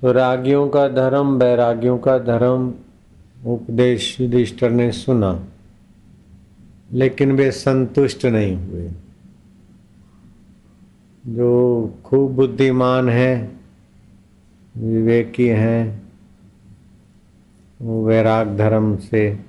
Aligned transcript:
तो 0.00 0.12
रागियों 0.12 0.68
का 0.68 0.88
धर्म, 0.88 1.38
बैरागियों 1.38 1.98
का 1.98 2.18
धर्म, 2.18 2.74
उपदेश 3.46 4.20
युधिष्ठर 4.20 4.70
ने 4.70 4.92
सुना, 4.92 5.44
लेकिन 6.92 7.32
वे 7.32 7.50
संतुष्ट 7.50 8.26
नहीं 8.26 8.56
हुए। 8.56 8.90
जो 11.26 11.94
खूब 12.04 12.32
बुद्धिमान 12.34 13.08
है, 13.08 13.52
विवेकी 14.76 15.46
हैं, 15.46 16.02
वो 17.82 18.06
वैराग 18.06 18.56
धर्म 18.56 18.96
से 18.96 19.40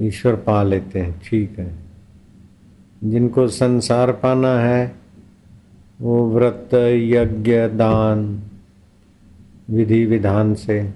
ईश्वर 0.00 0.36
पा 0.36 0.62
लेते 0.62 0.98
हैं, 0.98 1.22
ठीक 1.24 1.58
है। 1.58 1.74
जिनको 3.04 3.48
संसार 3.48 4.12
पाना 4.12 4.58
है 4.58 4.99
वो 6.00 6.30
व्रत 6.30 6.70
यज्ञ 6.94 7.52
दान 7.68 8.42
विधि 9.70 10.06
विधान 10.06 10.54
से। 10.54 10.90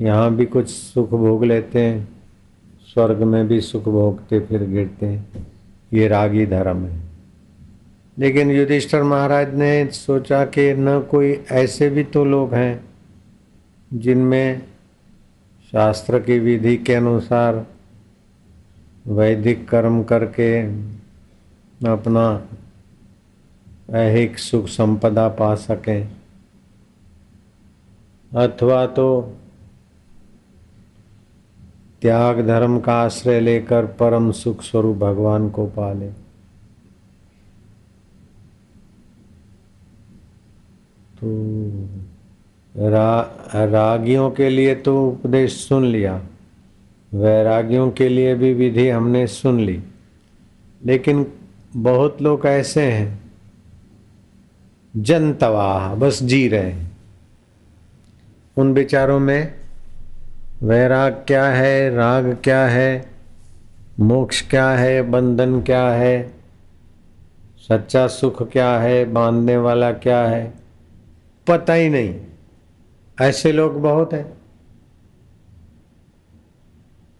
यहाँ 0.00 0.34
भी 0.34 0.46
कुछ 0.46 0.68
सुख 0.68 1.10
भोग 1.10 1.44
लेते 1.44 1.80
हैं, 1.80 2.08
स्वर्ग 2.86 3.22
में 3.22 3.48
भी 3.48 3.60
सुख 3.60 3.84
भोगते, 3.84 4.40
फिर 4.40 4.62
गिरते 4.62 5.06
हैं। 5.06 5.46
ये 5.92 6.08
रागी 6.08 6.46
धर्म 6.46 6.84
है। 6.84 7.00
लेकिन 8.18 8.50
युधिष्ठर 8.50 9.02
महाराज 9.02 9.54
ने 9.54 9.86
सोचा 9.86 10.44
कि 10.44 10.74
न 10.74 11.00
कोई 11.00 11.40
ऐसे 11.52 11.90
भी 11.90 12.04
तो 12.04 12.24
लोग 12.24 12.54
हैं, 12.54 12.84
जिनमें 13.94 14.62
शास्त्र 15.72 16.18
की 16.18 16.38
विधि 16.38 16.76
के 16.76 16.94
अनुसार 16.94 17.66
वैदिक 19.06 19.68
कर्म 19.68 20.02
करके 20.02 20.62
अपना 21.86 22.46
ऐहिक 23.90 24.38
सुख 24.38 24.66
संपदा 24.66 25.28
पा 25.28 25.54
सकें। 25.54 26.08
अथवा 28.36 28.86
तो 28.86 29.34
त्याग 32.02 32.46
धर्म 32.46 32.80
का 32.80 32.92
आश्रय 32.92 33.40
लेकर 33.40 33.86
परम 33.86 34.30
सुख 34.32 34.62
स्वरूप 34.62 34.96
भगवान 34.96 35.50
को 35.50 35.66
पाले। 35.66 36.08
तो 41.20 41.88
रा, 42.76 43.20
रागियों 43.54 44.30
के 44.30 44.48
लिए 44.50 44.74
तो 44.74 45.08
उपदेश 45.08 45.68
सुन 45.68 45.84
लिया 45.84 46.22
वैरागियों 47.14 47.90
के 47.90 48.08
लिए 48.08 48.34
भी 48.34 48.54
विधि 48.54 48.88
हमने 48.88 49.26
सुन 49.26 49.60
ली 49.60 49.82
लेकिन 50.84 51.26
बहुत 51.76 52.22
लोग 52.22 52.46
ऐसे 52.46 52.82
हैं 52.82 53.23
जनतवाह, 54.96 55.94
बस 55.94 56.22
जी 56.22 56.48
रहे 56.48 56.74
उन 58.56 58.72
विचारों 58.72 59.18
में 59.20 59.54
वैराग 60.62 61.12
क्या 61.12 61.46
है, 61.46 61.94
राग 61.94 62.38
क्या 62.44 62.66
है, 62.66 63.10
मोक्ष 64.00 64.50
क्या 64.50 64.70
है, 64.70 65.02
बंधन 65.02 65.60
क्या 65.60 65.88
है, 65.88 66.34
सच्चा 67.68 68.06
सुख 68.06 68.42
क्या 68.42 68.78
है, 68.78 69.04
बांधने 69.04 69.56
वाला 69.56 69.92
क्या 69.92 70.26
है, 70.26 70.54
पता 71.48 71.72
ही 71.72 71.88
नहीं। 71.88 72.20
ऐसे 73.20 73.52
लोग 73.52 73.82
बहुत 73.82 74.12
हैं। 74.12 74.24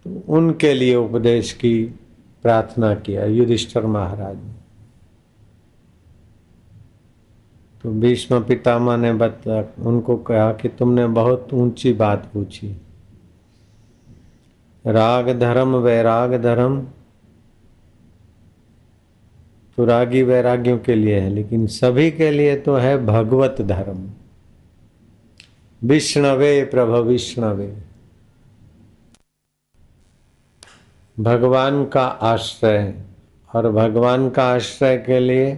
तो 0.04 0.24
उनके 0.28 0.74
लिए 0.74 0.94
उपदेश 0.96 1.52
की 1.52 1.84
प्रार्थना 2.42 2.94
किया, 2.94 3.24
युधिष्ठर 3.24 3.86
महाराज 3.86 4.36
ने। 4.36 4.63
तो 7.84 7.90
भीष्म 7.92 8.40
पितामह 8.42 8.96
ने 8.96 9.12
बता 9.12 9.58
उनको 9.80 10.16
कहा 10.26 10.52
कि 10.52 10.68
तुमने 10.68 11.06
बहुत 11.06 11.48
ऊँची 11.54 11.92
बात 11.92 12.24
पूछी। 12.34 12.68
राग 14.84 15.28
धर्म 15.40 15.74
वैराग 15.76 16.34
धर्म 16.42 16.80
तो 19.78 19.84
रागी 19.84 20.22
वैरागियों 20.22 20.78
के 20.78 20.94
लिए 20.94 21.18
है, 21.20 21.28
लेकिन 21.30 21.66
सभी 21.66 22.10
के 22.10 22.30
लिए 22.30 22.56
तो 22.56 22.76
है 22.76 22.96
भगवत 23.06 23.60
धर्म। 23.62 24.08
विष्णवे 25.82 26.64
प्रभ, 26.64 26.94
विष्णवे। 26.98 27.72
भगवान 31.16 31.84
का 31.84 32.04
आश्रय 32.04 32.94
और 33.50 33.70
भगवान 33.72 34.28
का 34.30 34.48
आश्रय 34.54 34.96
के 34.98 35.20
लिए 35.20 35.54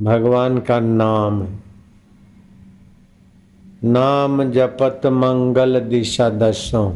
भगवान 0.00 0.58
का 0.58 0.80
नाम 0.80 1.42
है। 1.42 1.58
नाम 3.84 4.50
जपत 4.50 5.00
मंगल 5.06 5.80
दिशा 5.80 6.30
दशों। 6.30 6.92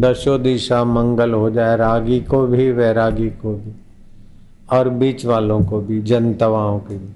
दशो 0.00 0.38
दिशा 0.38 0.84
मंगल 0.84 1.32
हो 1.32 1.50
जाए, 1.50 1.76
रागी 1.76 2.20
को 2.20 2.46
भी, 2.46 2.72
वैरागी 2.72 3.28
को 3.28 3.54
भी, 3.54 3.72
और 4.72 4.88
बीच 4.88 5.26
वालों 5.26 5.64
को 5.64 5.80
भी 5.80 6.02
जनतवाओं 6.02 6.78
के 6.78 6.98
भी। 6.98 7.12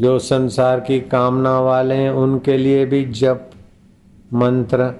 जो 0.00 0.18
संसार 0.18 0.80
की 0.80 1.00
कामना 1.00 1.60
वाले 1.60 1.94
हैं, 1.94 2.10
उनके 2.10 2.58
लिए 2.58 2.86
भी 2.86 3.04
जप 3.04 3.50
मंत्र 4.34 4.94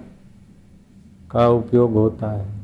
का 1.30 1.48
उपयोग 1.48 1.92
होता 1.92 2.32
है। 2.32 2.57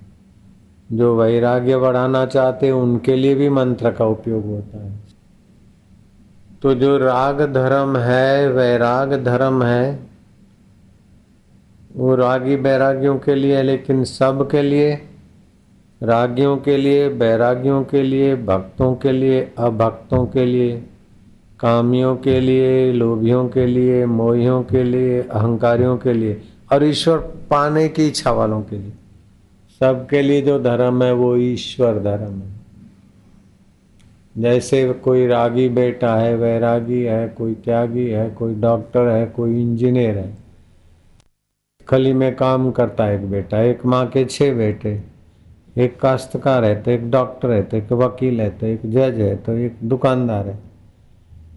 जो 0.95 1.17
वैराग्य 1.17 1.77
बढ़ाना 1.77 2.27
चाहते 2.27 2.67
हैं, 2.67 2.73
उनके 2.73 3.17
लिए 3.17 3.35
भी 3.35 3.49
मंत्र 3.49 3.91
का 3.91 4.05
उपयोग 4.05 4.45
होता 4.45 4.85
है। 4.85 4.93
तो 6.63 6.75
जो 6.75 6.99
राग 6.99 7.55
धर्म 7.55 7.97
है, 7.97 8.49
वैराग 8.49 9.25
धर्म 9.25 9.63
है, 9.63 9.99
वो 11.97 12.15
रागी 12.15 12.57
बैरागियों 12.57 13.19
के 13.19 13.35
लिए 13.35 13.57
है, 13.57 13.63
लेकिन 13.63 14.05
सब 14.05 14.51
के 14.51 14.63
लिए, 14.63 15.03
रागियों 16.03 16.57
के 16.57 16.77
लिए 16.77 17.09
बैरागियों 17.09 17.85
के 17.85 18.03
लिए, 18.03 18.37
भक्तों 18.37 18.95
के 18.95 19.13
लिए, 19.13 19.53
अभक्तों 19.59 20.27
के 20.27 20.45
लिए, 20.45 20.85
कामियों 21.61 22.17
के 22.17 22.41
लिए, 22.41 22.93
लोभियों 22.93 23.49
के 23.49 23.67
लिए, 23.67 24.07
मोहियों 24.07 24.63
के 24.63 24.83
लिए, 24.83 25.23
अहंकारियों 25.23 25.97
के 25.97 26.13
लिए, 26.13 26.43
और 26.73 26.85
ईश्वर 26.85 27.19
पाने 27.51 27.89
की 27.89 28.07
इच्छा 28.07 28.31
वालों 28.31 28.63
के 28.63 28.79
लिए। 28.79 28.93
सबके 29.81 30.23
लिए 30.23 30.43
जो 30.43 30.59
धर्म 30.59 31.03
है, 31.03 31.13
वो 31.13 31.37
ईश्वर 31.37 31.99
धर्म 32.03 32.41
है। 32.41 32.53
जैसे 34.37 34.93
कोई 34.95 35.27
रागी 35.27 35.69
बेटा 35.69 36.15
है, 36.17 36.35
वैरागी 36.37 37.03
है, 37.03 37.27
कोई 37.29 37.55
त्यागी 37.55 38.07
है, 38.07 38.29
कोई 38.31 38.55
डॉक्टर 38.55 39.09
है, 39.09 39.27
कोई 39.27 39.61
इंजीनियर 39.63 40.19
है। 40.19 40.33
खली 41.89 42.13
में 42.13 42.35
काम 42.37 42.71
करता 42.71 43.05
है 43.05 43.15
एक 43.15 43.31
बेटा, 43.31 43.61
एक 43.63 43.85
माँ 43.87 44.07
के 44.07 44.25
छह 44.25 44.53
बेटे, 44.55 45.01
एक 45.79 45.99
काश्तकार 46.01 46.65
है 46.65 46.83
तो 46.83 46.91
एक 46.91 47.11
डॉक्टर 47.11 47.51
है 47.51 47.63
तो 47.63 47.77
एक 47.77 47.93
वकील 47.93 48.41
है 48.41 48.51
तो 48.51 48.67
एक 48.67 48.81
जज 48.87 49.21
है 49.21 49.35
तो 49.37 49.53
एक 49.57 49.77
दुकानदार 49.85 50.49
है। 50.49 50.59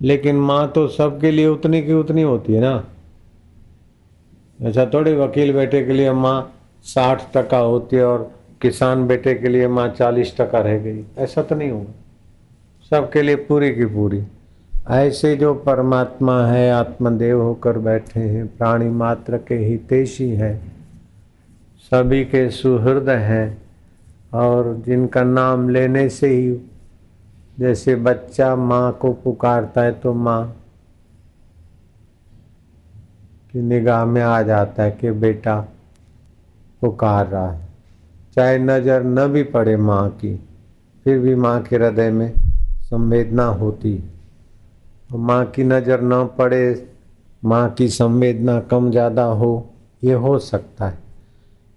लेकिन 0.02 0.36
माँ 0.42 0.68
तो 0.76 0.88
सबके 0.88 1.32
लिए 1.32 1.48
उतनी 1.48 1.82
की 1.82 1.94
उतनी 1.94 2.22
होती 2.22 2.54
है 2.54 2.62
ना। 2.62 2.84
ऐसा 4.60 4.86
थोड़ी 4.94 5.14
वकील 5.16 5.54
बेटे 5.54 5.84
के 5.86 5.94
लिए 5.94 6.12
माँ 6.14 6.42
साठ 6.88 7.22
टका 7.34 7.58
होती 7.58 7.96
है 7.96 8.06
और 8.06 8.32
किसान 8.62 9.08
बेटे 9.08 9.34
के 9.36 9.48
लिए 9.48 9.68
माँ 9.68 9.88
चालीस 9.90 10.34
टका 10.38 10.60
रह 10.60 10.78
गई। 10.80 11.04
ऐसा 11.18 11.42
तो 11.42 11.56
नहीं 11.56 11.72
होगा 11.72 11.94
सबके 12.92 13.22
लिए 13.22 13.36
पूरी 13.36 13.74
की 13.76 13.86
पूरी। 13.86 14.24
ऐसे 14.90 15.36
जो 15.36 15.54
परमात्मा 15.56 16.46
है, 16.48 16.72
आत्मदेव 16.72 17.42
होकर 17.42 17.78
बैठे 17.80 18.20
हैं, 18.20 18.48
प्राणी 18.48 18.90
मात्र 18.90 19.38
के 19.38 19.56
हितेशी 19.56 20.30
है, 20.32 20.56
सभी 21.92 22.24
के 22.26 22.50
सुहृद 22.52 23.10
हैं 23.10 23.58
और 24.34 24.74
जिनका 24.86 25.24
नाम 25.24 25.70
लेने 25.70 26.08
से 26.10 26.28
ही 26.28 26.58
जैसे 27.60 27.96
बच्चा 27.98 28.56
माँ 28.56 28.92
को 28.92 29.12
पुकारता 29.14 29.82
है 29.82 29.92
तो 29.92 30.14
माँ 30.14 30.46
की 33.54 33.62
निगाह 33.62 34.06
में 34.06 34.22
आ 34.22 34.42
जाता 34.42 34.84
है 34.84 34.92
कि 34.92 35.12
बेटा 35.12 35.66
पुकार 36.82 37.28
रहा 37.28 37.52
है। 37.52 37.66
चाहे 38.36 38.58
नज़र 38.60 39.04
न 39.04 39.28
भी 39.28 39.44
पड़े 39.46 39.76
माँ 39.78 40.10
की, 40.12 40.36
फिर 41.06 41.20
भी 41.20 41.36
माँ 41.36 41.62
के 41.62 41.76
हृदय 41.76 42.10
में 42.12 42.34
संवेदना 42.82 43.46
होती। 43.46 44.00
माँ 45.10 45.46
की 45.46 45.64
नज़र 45.64 46.02
न 46.04 46.24
पड़े, 46.38 46.90
माँ 47.44 47.70
की 47.70 47.88
संवेदना 47.90 48.60
कम 48.62 48.92
ज़्यादा 48.92 49.24
हो, 49.24 49.70
ये 50.02 50.14
हो 50.16 50.38
सकता 50.40 50.88
है। 50.88 50.98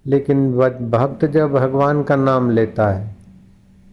लेकिन 0.05 0.51
भक्त 0.91 1.25
जब 1.25 1.51
भगवान 1.51 2.03
का 2.03 2.15
नाम 2.15 2.49
लेता 2.49 2.89
है 2.89 3.09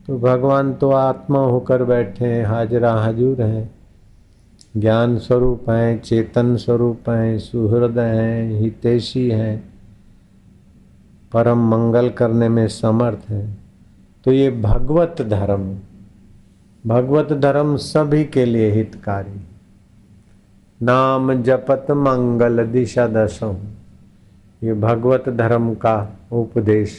तो 0.08 0.18
भगवान 0.18 0.72
तो 0.74 0.90
आत्मा 0.90 1.38
होकर 1.38 1.82
बैठे 1.84 2.24
हैं, 2.24 2.44
हाजरा 2.44 2.92
हजूर 2.94 3.42
हैं। 3.42 3.70
ज्ञान 4.76 5.16
स्वरूप 5.18 5.68
हैं, 5.70 6.00
चेतन 6.00 6.56
स्वरूप 6.56 7.08
हैं, 7.10 7.38
सुहृदय 7.38 8.14
हैं, 8.14 8.60
हितेशी 8.60 9.28
हैं। 9.30 9.67
परम 11.32 11.68
मंगल 11.68 12.08
करने 12.10 12.48
में 12.48 12.66
समर्थ 12.68 13.30
है। 13.30 13.56
तो 14.24 14.32
ये 14.32 14.50
भगवत 14.50 15.22
धर्म 15.22 15.64
भगवत 16.84 17.32
धर्म 17.32 17.76
सभी 17.76 18.24
के 18.24 18.44
लिए 18.44 18.70
हितकारी। 18.70 19.40
नाम 20.80 21.32
जपत 21.42 21.86
मंगल 21.90 22.64
दिशा 22.66 23.06
दशों 23.06 23.54
ये 24.62 24.74
भगवत 24.74 25.28
धर्म 25.28 25.74
का 25.74 25.96
उपदेश 26.32 26.96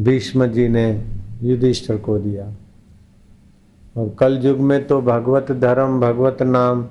भीष्म 0.00 0.46
जी 0.46 0.68
ने 0.68 0.86
युधिष्ठर 1.42 1.96
को 1.96 2.18
दिया। 2.18 2.46
और 3.96 4.08
कल 4.18 4.38
युग 4.38 4.58
में 4.58 4.86
तो 4.86 5.00
भगवत 5.00 5.52
धर्म, 5.52 6.00
भगवत 6.00 6.42
नाम 6.42 6.82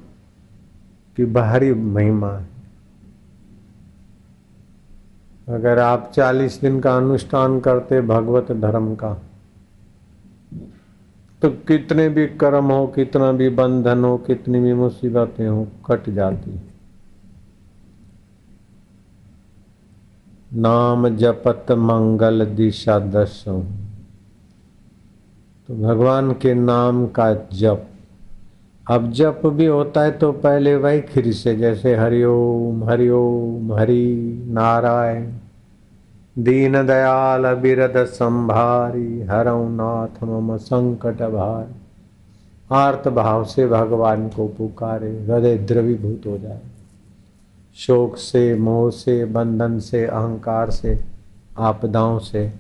की 1.18 1.25
बाहरी 1.25 1.74
महिमा 1.74 2.31
है। 2.31 2.55
अगर 5.48 5.80
आप 5.80 6.12
चालीस 6.16 6.60
दिन 6.62 6.80
का 6.80 6.96
अनुष्ठान 6.98 7.60
करते 7.60 8.02
भगवत 8.02 8.52
धर्म 8.52 8.94
का 8.96 9.14
तो 11.42 11.50
कितने 11.68 12.08
भी 12.10 12.26
कर्म 12.42 12.72
हो, 12.72 12.86
कितना 12.88 13.32
भी 13.32 13.50
बंधन 13.50 14.04
हो, 14.04 14.18
कितनी 14.18 14.60
भी 14.60 14.74
मुसीबतें 14.74 15.48
हो, 15.48 15.68
कट 15.86 16.10
जाती 16.10 16.60
नाम 20.54 21.08
जपत 21.18 21.72
मंगल 21.72 22.46
दिशा 22.46 23.00
दशों 23.00 23.62
तो 25.70 25.76
भगवान 25.78 26.32
के 26.34 26.54
नाम 26.54 27.06
का 27.08 27.34
जप 27.54 27.88
अब 28.90 29.12
जप 29.12 29.42
भी 29.46 29.66
होता 29.66 30.02
है 30.02 30.12
तो 30.12 30.32
पहले 30.32 30.76
वैखरी 30.76 31.34
से, 31.34 31.56
जैसे 31.56 31.96
हरिओम 31.96 32.84
हरिओम 32.90 33.74
हरि 33.74 34.46
नारायण। 34.48 35.32
दीन 36.40 36.88
दयाल 36.88 37.54
बिरद 37.54 38.06
संभारी, 38.06 39.22
हरौ 39.22 39.70
नाथ 39.70 40.24
मम 40.24 40.58
संकट 40.58 41.22
भार। 41.22 41.68
आर्त 42.72 43.08
भाव 43.08 43.44
से 43.46 43.68
भगवान 43.68 44.28
को 44.30 44.48
पुकारे, 44.48 45.12
हृदय 45.12 45.58
द्रवीभूत 45.58 46.22
हो 46.28 46.38
जाए। 46.38 46.60
शोक 47.76 48.18
से, 48.18 48.56
मोह 48.56 48.90
से, 48.92 49.26
बंधन 49.26 49.80
से, 49.80 50.06
अहंकार 50.06 50.70
से, 50.70 51.06
आपदाओं 51.58 52.20
से। 52.20 52.52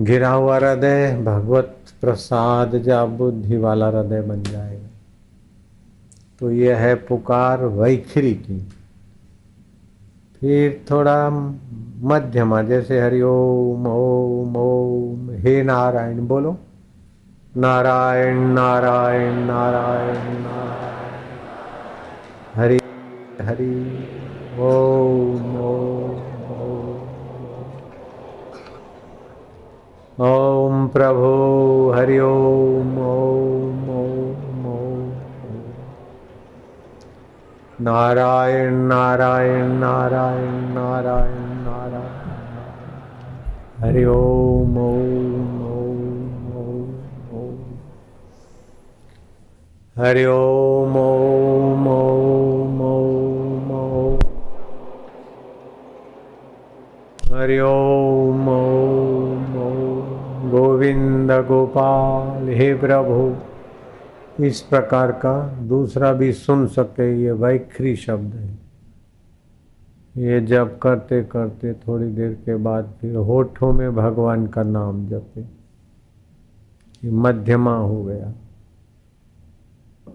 घिरा 0.00 0.30
हुआ 0.30 0.56
हृदय, 0.56 1.22
भगवत 1.24 1.76
प्रसाद 2.06 2.78
जा 2.78 3.04
बुद्धि 3.04 3.56
वाला 3.56 3.86
हृदय 3.86 4.20
बन 4.20 4.42
जाएगा। 4.42 4.86
तो 6.40 6.50
यह 6.50 6.76
है 6.76 6.94
पुकार 6.94 7.64
वैखरी 7.64 8.34
की। 8.34 8.68
फिर 10.40 10.84
थोड़ा 10.90 11.30
मध्यमा, 12.00 12.62
जैसे 12.62 13.00
हरिओम 13.00 13.86
ओम 13.86 14.56
ओम, 14.56 15.30
हे 15.30 15.62
नारायण 15.62 16.26
बोलो। 16.26 16.56
नारायण 17.56 18.36
नारायण 18.36 19.32
नारायण 19.34 20.40
नारायण। 20.40 21.26
हरि 22.54 22.80
हरि, 23.40 24.04
ओम 24.58 25.56
ओम। 25.60 26.05
ओम 30.20 30.88
प्रभु 30.88 31.30
हरि 31.96 32.18
ओम 32.18 32.98
ओम 32.98 33.88
ओम 33.96 34.36
नारायण 37.80 38.74
नारायण 38.74 39.66
नारायण 39.66 40.54
नारायण 40.74 41.42
नारायण। 41.66 42.24
हरि 43.84 44.04
ओम 44.04 44.78
ओम 44.78 45.62
ओम 45.62 46.56
ओम। 46.56 47.38
ओम 47.38 47.58
हरि 49.98 50.24
ओम 50.24 50.96
ओम 50.96 51.88
ओम 51.88 52.80
ओम। 52.80 54.18
हरि 57.38 57.60
ओम 57.60 58.55
गोविंद 60.86 61.30
गोपाल, 61.30 62.48
हे 62.48 62.74
प्रभु। 62.74 63.36
इस 64.44 64.60
प्रकार 64.60 65.12
का 65.12 65.52
दूसरा 65.52 66.12
भी 66.12 66.32
सुन 66.32 66.66
सके 66.66 67.22
ये 67.22 67.32
वैखरी 67.32 67.96
शब्द 67.96 68.34
है। 68.34 68.58
ये 70.16 70.40
जब 70.40 70.78
करते 70.78 71.24
करते 71.24 71.72
थोड़ी 71.72 72.10
देर 72.10 72.32
के 72.32 72.56
बाद 72.56 72.92
फिर 73.00 73.16
होठों 73.16 73.72
में 73.72 73.94
भगवान 73.94 74.46
का 74.46 74.62
नाम 74.62 75.06
जपे। 75.06 75.44
मध्यमा 77.10 77.76
हो 77.76 78.04
गया। 78.04 78.32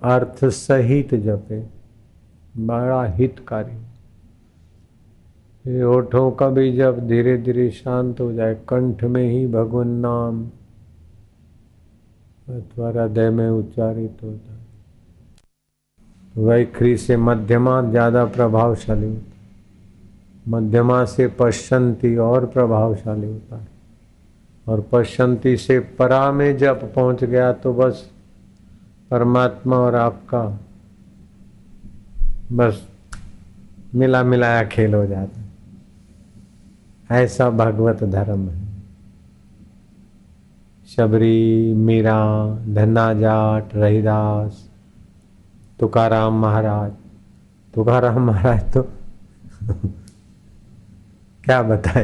अर्थ 0.04 0.46
सहित 0.46 1.16
जपे। 1.16 1.64
बड़ा 2.58 3.06
हितकारी। 3.06 3.78
होठों 5.82 6.32
का 6.32 6.48
भी 6.48 6.78
जब 6.78 7.08
धीरे 7.08 7.38
धीरे 7.38 7.70
शांत 7.70 8.22
हो 8.22 8.34
जाए। 8.34 8.56
कंठ 8.56 9.04
में 9.04 9.30
ही 9.30 9.48
भगवान 9.48 9.88
नाम 9.88 10.50
अथवा 12.48 12.90
हृदय 12.90 13.30
में 13.30 13.50
उच्चारित 13.50 14.24
होता 14.24 14.54
है। 14.54 14.60
वैखरी 16.36 16.96
से 16.98 17.18
मध्यमा 17.18 17.82
ज़्यादा 17.82 18.26
प्रभावशाली 18.28 19.08
होता 19.08 19.30
मध्यमा 20.48 21.04
से 21.06 21.28
पश्चंती 21.40 22.16
और 22.18 22.46
प्रभावशाली 22.46 23.28
होता 23.28 23.56
है। 23.58 23.68
और 24.68 24.82
पश्चंती 24.92 25.56
से 25.58 25.80
परा 26.00 26.32
में 26.32 26.58
जब 26.58 26.94
पहुँच 26.94 27.24
गया 27.24 27.52
तो 27.54 27.74
बस 27.74 28.10
परमात्मा 29.12 29.78
और 29.78 29.96
आपका 29.96 30.44
बस 32.54 32.88
मिला 33.96 34.24
मिलाया 34.24 34.64
खेल 34.66 34.94
हो 34.94 35.06
जाता 35.06 35.40
है। 35.40 35.50
ऐसा 37.24 37.50
भगवत 37.52 38.04
धर्म 38.06 38.48
है। 38.50 38.71
शबरी, 40.96 41.74
मीरा 41.74 42.50
धन्ना 42.56 43.14
जाट 43.14 43.76
रहीदास, 43.76 44.70
तुकाराम 45.80 46.34
महाराज। 46.34 46.92
तुकाराम 47.74 48.22
महाराज 48.22 48.74
तो 48.74 48.82
क्या 51.44 51.62
बताए? 51.62 52.04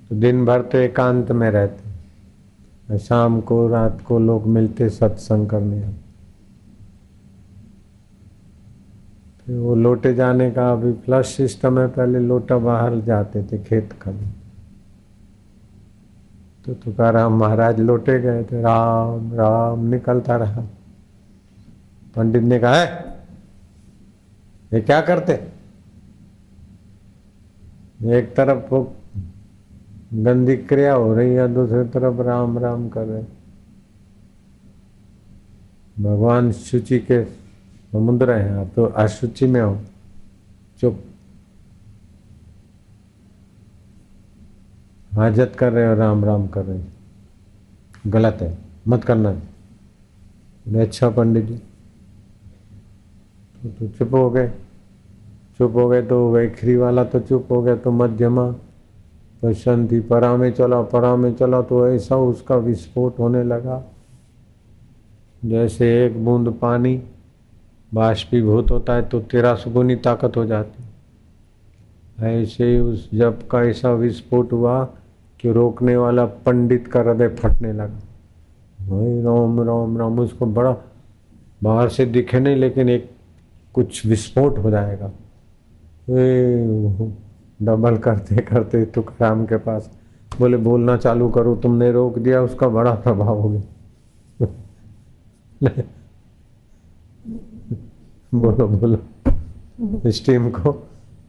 तो 0.09 0.15
दिन 0.15 0.45
भर 0.45 0.63
तो 0.63 0.79
एकांत 0.79 1.33
में 1.33 1.51
रहते 1.51 2.99
शाम 2.99 3.41
को, 3.41 3.69
रात 3.69 4.01
को 4.01 4.19
लोग 4.19 4.47
मिलते 4.47 4.89
सत्संग 4.89 5.49
करने 5.49 5.81
फिर 5.81 6.00
वो 9.51 9.75
लोटे 9.75 10.13
जाने 10.15 10.51
का 10.51 10.71
अभी 10.73 10.93
फ्लश 11.05 11.27
सिस्टम 11.27 11.79
है, 11.81 11.87
पहले 11.89 12.19
लोटा 12.19 12.59
बाहर 12.59 13.01
जाते 13.01 13.43
थे 13.43 13.59
खेत 13.59 13.93
खड़े 14.03 14.27
तो 16.67 16.75
तुकाराम 16.75 17.39
महाराज 17.39 17.81
लोटे 17.81 18.19
गए 18.21 18.43
थे, 18.45 18.61
राम 18.63 19.33
राम, 19.35 19.85
निकलता 19.87 20.37
रहा। 20.37 20.63
पंडित 22.17 22.43
ने 22.43 22.59
कहा 22.59 22.75
है 22.75 23.19
ये 24.73 24.81
क्या 24.81 25.01
करते? 25.01 25.33
एक 28.11 28.35
तरफ़ 28.37 28.71
वो 28.71 28.83
गंदी 30.15 30.57
क्रिया 30.57 30.95
हो 30.95 31.15
रही 31.15 31.35
है, 31.35 31.53
दूसरी 31.55 31.89
तरफ़ 31.91 32.21
राम 32.23 32.59
राम 32.59 32.89
कर 32.89 33.05
रहे 33.07 33.23
भगवान 35.97 36.53
शुचि 36.53 36.99
के 37.01 37.23
समुद्र 37.93 38.33
है 38.33 38.61
आप 38.61 38.71
तो 38.77 38.85
अशुचि 38.85 39.47
में 39.47 39.61
हो 39.61 39.79
चुप। 40.81 41.05
हाजत 45.13 45.53
कर 45.59 45.73
रहे 45.73 45.87
हो 45.87 45.95
राम 45.95 46.25
राम 46.25 46.47
कर 46.47 46.65
रहे 46.65 46.79
हो। 46.79 46.85
गलत 48.07 48.39
है 48.41 48.59
मत 48.89 49.05
करना। 49.05 49.31
है 49.31 50.81
अच्छा 50.81 51.11
पंडित 51.11 51.45
जी। 51.45 51.57
तो, 53.63 53.69
तो 53.69 53.89
चुप 53.89 54.15
हो 54.15 54.31
गए। 54.31 54.49
चुप 55.59 55.73
हो 55.75 55.89
गए 55.89 56.03
तो 56.03 56.33
वैखरी 56.33 56.77
वाला 56.77 57.05
तो 57.05 57.21
चुप 57.21 57.49
हो 57.51 57.63
गया 57.63 57.77
तो 57.77 57.91
मध्यमा। 57.91 58.51
प्रशांति 59.41 60.01
परा 60.01 60.37
में 60.37 60.53
चला 60.53 60.83
परा 60.83 61.17
में 61.17 61.35
चला 61.35 61.63
तो 61.63 61.89
ऐसा 61.89 62.17
उसका 62.17 62.57
विस्फोट 62.57 63.19
होने 63.19 63.45
लगा। 63.45 63.85
जैसे 65.45 66.07
एक 66.07 66.25
बूंद 66.25 66.59
पानी। 66.63 67.03
बाष्पीभूत 67.95 68.71
होता 68.71 68.95
है 68.95 69.03
तो 69.03 69.21
तेरह 69.21 69.55
सुगुनी 69.55 69.97
ताकत 69.97 70.37
हो 70.37 70.45
जाती 70.47 70.85
ऐसे 72.23 72.65
ही 72.65 72.79
उस 72.81 73.09
जब 73.15 73.47
का 73.49 73.63
ऐसा 73.63 73.93
विस्फोट 73.93 74.53
हुआ 74.53 74.85
कि 75.41 75.53
रोकने 75.53 75.97
वाला 75.97 76.25
पंडित 76.47 76.87
का 76.89 77.01
हृदय 77.01 77.29
फटने 77.29 77.73
लगा। 77.73 77.99
वही 78.87 79.23
राम 79.23 79.61
राम 79.61 79.99
राम, 79.99 80.19
उसको 80.19 80.47
बड़ा 80.47 80.77
बाहर 81.63 81.89
से 81.89 82.07
दिखे 82.07 82.41
नहीं, 82.41 82.57
लेकिन 82.57 82.89
एक 82.89 83.11
कुछ 83.75 84.07
विस्फोट 84.07 84.59
हो 84.59 84.71
जाएगा। 84.71 85.11
डबल 87.63 87.97
करते 87.97 88.37
करते 88.37 88.85
तुकाराम 88.85 89.45
के 89.47 89.57
पास 89.57 89.91
बोले, 90.39 90.57
बोलना 90.57 90.97
चालू 90.97 91.29
करो, 91.29 91.55
तुमने 91.57 91.91
रोक 91.93 92.19
दिया, 92.19 92.43
उसका 92.43 92.69
बड़ा 92.69 92.95
प्रभाव 92.95 93.41
हो 93.41 93.49
गया। 93.49 93.67
बोलो 98.33 98.67
बोलो। 98.69 100.11
स्टीम 100.11 100.49
को 100.51 100.73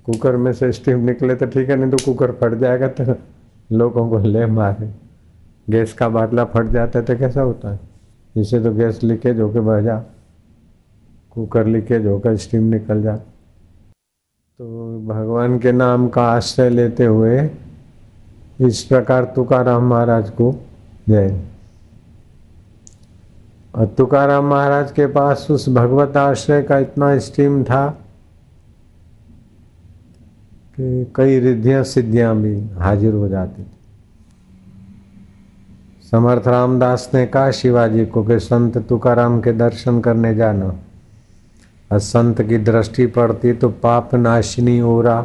कुकर 0.06 0.36
में 0.38 0.52
से 0.54 0.72
स्टीम 0.72 1.00
निकले 1.00 1.36
तो 1.36 1.46
ठीक 1.46 1.70
है, 1.70 1.76
नहीं 1.76 1.92
तो 1.92 1.98
कुकर 2.06 2.32
फट 2.32 2.54
जाएगा 2.60 2.88
तो 2.90 3.16
लोगों 3.70 4.10
को 4.10 4.20
ले 4.20 4.46
मारे। 4.46 4.90
गैस 5.68 5.94
का 5.94 6.10
बाटला 6.10 6.46
फट 6.46 6.72
जाता 6.72 7.00
है 7.00 7.06
तो 7.06 7.18
कैसा 7.18 7.42
होता 7.42 7.72
है? 7.72 7.80
इसे 8.36 8.60
तो 8.60 8.72
गैस 8.74 9.04
लीकेज 9.04 9.40
होकर 9.40 9.62
बह 9.62 9.82
जा। 9.82 9.98
कुकर 11.34 11.68
लीकेज 11.68 12.06
होकर 12.06 12.36
स्टीम 12.38 12.64
निकल 12.64 13.02
जा। 13.04 13.16
तो 13.16 15.00
भगवान 15.08 15.58
के 15.60 15.72
नाम 15.72 16.08
का 16.10 16.24
आश्रय 16.24 16.70
लेते 16.70 17.06
हुए 17.06 17.50
इस 18.60 18.84
प्रकार 18.84 19.24
तुकाराम 19.36 19.90
महाराज 19.90 20.30
को 20.32 20.54
जय। 21.10 21.30
और 23.76 23.86
तुकाराम 23.86 24.46
महाराज 24.46 24.92
के 24.92 25.06
पास 25.08 25.48
उस 25.52 25.70
भगवत 25.70 26.18
आश्रय 26.18 26.62
का 26.62 26.78
इतना 26.78 27.18
स्टीम 27.20 27.64
था 27.64 27.90
कि 30.78 31.12
कई 31.16 31.40
रिद्धियाँ 31.40 31.84
सिद्धियाँ 31.84 32.36
भी 32.38 32.70
हाजिर 32.78 33.14
हो 33.14 33.28
जाती 33.28 33.64
थी। 33.64 33.72
समर्थ 36.12 36.48
रामदास 36.48 37.12
ने 37.14 37.26
कहा, 37.26 37.52
शिवाजी 37.52 38.06
को 38.06 38.24
कि 38.24 38.40
संत 38.40 38.78
तुकाराम 38.78 39.42
के 39.42 39.52
दर्शन 39.52 40.00
करने 40.02 40.36
जाना। 40.36 40.76
और 41.92 42.00
संत 42.00 42.42
की 42.42 42.58
दृष्टि 42.58 43.06
पड़ती 43.06 43.54
तो 43.54 43.70
पाप 43.70 44.16
नाशिनी 44.16 44.82
ओरा 44.82 45.22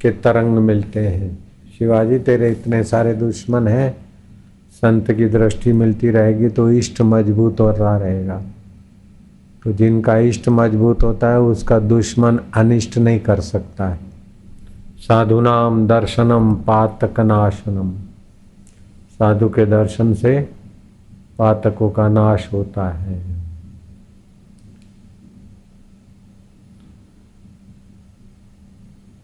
के 0.00 0.10
तरंग 0.10 0.58
मिलते 0.58 1.00
हैं। 1.00 1.38
शिवाजी, 1.78 2.18
तेरे 2.18 2.50
इतने 2.50 2.84
सारे 2.84 3.14
दुश्मन 3.14 3.68
हैं 3.68 4.05
संत 4.76 5.10
की 5.12 5.28
दृष्टि 5.28 5.72
मिलती 5.72 6.10
रहेगी 6.10 6.48
तो 6.48 6.70
इष्ट 6.70 7.00
मज़बूत 7.00 7.60
हो 7.60 7.70
रहा 7.70 7.96
रहेगा। 7.96 8.42
तो 9.64 9.72
जिनका 9.72 10.16
इष्ट 10.16 10.48
मज़बूत 10.48 11.02
होता 11.02 11.30
है, 11.30 11.40
उसका 11.40 11.78
दुश्मन 11.78 12.40
अनिष्ट 12.54 12.98
नहीं 12.98 13.20
कर 13.20 13.40
सकता 13.40 13.88
है। 13.88 13.98
साधुनाम 14.98 15.86
दर्शनम 15.86 16.54
पातक 16.54 17.20
नाशनम। 17.20 17.90
साधु 19.18 19.48
के 19.48 19.66
दर्शन 19.66 20.14
से 20.14 20.38
पातकों 21.38 21.90
का 21.90 22.08
नाश 22.08 22.48
होता 22.52 22.88
है। 22.88 23.18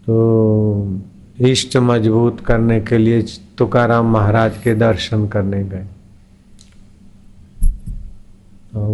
तो 0.07 1.01
इष्ट 1.43 1.77
मज़बूत 1.77 2.41
करने 2.41 2.81
के 2.81 2.99
लिए 2.99 3.23
तुकाराम 3.59 4.11
महाराज 4.13 4.59
के 4.59 4.75
दर्शन 4.75 5.27
करने 5.29 5.63
गए। 5.65 5.87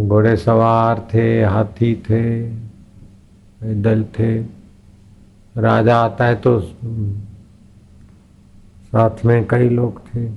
घोड़े 0.08 0.36
सवार 0.36 1.06
थे, 1.14 1.44
हाथी 1.44 1.94
थे, 2.10 2.22
पैदल 3.60 4.04
थे। 4.18 4.30
राजा 5.56 5.96
आता 5.96 6.24
है 6.24 6.34
तो 6.36 6.60
साथ 8.84 9.24
में 9.24 9.46
कई 9.46 9.68
लोग 9.68 10.00
थे। 10.06 10.28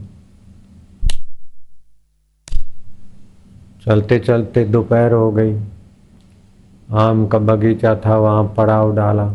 चलते 3.86 4.20
चलते 4.20 4.66
दोपहर 4.66 5.12
हो 5.12 5.32
गई। 5.32 5.56
आम 6.92 7.28
का 7.28 7.38
बगीचा 7.40 7.96
था, 7.96 8.18
वहाँ 8.18 8.44
पड़ाव 8.58 8.96
डाला। 8.96 9.32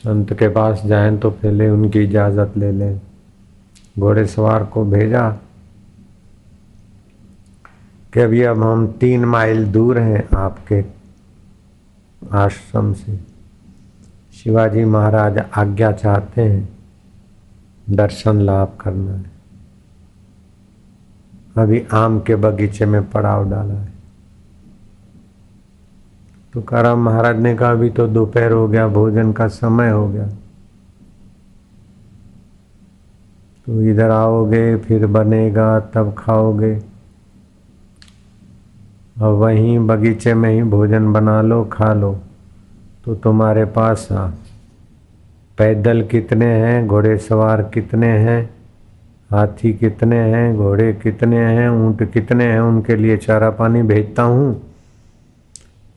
संत 0.00 0.32
के 0.32 0.48
पास 0.48 0.82
जाएँ 0.86 1.16
तो 1.18 1.30
पहले 1.30 1.68
उनकी 1.68 2.02
इजाज़त 2.04 2.56
ले 2.56 2.70
लें। 2.72 3.00
घोड़े 3.98 4.26
सवार 4.26 4.64
को 4.64 4.84
भेजा 4.84 5.28
कि 8.14 8.20
अभी 8.20 8.42
अब 8.42 8.62
हम 8.62 8.86
तीन 9.00 9.24
माइल 9.24 9.64
दूर 9.66 9.98
हैं 9.98 10.28
आपके 10.36 10.82
आश्रम 12.36 12.92
से। 12.92 13.16
शिवाजी 14.34 14.84
महाराज 14.84 15.38
आज्ञा 15.38 15.92
चाहते 15.92 16.42
हैं, 16.42 16.68
दर्शन 17.90 18.40
लाभ 18.40 18.76
करना 18.80 19.12
है। 19.12 19.30
अभी 21.56 21.82
आम 21.92 22.20
के 22.20 22.36
बगीचे 22.36 22.86
में 22.86 23.02
पड़ाव 23.10 23.48
डाला 23.50 23.74
है। 23.74 23.99
तो 26.54 26.62
काराम 26.62 26.98
महाराज 26.98 27.40
ने 27.40 27.56
कहा, 27.56 27.70
अभी 27.70 27.90
तो 27.90 28.06
दोपहर 28.06 28.52
हो 28.52 28.68
गया, 28.68 28.88
भोजन 28.88 29.32
का 29.32 29.48
समय 29.48 29.90
हो 29.90 30.08
गया। 30.08 30.28
तो 33.66 33.82
इधर 33.82 34.10
आओगे, 34.10 34.76
फिर 34.76 35.06
बनेगा, 35.06 35.80
तब 35.80 36.14
खाओगे। 36.18 36.82
और 39.22 39.32
वहीं 39.32 39.78
बगीचे 39.78 40.34
में 40.34 40.50
ही 40.50 40.62
भोजन 40.62 41.12
बना 41.12 41.42
लो, 41.42 41.64
खा 41.64 41.94
लो। 41.94 42.18
तो 43.04 43.14
तुम्हारे 43.14 43.64
पास 43.64 44.08
आ 44.12 44.30
पैदल 45.58 46.02
कितने 46.02 46.46
हैं, 46.46 46.86
घोड़े 46.86 47.18
सवार 47.18 47.62
कितने 47.62 48.06
हैं, 48.06 48.50
हाथी 49.30 49.72
कितने 49.72 50.16
हैं, 50.16 50.56
घोड़े 50.56 50.92
कितने 50.92 51.36
हैं, 51.36 51.70
ऊँट 51.70 52.12
कितने 52.12 52.44
हैं, 52.44 52.60
उनके 52.60 52.96
लिए 52.96 53.16
चारा 53.16 53.50
पानी 53.50 53.82
भेजता 53.82 54.22
हूँ। 54.22 54.69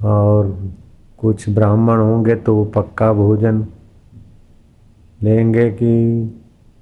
और 0.04 0.72
कुछ 1.18 1.50
ब्राह्मण 1.50 1.98
होंगे 1.98 2.36
तो 2.36 2.64
पक्का 2.66 3.12
भोजन 3.14 3.66
लेंगे 5.22 5.70
कि 5.72 5.94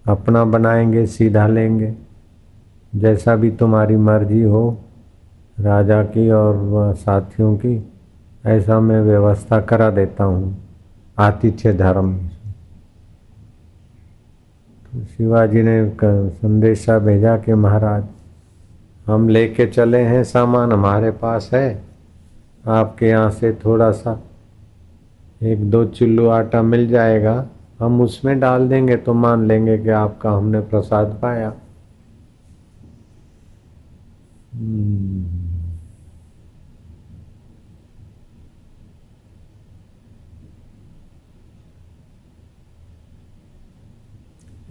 अपना 0.05 0.43
बनाएँगे, 0.45 1.05
सीधा 1.05 1.47
लेंगे। 1.47 1.93
जैसा 2.93 3.35
भी 3.35 3.51
तुम्हारी 3.51 3.95
मर्ज़ी 3.95 4.41
हो, 4.41 4.77
राजा 5.57 6.01
की 6.03 6.29
और 6.31 6.93
साथियों 6.95 7.55
की, 7.55 7.83
ऐसा 8.45 8.79
मैं 8.79 9.01
व्यवस्था 9.01 9.59
करा 9.61 9.89
देता 9.89 10.23
हूँ, 10.23 10.55
आतिथ्य 11.17 11.73
धर्म। 11.73 12.13
तो 14.85 15.03
शिवाजी 15.07 15.63
ने 15.63 15.93
संदेशा 16.31 16.97
भेजा 16.99 17.37
कि 17.37 17.53
महाराज, 17.53 18.03
हम 19.07 19.29
लेके 19.29 19.65
चले 19.67 19.99
हैं 19.99 20.23
सामान, 20.23 20.71
हमारे 20.71 21.11
पास 21.11 21.49
है। 21.53 21.90
आपके 22.67 23.05
यहाँ 23.05 23.31
से 23.31 23.53
थोड़ा 23.53 23.91
सा 23.91 24.23
एक 25.43 25.69
दो 25.71 25.85
चिल्लू 25.85 26.27
आटा 26.27 26.61
मिल 26.61 26.87
जाएगा। 26.87 27.47
हम 27.79 28.01
उसमें 28.01 28.39
डाल 28.39 28.69
देंगे 28.69 28.97
तो 28.97 29.13
मान 29.13 29.47
लेंगे 29.47 29.77
कि 29.77 29.89
आपका 29.89 30.31
हमने 30.31 30.59
प्रसाद 30.59 31.19
पाया। 31.21 31.53
हम्म। 34.53 35.41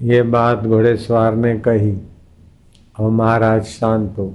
ये 0.02 0.22
बात 0.22 0.58
घोड़े 0.58 0.96
सवार 0.96 1.34
ने 1.34 1.58
कही। 1.58 1.98
और 3.00 3.10
महाराज 3.10 3.64
शांत 3.64 4.14
हो। 4.18 4.34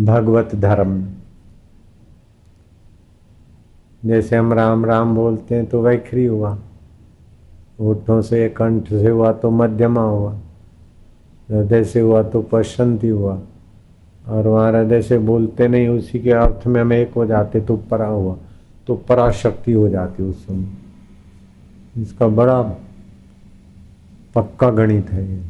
भगवत 0.00 0.54
धर्म। 0.54 1.15
जैसे 4.06 4.36
हम 4.36 4.52
राम 4.52 4.84
राम 4.84 5.14
बोलते 5.14 5.54
हैं 5.54 5.66
तो 5.66 5.82
वैखरी 5.82 6.24
हुआ। 6.26 6.56
ऊँटों 7.80 8.20
से, 8.22 8.48
कंठ 8.48 8.88
से 8.88 9.08
हुआ 9.08 9.32
तो 9.32 9.50
मध्यमा 9.50 10.02
हुआ। 10.02 10.32
हृदय 11.50 11.84
से 11.84 12.00
हुआ 12.00 12.22
तो 12.22 12.42
पशंति 12.42 13.08
हुआ। 13.08 13.38
और 14.28 14.46
वहाँ 14.46 14.70
हृदय 14.72 15.02
से 15.02 15.18
बोलते 15.18 15.68
नहीं, 15.68 15.88
उसी 15.88 16.18
के 16.18 16.30
अर्थ 16.30 16.66
में 16.66 16.80
हम 16.80 16.92
एक 16.92 17.12
हो 17.16 17.26
जाते 17.26 17.60
तो 17.60 17.76
परा 17.90 18.06
हुआ 18.06 18.36
तो 18.86 18.94
पराशक्ति 19.08 19.72
हो 19.72 19.88
जाती 19.88 20.22
उस 20.22 20.46
समय। 20.46 22.02
इसका 22.02 22.26
बड़ा 22.28 22.62
पक्का 24.34 24.70
गणित 24.70 25.10
है 25.10 25.30
ये। 25.30 25.42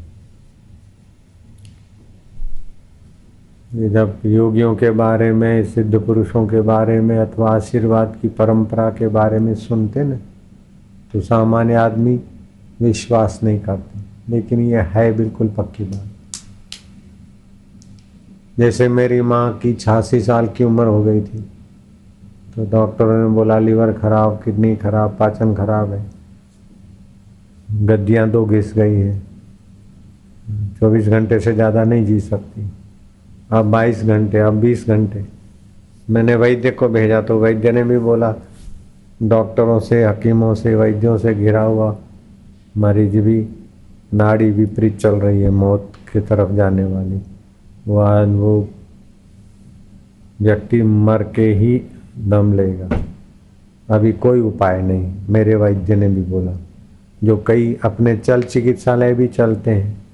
जब 3.67 4.19
योगियों 4.27 4.75
के 4.77 4.91
बारे 4.91 5.33
में, 5.33 5.65
सिद्ध 5.65 5.99
पुरुषों 6.01 6.47
के 6.47 6.61
बारे 6.61 7.01
में, 7.01 7.17
अथवा 7.19 7.51
आशीर्वाद 7.51 8.17
की 8.23 8.29
परंपरा 8.31 8.89
के 8.91 9.09
बारे 9.09 9.39
में 9.39 9.55
सुनते 9.57 10.05
न 10.05 10.19
तो 11.13 11.21
सामान्य 11.21 11.75
आदमी 11.75 12.19
विश्वास 12.83 13.41
नहीं 13.45 13.59
करते। 13.61 14.01
लेकिन 14.29 14.61
ये 14.61 14.81
है 14.87 15.13
बिल्कुल 15.13 15.49
पक्की 15.49 15.85
बात। 15.85 16.09
जैसे 18.59 18.89
मेरी 18.89 19.21
माँ 19.23 19.59
की 19.59 19.73
छियासी 19.75 20.21
साल 20.21 20.47
की 20.49 20.65
उम्र 20.65 20.87
हो 20.87 21.03
गई 21.05 21.21
थी 21.21 21.45
तो 22.55 22.65
डॉक्टरों 22.71 23.19
ने 23.19 23.35
बोला, 23.35 23.59
लीवर 23.59 23.93
खराब, 23.93 24.41
किडनी 24.45 24.75
खराब, 24.77 25.17
पाचन 25.19 25.55
खराब 25.55 25.93
है। 25.93 26.05
गद्दियाँ 27.83 28.29
दो 28.31 28.45
घिस 28.47 28.73
गई 28.75 28.95
है। 28.95 29.21
चौबीस 30.81 31.09
घंटे 31.09 31.41
से 31.41 31.53
ज़्यादा 31.53 31.85
नहीं 31.85 32.05
जी 32.07 32.21
सकती। 32.23 32.69
अब 33.51 33.65
बाईस 33.65 34.05
घंटे 34.05 34.39
अब 34.39 34.55
बीस 34.55 34.89
घंटे। 34.89 35.25
मैंने 36.11 36.35
वैद्य 36.35 36.71
को 36.71 36.89
भेजा 36.89 37.23
तो 37.23 37.41
वैद्य 37.41 37.73
ने 37.73 37.85
भी 37.85 37.99
बोला, 37.99 38.35
डॉक्टरों 39.23 39.81
से, 39.81 40.05
हकीमों 40.05 40.55
से, 40.55 40.75
वैद्यों 40.75 41.19
से 41.19 41.35
घिरा 41.35 41.63
हुआ, 41.63 41.97
मरीज़ 42.77 43.19
भी, 43.19 43.49
नाड़ी 44.15 44.51
विपरीत 44.51 44.99
चल 44.99 45.11
रही 45.11 45.43
है, 45.43 45.51
मौत 45.51 45.93
की 46.13 46.21
तरफ़ 46.21 46.53
जाने 46.53 46.85
वाली। 46.85 47.21
वो 47.89 47.99
आज 47.99 48.29
वो 48.29 48.69
व्यक्ति 50.41 50.83
मर 50.83 51.23
के 51.23 51.55
ही 51.55 51.83
दम 52.19 52.53
लेगा। 52.53 52.89
अभी 53.91 54.13
कोई 54.13 54.41
उपाय 54.41 54.83
नहीं, 54.83 55.15
मेरे 55.29 55.55
वैद्य 55.55 55.97
ने 55.97 56.09
भी 56.09 56.23
बोला। 56.23 56.53
जो 57.25 57.45
कई 57.47 57.79
अपने 57.85 58.17
चल 58.17 58.43
चिकित्सालय 58.43 59.15
भी 59.15 59.27
चलते 59.27 59.71
हैं 59.71 60.06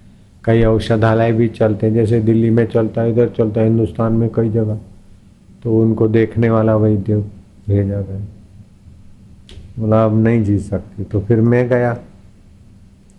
कई 0.45 0.63
औषधालय 0.63 1.33
भी 1.33 1.49
चलते 1.49 1.87
हैं, 1.87 1.95
जैसे 1.95 2.21
दिल्ली 2.21 2.51
में 2.51 2.67
चलता 2.67 3.01
है, 3.01 3.13
इधर 3.13 3.29
चलता 3.29 3.61
है, 3.61 3.67
हिंदुस्तान 3.67 4.13
में 4.13 4.31
कई 4.35 4.49
जगह। 4.49 4.79
तो 5.63 5.83
उनको 5.83 6.09
देखने 6.09 6.51
वाला 6.51 6.77
वैद्य 6.77 7.17
भेजा 7.69 8.01
गया। 8.01 8.21
बोला, 9.79 10.05
अब 10.05 10.17
नहीं 10.17 10.45
जी 10.45 10.59
सकती। 10.59 11.05
तो 11.05 11.21
फिर 11.21 11.41
मैं 11.41 11.69
गया, 11.69 11.93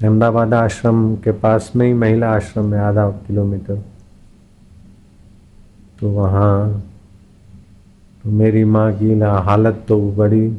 अहमदाबाद 0.01 0.53
आश्रम 0.53 1.15
के 1.15 1.31
पास 1.31 1.73
में 1.75 1.87
ही, 1.87 1.93
महिला 1.93 2.35
आश्रम 2.35 2.73
है 2.73 2.79
आधा 2.79 3.09
किलोमीटर। 3.09 3.81
तो 5.99 6.11
वहाँ 6.11 6.83
तो 8.23 8.29
मेरी 8.29 8.63
माँ 8.65 8.93
की 8.93 9.19
हालत 9.19 9.85
तो 9.87 10.11
बड़ी, 10.11 10.53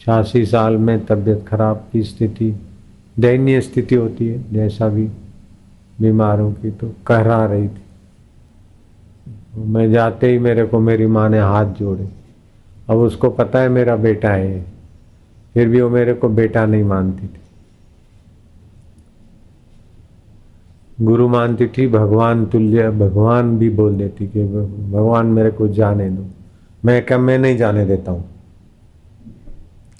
छियासी 0.00 0.46
साल 0.46 0.76
में 0.76 1.06
तबीयत 1.06 1.44
खराब 1.48 1.84
की 1.92 2.02
स्थिति, 2.02 2.54
दयनीय 3.18 3.60
स्थिति 3.60 3.94
होती 3.94 4.28
है, 4.28 4.44
जैसा 4.52 4.88
भी। 4.88 5.08
बीमारों 6.00 6.52
की 6.52 6.70
तो 6.70 6.92
कहरा 7.06 7.44
रही 7.46 7.68
थी। 7.68 7.82
मैं 9.58 9.92
जाते 9.92 10.30
ही 10.30 10.38
मेरे 10.38 10.66
को 10.66 10.78
मेरी 10.80 11.06
माँ 11.06 11.28
ने 11.28 11.38
हाथ 11.38 11.66
जोड़े। 11.66 12.08
अब 12.90 12.96
उसको 12.96 13.30
पता 13.30 13.60
है 13.60 13.68
मेरा 13.68 13.96
बेटा 13.96 14.28
है 14.28 14.66
फिर 15.54 15.68
भी 15.68 15.80
वो 15.80 15.90
मेरे 15.90 16.14
को 16.14 16.28
बेटा 16.28 16.66
नहीं 16.66 16.84
मानती 16.84 17.26
थी। 17.26 17.40
गुरु 21.00 21.28
मानती 21.28 21.66
थी, 21.66 21.88
भगवान 21.88 22.46
तुल्य, 22.46 22.90
भगवान 22.90 23.58
भी 23.58 23.70
बोल 23.70 23.96
देती 23.96 24.26
कि 24.26 24.44
भगवान 24.92 25.26
मेरे 25.26 25.50
को 25.50 25.68
जाने 25.68 26.10
दो। 26.10 26.26
मैं 26.84 27.06
क्या, 27.06 27.18
मैं 27.18 27.38
नहीं 27.38 27.56
जाने 27.56 27.86
देता 27.86 28.12
हूँ। 28.12 28.24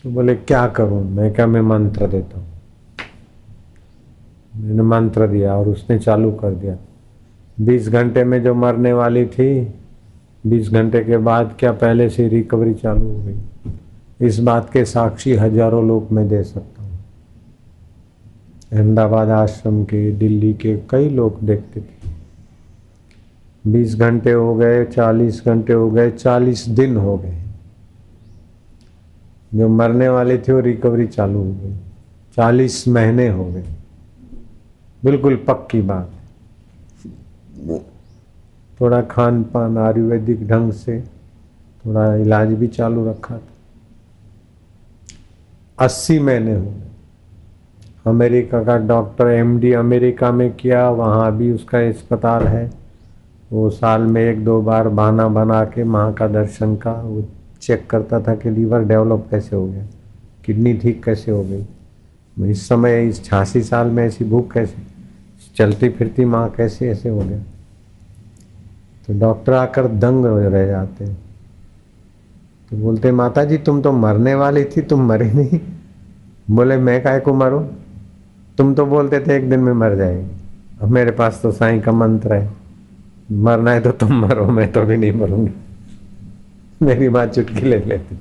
तो 0.03 0.11
बोले, 0.11 0.35
क्या 0.35 0.69
करूँ? 0.69 1.11
मैं 1.11 1.35
क्या, 1.35 1.47
मैं 1.47 1.61
मंत्र 1.61 2.07
देता 2.07 2.39
हूँ। 2.39 2.54
मंत्र 4.57 5.27
दिया 5.27 5.57
और 5.57 5.69
उसने 5.69 5.99
चालू 5.99 6.33
कर 6.33 6.51
दिया। 6.51 6.77
बीस 7.61 7.89
घंटे 7.89 8.25
में 8.25 8.43
जो 8.43 8.55
मरने 8.55 8.93
वाली 8.93 9.27
थी, 9.27 9.75
बीस 10.47 10.71
घंटे 10.71 11.05
के 11.05 11.17
बाद 11.17 11.57
क्या 11.59 11.73
पहले 11.73 12.11
से 12.11 12.29
रिकवरी 12.29 12.75
चालू 12.75 13.05
हो 13.05 13.23
गई? 13.23 13.35
इस 14.27 14.39
बात 14.39 14.71
के 14.73 14.85
साक्षी 14.85 15.35
हज़ारों 15.35 15.89
लोग 15.89 16.13
मैं 16.13 16.29
दे 16.29 16.43
सकता 16.43 16.83
हूँ। 16.83 16.99
अहमदाबाद 18.73 19.29
आश्रम 19.29 19.85
के, 19.85 20.13
दिल्ली 20.13 20.55
के 20.55 20.77
कई 20.77 21.09
लोग 21.09 21.41
देखते 21.41 21.81
थे। 21.81 22.11
बीस 23.71 23.97
घंटे 23.97 24.33
हो 24.33 24.55
गए, 24.55 24.85
चालीस 24.85 25.43
घंटे 25.47 25.73
हो 25.73 25.91
गए, 25.91 26.11
चालीस 26.11 26.69
दिन 26.69 26.97
हो 26.97 27.19
गए। 27.19 27.39
जो 29.55 29.69
मरने 29.69 30.09
वाली 30.09 30.39
थी 30.39 30.53
वो 30.53 30.61
रिकवरी 30.61 31.07
चालू 31.07 31.39
हो 31.39 31.45
गई। 31.45 31.75
चालीस 32.37 32.89
महीने 32.89 33.29
हो 33.29 33.45
गए। 33.45 33.65
बिल्कुल 35.05 35.37
पक्की 35.49 35.81
बात। 35.83 36.11
थोड़ा 38.81 39.01
खान 39.03 39.43
पान 39.45 39.77
आयुर्वेदिक 39.79 40.47
ढंग 40.49 40.73
से 40.73 41.01
थोड़ा 41.01 42.15
इलाज 42.15 42.53
भी 42.53 42.67
चालू 42.69 43.09
रखा 43.09 43.37
था। 43.37 43.53
अस्सी 45.79 46.19
महीने 46.19 46.55
हो 46.55 46.61
गए। 46.61 46.83
अमेरिका 48.07 48.63
का 48.65 48.77
डॉक्टर 48.87 49.29
एमडी 49.29 49.73
अमेरिका 49.73 50.31
में 50.33 50.51
किया 50.53 50.89
वहाँ 50.91 51.37
भी 51.37 51.51
उसका 51.53 51.79
अस्पताल 51.89 52.47
है। 52.47 52.71
वो 53.53 53.69
साल 53.71 54.03
में 54.03 54.23
एक 54.23 54.45
दो 54.45 54.61
बार 54.63 54.89
बहाना 54.89 55.29
बना 55.29 55.65
के 55.65 55.85
माँ 55.85 56.13
का 56.15 56.29
दर्शन 56.29 56.75
का 56.77 56.93
वो 56.93 57.25
चेक 57.61 57.87
करता 57.91 58.21
था 58.21 58.35
कि 58.35 58.51
लीवर 58.51 58.85
डेवलप 58.85 59.27
कैसे 59.31 59.57
हो 59.57 59.67
गया 59.67 59.85
किडनी 60.45 60.75
ठीक 60.75 61.05
कैसे 61.05 61.31
हो 61.31 61.43
गई। 61.43 62.51
इस 62.51 62.69
समय 62.69 63.09
इस 63.09 63.25
छियासी 63.25 63.63
साल 63.63 63.87
में 63.87 64.05
ऐसी 64.07 64.25
भूख 64.25 64.53
कैसे? 64.53 64.94
चलती 65.57 65.89
फिरती 65.89 66.25
माँ 66.25 66.49
कैसे 66.51 66.91
ऐसे 66.91 67.09
हो 67.09 67.19
गया? 67.19 67.39
तो 69.07 69.19
डॉक्टर 69.19 69.53
आकर 69.53 69.87
दंग 69.89 70.25
रह 70.27 70.67
जाते 70.67 71.07
तो 72.71 72.77
बोलते 72.77 73.13
माता 73.13 73.45
जी 73.45 73.59
तुम 73.59 73.81
तो 73.83 73.93
मरने 73.93 74.35
वाली 74.35 74.65
थी, 74.65 74.81
तुम 74.81 75.01
मरी 75.09 75.31
नहीं। 75.33 75.61
बोले, 76.51 76.77
मैं 76.77 77.03
काय 77.03 77.21
को 77.21 77.35
मरो? 77.35 77.61
तुम 78.59 78.75
तो 78.75 78.87
बोलते 78.87 79.21
थे, 79.21 79.37
एक 79.37 79.49
दिन 79.51 79.61
में 79.61 79.73
मर 79.73 79.95
जाएगी। 79.97 80.27
अब 80.83 80.89
मेरे 80.89 81.11
पास 81.11 81.41
तो 81.43 81.53
साईं 81.53 81.81
का 81.81 81.93
मंत्र 81.93 82.35
है, 82.35 82.51
मरना 83.33 83.71
है 83.71 83.81
तो 83.81 83.91
तुम 83.93 84.13
मरो, 84.21 84.47
मैं 84.47 84.71
तो 84.73 84.83
भी 84.83 84.97
नहीं 84.97 85.13
मरूँगी। 85.13 85.53
मेरी 86.83 87.09
माँ 87.09 87.27
चुटकी 87.27 87.61
ले 87.61 87.79
लेती। 87.79 88.17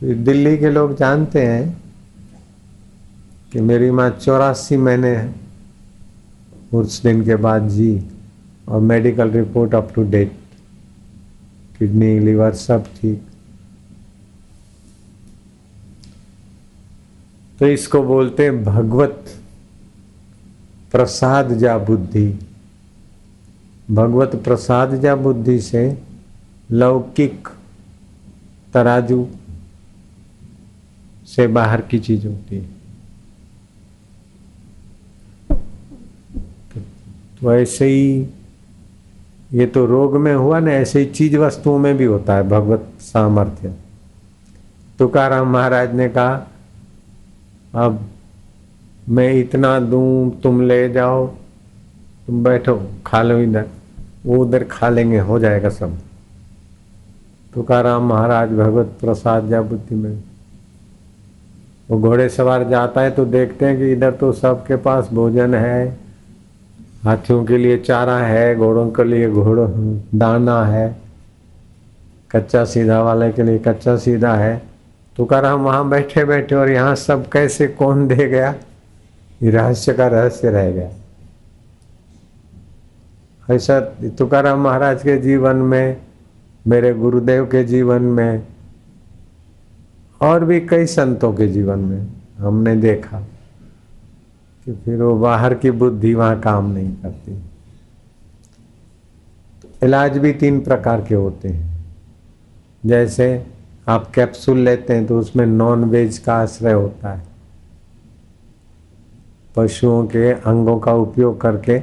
तो 0.00 0.14
दिल्ली 0.24 0.56
के 0.58 0.70
लोग 0.70 0.96
जानते 0.96 1.46
हैं 1.46 1.76
कि 3.52 3.60
मेरी 3.60 3.90
माँ 3.90 4.10
चौरासी 4.10 4.76
महीने 4.76 5.14
उस 6.72 7.02
दिन 7.02 7.24
के 7.24 7.36
बाद 7.36 7.68
जी 7.68 8.02
और 8.68 8.80
medical 8.80 9.30
report 9.30 9.74
up 9.74 9.92
to 9.94 10.02
date 10.10 10.32
kidney, 11.78 12.18
liver 12.18 12.54
सब 12.54 12.86
ठीक। 13.00 13.22
तो 17.58 17.66
इसको 17.66 18.02
बोलते 18.02 18.44
हैं 18.44 18.64
भगवत 18.64 19.24
प्रसाद 20.92 21.52
जा 21.52 21.78
बुद्धि। 21.78 22.28
भगवत 23.90 24.42
प्रसाद 24.44 24.94
जा 24.94 25.16
बुद्धि 25.16 25.60
से 25.60 26.02
लौकिक 26.70 27.48
तराजू 28.74 29.26
से 31.26 31.46
बाहर 31.46 31.80
की 31.80 31.98
चीज़ 31.98 32.26
होती 32.26 32.56
है। 32.56 32.79
ऐसे 37.42 37.86
ही 37.86 38.28
ये 39.52 39.66
तो 39.66 39.84
रोग 39.86 40.16
में 40.16 40.34
हुआ 40.34 40.58
ना, 40.58 40.70
ऐसे 40.72 40.98
ही 41.00 41.06
चीज़ 41.06 41.36
वस्तुओं 41.36 41.78
में 41.78 41.96
भी 41.96 42.04
होता 42.04 42.34
है 42.36 42.48
भगवत 42.48 42.88
सामर्थ्य। 43.02 43.72
तुकार 44.98 45.42
महाराज 45.44 45.94
ने 45.94 46.08
कहा, 46.08 46.46
अब 47.76 48.00
मैं 49.08 49.32
इतना 49.34 49.78
दूँ, 49.80 50.40
तुम 50.42 50.60
ले 50.62 50.88
जाओ, 50.92 51.26
तुम 52.26 52.42
बैठो, 52.44 52.80
खा 53.06 53.22
लो 53.22 53.38
इधर, 53.38 53.66
वो 54.26 54.36
उधर 54.36 54.64
खा 54.64 54.88
लेंगे, 54.88 55.18
हो 55.18 55.38
जाएगा 55.38 55.68
सब। 55.70 55.98
तुकार 57.54 57.86
महाराज 57.98 58.50
भगवत 58.50 58.96
प्रसाद 59.00 59.48
जा 59.48 59.62
बुद्धि 59.62 59.94
में, 59.94 60.22
वो 61.90 61.98
घोड़े 61.98 62.28
सवार 62.28 62.68
जाता 62.68 63.00
है 63.00 63.10
तो 63.10 63.24
देखते 63.26 63.66
हैं 63.66 63.76
कि 63.78 63.92
इधर 63.92 64.10
तो 64.12 64.32
सबके 64.32 64.76
पास 64.78 65.08
भोजन 65.12 65.54
है 65.54 65.98
हाथियों 67.04 67.44
के 67.44 67.56
लिए 67.56 67.78
चारा 67.78 68.18
है, 68.18 68.56
घोड़ों 68.56 68.90
के 68.90 69.04
लिए 69.04 69.30
घोड़ों, 69.30 70.00
दाना 70.14 70.64
है, 70.64 70.96
कच्चा 72.30 72.64
सीधा 72.64 73.02
वाले 73.02 73.32
के 73.32 73.42
लिए 73.42 73.58
कच्चा 73.58 73.96
सीधा 73.96 74.34
है। 74.34 74.62
तुकाराम 75.16 75.60
वहाँ 75.60 75.88
बैठे 75.88 76.24
बैठे 76.24 76.54
और 76.54 76.70
यहाँ 76.70 76.94
सब 76.94 77.28
कैसे 77.28 77.66
कौन 77.68 78.08
दे 78.08 78.28
गया? 78.28 78.54
ये 79.42 79.50
रहस्य 79.50 79.92
का 79.92 80.06
रहस्य 80.06 80.50
रह 80.50 80.70
गया। 80.70 80.90
ऐसा 83.54 83.80
तुकार 84.18 84.56
महाराज 84.56 85.02
के 85.02 85.16
जीवन 85.16 85.56
में, 85.56 85.96
मेरे 86.66 86.94
गुरुदेव 86.94 87.44
के 87.44 87.64
जीवन 87.64 88.02
में, 88.02 88.42
और 90.20 90.44
भी 90.44 90.60
कई 90.60 90.86
संतों 90.86 91.32
के 91.32 91.48
जीवन 91.48 91.78
में 91.78 92.08
हमने 92.38 92.76
देखा। 92.76 93.22
कि 94.66 94.72
फिर 94.74 95.02
वो 95.02 95.14
बाहर 95.16 95.54
की 95.54 95.70
बुद्धि 95.70 96.14
वहाँ 96.14 96.40
काम 96.40 96.70
नहीं 96.70 96.92
करती। 96.92 97.38
इलाज 99.82 100.18
भी 100.18 100.32
तीन 100.32 100.60
प्रकार 100.60 101.04
के 101.04 101.14
होते 101.14 101.48
हैं। 101.48 101.68
जैसे 102.86 103.46
आप 103.88 104.10
कैप्सूल 104.10 104.58
लेते 104.58 104.94
हैं 104.94 105.06
तो 105.06 105.18
उसमें 105.18 105.46
नॉन 105.46 105.84
वेज 105.84 106.18
का 106.18 106.34
आश्रय 106.34 106.72
होता 106.72 107.12
है। 107.12 107.22
पशुओं 109.56 110.06
के 110.06 110.30
अंगों 110.32 110.78
का 110.78 110.92
उपयोग 110.92 111.40
करके 111.40 111.80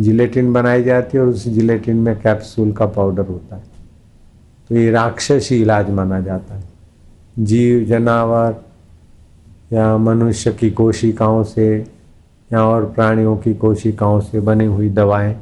जिलेटिन 0.00 0.52
बनाई 0.52 0.82
जाती 0.82 1.18
है 1.18 1.24
और 1.24 1.30
उस 1.30 1.48
जिलेटिन 1.48 1.96
में 1.96 2.14
कैप्सूल 2.20 2.72
का 2.72 2.86
पाउडर 2.86 3.26
होता 3.26 3.56
है। 3.56 3.62
तो 4.68 4.74
ये 4.74 4.90
राक्षसी 4.90 5.60
इलाज 5.62 5.90
माना 5.90 6.20
जाता 6.20 6.54
है। 6.54 6.64
जीव, 7.38 7.84
जानवर 7.84 8.64
या 9.72 9.96
मनुष्य 9.96 10.52
की 10.52 10.70
कोशिकाओं 10.70 11.42
से 11.44 11.95
या 12.50 12.62
और 12.64 12.84
प्राणियों 12.92 13.36
की 13.36 13.54
कोशिकाओं 13.56 14.20
से 14.20 14.40
बनी 14.40 14.64
हुई 14.66 14.88
दवाएँ 14.90 15.34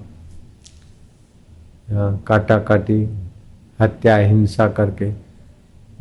काटा 2.27 2.59
काटी 2.61 3.03
हत्या, 3.81 4.17
हिंसा 4.17 4.69
करके 4.71 5.13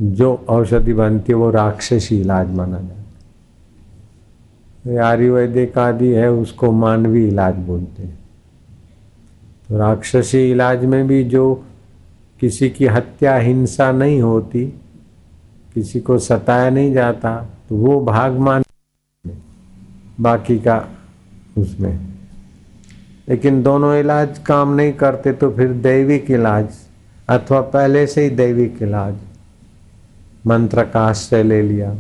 जो 0.02 0.34
औषधि 0.50 0.94
बनती 0.94 1.32
है 1.32 1.38
वो 1.38 1.50
राक्षसी 1.52 2.20
इलाज 2.22 2.52
माना 2.52 2.78
जाता 2.78 2.94
है। 4.90 4.98
आयुर्वेदिक 5.00 5.78
आदि 5.78 6.08
है, 6.08 6.30
उसको 6.32 6.72
मानवीय 6.72 7.28
इलाज 7.28 7.56
बोलते 7.68 8.04
हैं। 8.04 8.18
तो 9.70 9.78
राक्षसी 9.78 10.50
इलाज 10.52 10.86
में 10.86 11.08
भी 11.08 11.24
जो 11.26 11.54
किसी 12.42 12.70
की 12.70 12.88
हत्या, 12.88 13.36
हिंसा 13.36 13.92
नहीं 13.92 14.22
होती, 14.22 14.66
किसी 15.74 16.00
को 16.00 16.18
सताया 16.20 16.70
नहीं 16.70 16.94
जाता 16.94 17.36
तो 17.70 17.76
वो 17.78 18.00
भाग 18.06 18.38
मान 18.40 18.64
बाकी 20.22 20.58
का 20.60 20.78
उसमें। 21.58 22.00
लेकिन 23.30 23.62
दोनों 23.64 23.96
इलाज 23.96 24.40
काम 24.40 24.74
नहीं 24.74 24.94
करते 24.94 25.34
तो 25.34 25.50
फिर 25.52 25.72
दैविक 25.74 26.32
इलाज, 26.32 26.66
अथवा 27.30 27.62
पहले 27.62 28.06
से 28.08 28.24
ही 28.24 28.30
दैविक 28.30 28.82
इलाज। 28.82 29.16
मंत्र 30.48 30.84
का 30.84 31.02
आश्रय 31.02 31.44
ले 31.44 31.62
लिया। 31.62 31.96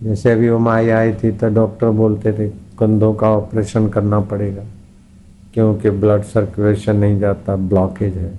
जैसे 0.00 0.32
अभी 0.32 0.48
वो 0.50 0.58
माई 0.58 0.88
आई 0.88 1.12
थी 1.14 1.30
तो 1.32 1.48
डॉक्टर 1.48 1.90
बोलते 1.92 2.32
थे, 2.32 2.48
कंधों 2.78 3.12
का 3.14 3.30
ऑपरेशन 3.30 3.88
करना 3.88 4.20
पड़ेगा, 4.22 4.64
क्योंकि 5.54 5.90
ब्लड 5.90 6.22
सर्कुलेशन 6.24 6.96
नहीं 6.96 7.18
जाता, 7.20 7.56
ब्लॉकेज 7.56 8.16
है। 8.16 8.34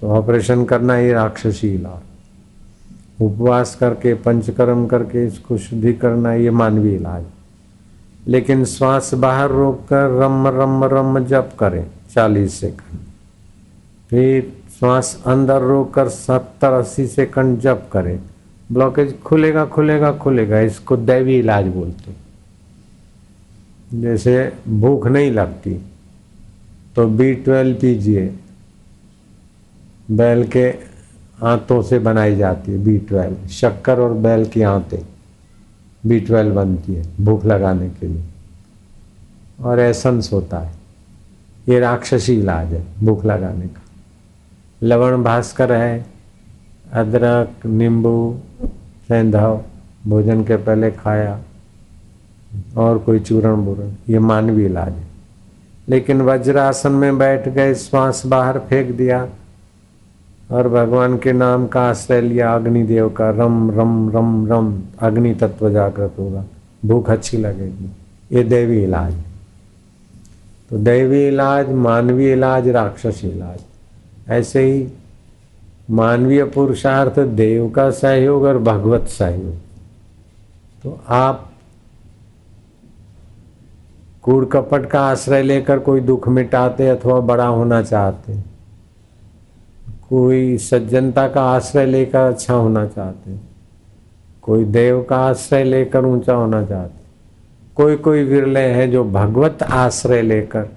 तो 0.00 0.08
ऑपरेशन 0.08 0.64
करना 0.64 0.94
ही 0.94 1.12
राक्षसी 1.12 1.74
इलाज। 1.74 2.02
उपवास 3.18 3.74
करके, 3.74 4.14
पंचकर्म 4.14 4.86
करके 4.86 5.26
इसको 5.26 5.58
शुद्धि 5.58 5.92
करना 5.94 6.32
ये 6.34 6.50
मानवीय 6.52 6.94
इलाज। 6.96 7.24
लेकिन 8.26 8.64
श्वास 8.64 9.12
बाहर 9.14 9.50
रोक 9.50 9.86
कर 9.88 10.10
रम 10.20 10.46
रम 10.50 10.84
रम 10.86 11.18
जप 11.24 11.50
करें, 11.58 11.86
चालीस 12.14 12.54
सेकंड। 12.54 12.98
फिर 14.10 14.52
श्वास 14.78 15.22
अंदर 15.26 15.60
रोक 15.62 15.92
कर 15.94 16.08
सत्तर, 16.08 16.72
अस्सी 16.72 17.06
सेकंड 17.06 17.58
जप 17.60 17.88
करें। 17.92 18.18
ब्लॉकेज 18.72 19.20
खुलेगा 19.22 19.64
खुलेगा 19.66 20.12
खुलेगा, 20.14 20.60
इसको 20.60 20.96
दैवी 20.98 21.38
इलाज 21.38 21.66
बोलते 21.68 22.12
जैसे 23.92 24.52
भूख 24.70 25.06
नहीं 25.06 25.30
लगती 25.32 25.74
तो 26.96 27.06
बी 27.08 27.34
ट्वेल्व 27.34 27.74
पीजिए। 27.76 28.26
बैल 30.10 30.44
के 30.46 30.68
आंतों 31.44 31.82
से 31.82 31.98
बनाई 31.98 32.36
जाती 32.36 32.72
है 32.72 32.78
बी 32.78 32.98
ट्वेल्व 32.98 33.48
शक्कर 33.48 34.00
और 34.00 34.12
बैल 34.12 34.46
की 34.46 34.62
आंतें। 34.62 35.06
बी 36.06 36.20
ट्वेल्व 36.20 36.54
बनती 36.54 36.94
है, 36.94 37.06
भूख 37.20 37.44
लगाने 37.44 37.88
के 37.88 38.06
लिए। 38.06 38.24
और 39.60 39.80
एसेंस 39.80 40.32
होता 40.32 40.58
है। 40.58 40.72
ये 41.68 41.78
राक्षसी 41.78 42.34
इलाज 42.34 42.66
है, 42.66 42.84
भूख 43.02 43.24
लगाने 43.24 43.66
का। 43.66 43.82
लवण, 44.82 45.22
भास्कर 45.22 45.72
है, 45.72 46.06
अदरक, 46.92 47.66
नींबू 47.66 48.38
सेंधाव 49.08 49.64
भोजन 50.06 50.44
के 50.44 50.56
पहले 50.56 50.90
खाया, 50.90 51.40
और 52.76 52.98
कोई 52.98 53.20
चूरण 53.20 53.64
बूरण 53.64 53.90
ये 54.08 54.18
मानवीय 54.18 54.66
इलाज 54.66 54.92
है। 54.92 55.04
लेकिन 55.88 56.22
वज्रासन 56.22 56.92
में 56.92 57.18
बैठ 57.18 57.48
गए, 57.48 57.74
श्वास 57.74 58.22
बाहर 58.26 58.58
फेंक 58.58 58.96
दिया 58.96 59.28
और 60.50 60.68
भगवान 60.68 61.18
के 61.18 61.32
नाम 61.32 61.66
का 61.66 61.82
आश्रय 61.82 62.20
लिया 62.20 62.54
अग्निदेव 62.54 63.08
का। 63.08 63.30
रम 63.30 63.70
रम 63.70 64.10
रम 64.10 64.46
रम। 64.46 64.82
अग्नि 64.98 65.34
तत्व 65.34 65.70
जागृत 65.70 66.12
होगा। 66.18 66.44
भूख 66.84 67.10
अच्छी 67.10 67.36
लगेगी। 67.36 67.90
ये 68.32 68.42
देवी 68.44 68.82
इलाज। 68.82 69.14
तो 70.70 70.78
दैवी 70.78 71.28
इलाज, 71.28 71.70
मानवीय 71.70 72.32
इलाज, 72.32 72.68
राक्षस 72.68 73.20
इलाज। 73.24 73.60
ऐसे 74.28 74.62
ही 74.62 74.88
मानवीय 75.90 76.44
पुरुषार्थ, 76.44 77.18
देव 77.18 77.70
का 77.70 77.90
सहयोग 77.90 78.42
और 78.42 78.58
भगवत 78.58 79.08
सहयोग। 79.08 79.54
तो 80.82 81.00
आप 81.08 81.50
कूड़ 84.22 84.44
कपट 84.44 84.86
का 84.86 85.00
आश्रय 85.00 85.42
लेकर 85.42 85.78
कोई 85.78 86.00
दुख 86.00 86.28
मिटाते 86.28 86.88
अथवा 86.88 87.20
बड़ा 87.20 87.46
होना 87.46 87.82
चाहते 87.82 88.53
कोई 90.10 90.58
सज्जनता 90.58 91.28
का 91.28 91.42
आश्रय 91.42 91.86
लेकर 91.86 92.18
अच्छा 92.18 92.54
होना 92.54 92.86
चाहते 92.86 93.36
कोई 94.42 94.64
देव 94.64 95.02
का 95.02 95.16
आश्रय 95.16 95.64
लेकर 95.64 96.04
ऊँचा 96.04 96.34
होना 96.34 96.64
चाहते 96.64 97.04
कोई 97.74 97.96
कोई 97.96 98.24
विरले 98.24 98.60
हैं 98.60 98.90
जो 98.90 99.04
भगवत 99.04 99.62
आश्रय 99.62 100.22
लेकर। 100.22 100.68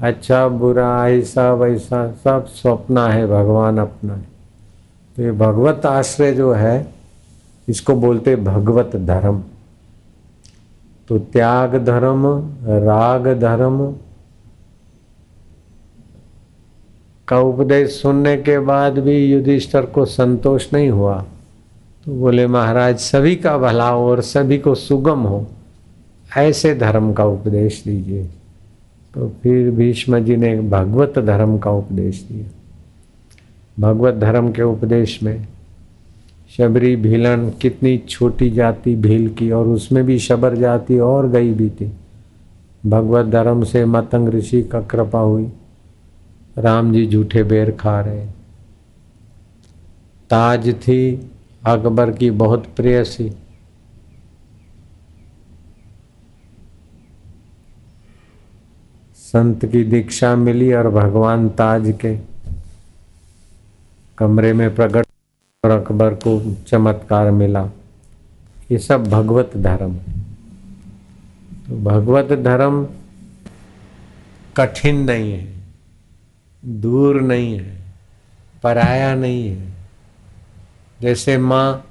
अच्छा 0.00 0.48
बुरा, 0.48 1.08
ऐसा, 1.08 1.52
वैसा, 1.54 2.12
सब 2.24 2.46
स्वप्न 2.46 2.98
है, 2.98 3.26
भगवान 3.26 3.78
अपना 3.78 4.14
है। 4.14 4.26
तो 5.16 5.22
ये 5.22 5.32
भगवत 5.32 5.86
आश्रय 5.86 6.32
जो 6.32 6.52
है, 6.52 6.86
इसको 7.68 7.94
बोलते 7.94 8.36
भगवत 8.36 8.96
धर्म। 8.96 9.42
तो 11.08 11.18
त्याग 11.18 11.76
धर्म, 11.76 12.26
राग 12.62 13.40
धर्म 13.40 13.94
का 17.28 17.40
उपदेश 17.40 17.90
सुनने 17.90 18.36
के 18.36 18.58
बाद 18.58 18.98
भी 18.98 19.26
युधिष्ठर 19.26 19.86
को 19.86 20.04
संतोष 20.04 20.72
नहीं 20.72 20.90
हुआ। 20.90 21.24
तो 22.04 22.12
बोले, 22.12 22.46
महाराज, 22.46 22.98
सभी 22.98 23.36
का 23.36 23.58
भला 23.58 23.88
हो 23.88 24.10
और 24.10 24.20
सभी 24.20 24.58
को 24.58 24.74
सुगम 24.74 25.18
हो। 25.18 25.46
ऐसे 26.36 26.74
धर्म 26.74 27.12
का 27.12 27.24
उपदेश 27.24 27.82
दीजिए। 27.86 28.24
तो 29.14 29.32
फिर 29.42 29.70
भीष्म 29.70 30.18
जी 30.18 30.36
ने 30.36 30.60
भगवत 30.60 31.18
धर्म 31.18 31.58
का 31.58 31.70
उपदेश 31.70 32.28
दिया। 32.32 32.46
भगवत 33.80 34.14
धर्म 34.14 34.52
के 34.52 34.62
उपदेश 34.62 35.22
में 35.22 35.46
शबरी 36.56 36.96
भीलन 36.96 37.50
कितनी 37.50 37.98
छोटी 37.98 38.50
जाति 38.50 38.96
भील 38.96 39.28
की 39.28 39.50
और 39.50 39.66
उसमें 39.66 40.04
भी 40.04 40.18
शबर 40.18 40.56
जाति 40.56 40.98
और 40.98 41.28
गई 41.28 41.52
भी 41.52 41.70
थी 41.70 41.92
भगवत 42.86 43.26
धर्म 43.26 43.64
से 43.64 43.84
मतंग 43.84 44.28
ऋषि 44.28 44.62
का 44.62 44.80
कृपा 44.80 45.18
हुई। 45.18 45.48
राम 46.56 46.92
जी 46.92 47.06
झूठे 47.06 47.42
बेर 47.42 47.70
खा 47.70 48.00
रहे। 48.00 48.26
ताज 50.30 50.68
थी 50.82 51.30
अकबर 51.66 52.10
की 52.10 52.30
बहुत 52.30 52.66
प्रेयसी 52.76 53.30
संत 59.18 59.64
की 59.64 59.82
दीक्षा 59.84 60.34
मिली 60.36 60.72
और 60.72 60.88
भगवान 60.90 61.48
ताज 61.48 61.94
के 62.00 62.16
कमरे 64.18 64.52
में 64.52 64.74
प्रकट 64.74 65.06
और 65.64 65.70
अकबर 65.70 66.14
को 66.14 66.40
चमत्कार 66.68 67.30
मिला। 67.30 67.64
ये 68.70 68.78
सब 68.78 69.08
भगवत 69.08 69.56
धर्म। 69.56 69.94
तो 71.66 71.76
भगवत 71.84 72.32
धर्म 72.38 72.86
कठिन 74.56 75.04
नहीं 75.04 75.32
है। 75.32 75.55
दूर 76.66 77.20
नहीं 77.20 77.58
है, 77.58 77.76
पराया 78.62 79.14
नहीं 79.14 79.48
है। 79.48 79.74
जैसे 81.00 81.36
माँ, 81.38 81.84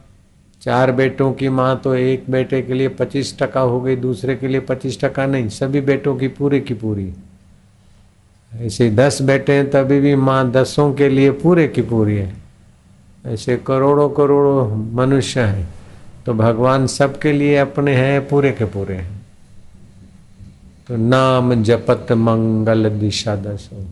चार 0.62 0.92
बेटों 0.92 1.32
की 1.34 1.50
माँ 1.50 1.80
तो 1.84 1.96
एक 1.96 2.24
बेटे 2.30 2.62
के 2.62 2.74
लिए 2.74 2.88
पच्चीस 2.90 3.36
टका 3.40 3.62
हो 3.62 3.80
गई, 3.82 3.96
दूसरे 3.96 4.36
के 4.36 4.48
लिए 4.48 4.60
पच्चीस 4.60 5.00
टका 5.02 5.26
नहीं, 5.26 5.50
सभी 5.50 5.82
बेटों 5.82 6.16
की 6.16 6.28
पूरी 6.28 6.62
की 6.62 6.74
पूरी। 6.74 7.14
ऐसे 8.52 8.90
दस 8.92 9.22
बेटे 9.22 9.54
हैं, 9.54 9.70
तभी 9.72 10.00
भी 10.00 10.16
माँ 10.16 10.52
दसों 10.52 10.94
के 10.94 11.10
लिए 11.10 11.32
पूरे 11.32 11.68
की 11.68 11.82
पूरी 11.82 12.16
है। 12.16 12.34
ऐसे 13.26 13.58
करोड़ों 13.58 14.10
करोड़ों 14.10 14.76
मनुष्य 14.96 15.42
हैं 15.42 15.68
तो 16.26 16.34
भगवान 16.34 16.88
सबके 16.88 17.32
लिए 17.34 17.56
अपने 17.58 17.96
हैं, 17.96 18.28
पूरे 18.28 18.52
के 18.52 18.66
पूरे 18.66 18.96
हैं। 18.96 19.22
तो 20.88 20.96
नाम 20.98 21.64
जपत 21.64 22.12
मंगल 22.12 22.90
दिशा 22.90 23.36
दसो। 23.36 23.86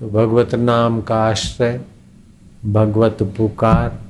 तो 0.00 0.06
भगवत 0.06 0.54
नाम 0.54 1.00
का 1.00 1.16
आश्रय, 1.16 1.80
भगवत 2.66 3.18
पुकार, 3.22 4.00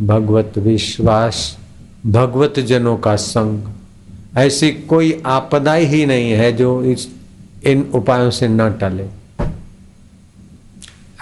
भगवत 0.00 0.52
विश्वास, 0.58 1.58
भगवत 2.06 2.60
जनों 2.60 2.96
का 2.96 3.16
संग। 3.16 3.62
ऐसी 4.36 4.72
कोई 4.72 5.22
आपदा 5.26 5.74
ही 5.74 6.06
नहीं 6.06 6.30
है 6.30 6.52
जो 6.52 6.82
इस, 6.82 7.08
इन 7.64 7.90
उपायों 7.94 8.30
से 8.30 8.48
न 8.48 8.72
टले। 8.72 9.06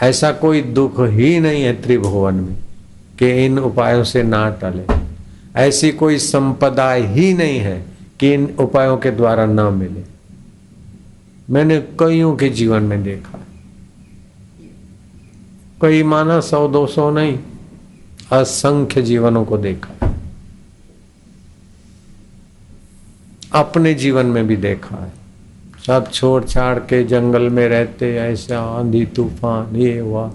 ऐसा 0.03 0.33
कोई 0.33 0.63
दुख 0.63 1.01
ही 1.01 1.41
नहीं 1.41 1.63
है 1.63 1.83
त्रिभुवन 1.83 2.35
में 2.35 2.57
कि 3.19 3.47
इन 3.47 3.59
उपायों 3.59 4.05
से 4.05 4.23
ना 4.23 4.51
टले। 4.51 4.85
ऐसी 5.57 5.91
कोई 5.91 6.19
संपदा 6.19 6.93
ही 6.93 7.35
नहीं 7.35 7.59
है 7.59 7.85
कि 8.21 8.35
इन 8.35 8.55
उपायों 8.59 8.97
के 8.97 9.11
द्वारा 9.11 9.47
ना 9.47 9.71
मिले। 9.71 10.05
मैंने 11.51 11.81
कईयों 11.81 12.37
के 12.37 12.49
जीवन 12.49 12.83
में 12.83 13.05
देखा 13.05 13.39
कई 15.83 16.03
माना 16.03 16.41
सौ, 16.41 16.69
दो 16.69 16.87
सौ 16.87 17.11
नहीं। 17.11 17.39
असंख्य 18.33 19.03
जीवनों 19.03 19.45
को 19.45 19.59
देखा। 19.59 20.11
अपने 23.55 23.95
जीवन 23.95 24.27
में 24.27 24.47
भी 24.47 24.57
देखा 24.57 24.97
है। 24.97 25.13
सब 25.87 26.11
छोड़ 26.13 26.45
छाड़ 26.45 26.79
के 26.79 27.05
जंगल 27.05 27.43
में 27.43 27.69
रहते, 27.69 28.17
ऐसा 28.17 28.61
आंधी, 28.61 29.07
तूफ़ान, 29.07 29.77
ये, 29.77 29.99
हुआ। 29.99 30.33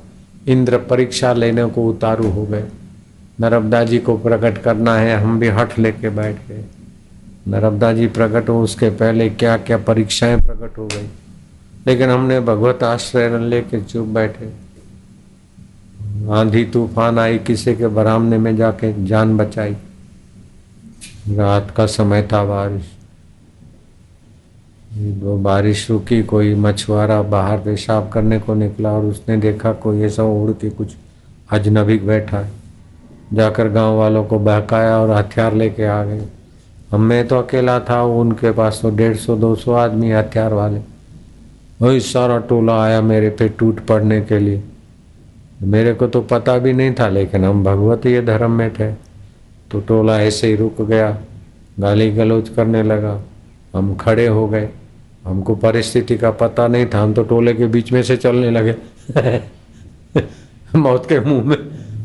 इंद्र 0.47 0.77
परीक्षा 0.77 1.34
लेने 1.34 1.65
को 1.65 1.89
उतारू 1.89 2.29
हो 2.29 2.45
गए। 2.45 2.63
नर्मदा 3.41 3.84
जी 3.84 3.99
को 3.99 4.17
प्रकट 4.17 4.58
करना 4.58 4.95
है, 4.95 5.17
हम 5.17 5.39
भी 5.39 5.47
हठ 5.47 5.79
लेके 5.79 6.10
बैठ 6.10 6.36
गए। 6.36 6.63
नर्मदा 7.47 7.93
जी 7.93 8.08
प्रकट 8.08 8.49
हो 8.49 8.63
उसके 8.63 8.89
पहले 8.89 9.29
क्या 9.29 9.58
क्या 9.58 9.77
परीक्षाएँ 9.77 10.38
प्रकट 10.38 10.77
हो 10.77 10.86
गई। 10.88 11.08
लेकिन 11.88 12.10
हमने 12.10 12.39
भगवत 12.39 12.84
आश्रय 12.84 13.49
लेके 13.49 13.82
चुप 13.82 14.08
बैठे। 14.08 14.62
आंधी 16.13 16.65
तूफ़ान 16.65 17.19
आई, 17.19 17.38
किसी 17.38 17.76
के 17.76 17.88
बरामने 17.88 18.38
में 18.38 18.56
जाके 18.58 19.06
जान 19.06 19.38
बचाई। 19.38 19.76
रात 21.30 21.71
का 21.71 21.86
समय 21.86 22.21
था 22.34 22.43
बारिश। 22.45 22.84
वो 25.23 25.38
बारिश 25.38 25.91
रुकी, 25.91 26.23
कोई 26.23 26.56
मछुआरा 26.56 27.21
बाहर 27.21 27.58
पेशाब 27.58 28.10
करने 28.10 28.39
को 28.39 28.54
निकला 28.54 28.91
और 28.91 29.06
उसने 29.06 29.38
देखा, 29.38 29.73
कोई 29.73 30.02
ऐसा 30.02 30.23
उड़ 30.23 30.52
के 30.52 30.69
कुछ 30.69 30.95
अजनबी 31.52 31.97
बैठा 31.97 32.39
है। 32.39 32.52
जाकर 33.34 33.69
गाँव 33.69 33.97
वालों 33.97 34.23
को 34.23 34.39
बहकाया 34.39 34.97
और 34.97 35.12
हथियार 35.12 35.54
लेके 35.54 35.84
आ 35.84 36.04
गए। 36.04 36.26
हम 36.91 37.02
मैं 37.02 37.28
तो 37.28 37.39
अकेला 37.39 37.80
था, 37.80 38.04
उनके 38.04 38.52
पास 38.52 38.80
तो 38.82 38.89
डेढ़ 38.89 39.17
सौ, 39.17 39.36
दो 39.36 39.56
सौ 39.56 39.73
आदमी 39.73 40.12
हथियार 40.12 40.54
वाले। 40.54 40.80
वही 41.82 41.99
सारा 41.99 42.38
टोला 42.38 42.84
आया 42.84 43.02
मेरे 43.02 43.30
पे 43.30 43.49
टूट 43.49 43.80
पड़ने 43.80 44.21
के 44.21 44.39
लिए। 44.39 44.63
मेरे 45.63 45.93
को 45.93 46.08
तो 46.08 46.21
पता 46.21 46.58
भी 46.58 46.73
नहीं 46.73 46.93
था, 46.99 47.08
लेकिन 47.10 47.45
हम 47.45 47.63
भगवत 47.63 48.06
ये 48.06 48.21
धर्म 48.21 48.52
में 48.52 48.73
थे। 48.73 48.91
तो 49.71 49.80
टोला 49.80 50.21
ऐसे 50.21 50.47
ही 50.47 50.56
रुक 50.56 50.82
गया, 50.82 51.17
गाली 51.80 52.12
गलोच 52.12 52.49
करने 52.49 52.84
लगा। 52.84 53.21
हम 53.76 53.95
खड़े 53.95 54.28
हो 54.28 54.47
गए। 54.47 54.69
हमको 55.26 55.56
परिस्थिति 55.56 56.17
का 56.17 56.32
पता 56.32 56.67
नहीं 56.67 56.86
था, 56.86 57.02
हम 57.02 57.13
तो 57.13 57.23
टोले 57.23 57.54
के 57.54 57.65
बीच 57.65 57.91
में 57.91 58.04
से 58.04 58.17
चलने 58.17 58.49
लगे। 58.52 58.76
मौत 60.76 61.10
के 61.10 61.19
मुँह 61.19 61.43
में 61.43 61.58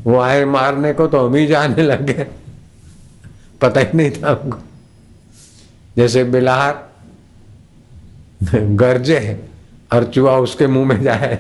वो 0.05 0.19
आए 0.19 0.45
मारने 0.45 0.93
को 0.93 1.07
तो 1.07 1.29
हम 1.29 1.35
ही 1.35 1.47
जाने 1.47 1.83
लगे। 1.83 2.27
पता 3.61 3.81
ही 3.81 3.87
नहीं 3.95 4.11
था 4.11 4.31
हमको। 4.31 4.59
जैसे 5.97 6.25
बिलार 6.25 6.89
गरजे 8.55 9.49
और 9.93 10.05
चुहा 10.05 10.37
उसके 10.37 10.67
मुँह 10.67 10.87
में 10.87 11.03
जाए। 11.03 11.39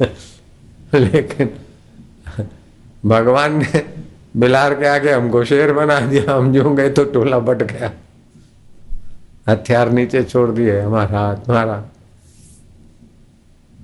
लेकिन 0.94 1.50
भगवान 3.06 3.56
ने 3.56 3.86
बिलार 4.36 4.74
के 4.74 4.86
आगे 4.86 5.12
हमको 5.12 5.44
शेर 5.44 5.72
बना 5.72 6.00
दिया, 6.00 6.34
हम 6.34 6.52
जो 6.52 6.70
गए 6.70 6.90
तो 6.90 7.04
टोला 7.04 7.38
बट 7.38 7.56
गया। 7.56 7.92
हथियार 9.48 9.90
नीचे 9.90 10.22
छोड़ 10.22 10.50
दिए, 10.50 10.80
हमारा 10.80 11.42
मारा 11.48 11.84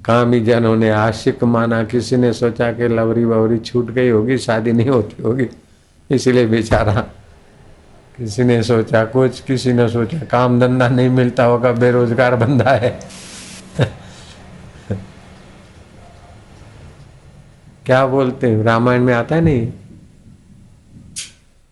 कामी 0.04 0.40
जनों 0.40 0.76
ने 0.76 0.90
आशिक 0.90 1.44
माना, 1.44 1.84
किसी 1.84 2.16
ने 2.16 2.32
सोचा 2.32 2.72
कि 2.72 2.88
लवरी 2.88 3.26
बवरी 3.26 3.58
छूट 3.58 3.90
गई 3.90 4.08
होगी, 4.08 4.38
शादी 4.38 4.72
नहीं 4.72 4.88
होती 4.88 5.22
होगी। 5.22 5.48
इसलिए 6.10 6.46
बेचारा 6.46 6.94
किसी 8.16 8.44
ने 8.44 8.62
सोचा, 8.62 9.04
कुछ 9.04 9.40
किसी 9.40 9.72
ने 9.72 9.88
सोचा, 9.88 10.18
काम 10.18 10.60
धंधा 10.60 10.88
नहीं 10.88 11.08
मिलता 11.08 11.44
होगा, 11.44 11.72
बेरोजगार 11.72 12.36
बंदा 12.36 12.70
है। 12.70 12.98
क्या 17.86 18.06
बोलते 18.06 18.46
हैं? 18.46 18.62
रामायण 18.62 19.00
में 19.00 19.14
आता 19.14 19.34
है 19.34 19.40
नहीं? 19.40 19.66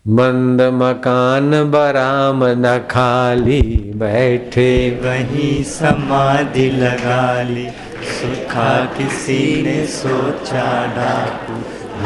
मंद 0.08 0.62
मकान 0.62 1.70
बराम 1.70 2.44
न 2.44 2.78
खाली 2.90 3.92
बैठे। 3.96 5.00
वही 5.04 5.64
समाधि 5.64 6.70
लगा 6.70 7.42
ली 7.42 7.68
सुखा 8.04 8.84
किसी 8.84 9.62
ने 9.62 9.86
सोचा 9.86 10.86
डाकू। 10.86 11.54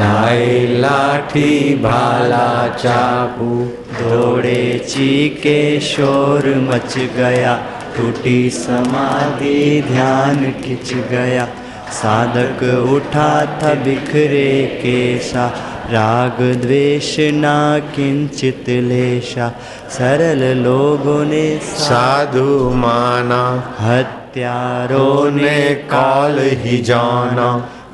लाए 0.00 0.66
लाठी 0.66 1.74
भाला 1.74 2.68
चाकू। 2.68 3.64
दौड़े 4.00 4.86
चीके 4.88 5.80
शोर 5.80 6.54
मच 6.56 6.98
गया 6.98 7.62
टूटी 7.96 8.50
समाधि 8.50 9.82
ध्यान 9.82 10.52
खिंच 10.52 10.94
गया। 10.94 11.48
साधक 11.92 12.62
उठा 12.92 13.30
था 13.60 13.74
बिखरे 13.74 14.50
केशा 14.82 15.46
राग 15.90 16.40
द्वेष 16.62 17.16
ना 17.18 17.78
किंचित 17.78 18.68
लेशा। 18.68 19.48
सरल 19.90 20.44
लोगों 20.56 21.24
ने 21.24 21.46
साधु 21.58 22.70
माना। 22.74 23.42
हत्यारों 23.80 25.30
ने 25.30 25.74
काल 25.74 26.38
ही 26.38 26.78
जाना। 26.78 27.48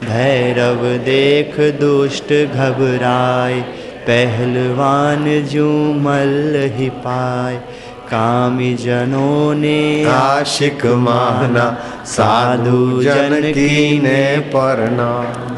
भैरव 0.05 0.83
देख 1.05 1.61
दुष्ट 1.81 2.33
घबराए 2.55 3.61
पहलवान 4.07 5.25
जू 5.45 5.69
मल 5.97 6.71
ही 6.77 6.89
पाए 6.91 7.61
कामी 8.05 8.75
जनों 8.75 9.55
ने 9.55 10.05
आशिक 10.05 10.85
माना 10.87 11.67
साधु 12.07 13.03
जन 13.03 13.41
की 13.45 13.99
ने 13.99 14.23
प्रणाम 14.53 15.55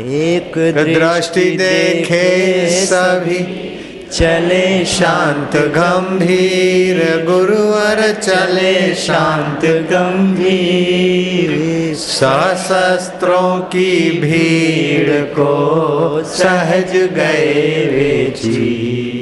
एक 0.00 0.52
दृष्टि 0.76 1.44
देखे 1.56 2.26
सभी। 2.86 3.42
चले 4.12 4.84
शांत 4.84 5.56
गंभीर। 5.76 6.98
गुरुवर 7.28 8.00
चले 8.22 8.94
शांत 8.94 9.64
गंभीर। 9.92 11.52
सशस्त्रों 11.94 13.60
की 13.72 13.92
भीड़ 14.20 15.20
को 15.36 15.54
सहज 16.34 16.96
गए 17.14 17.86
वे 17.92 18.12
चीर 18.38 19.19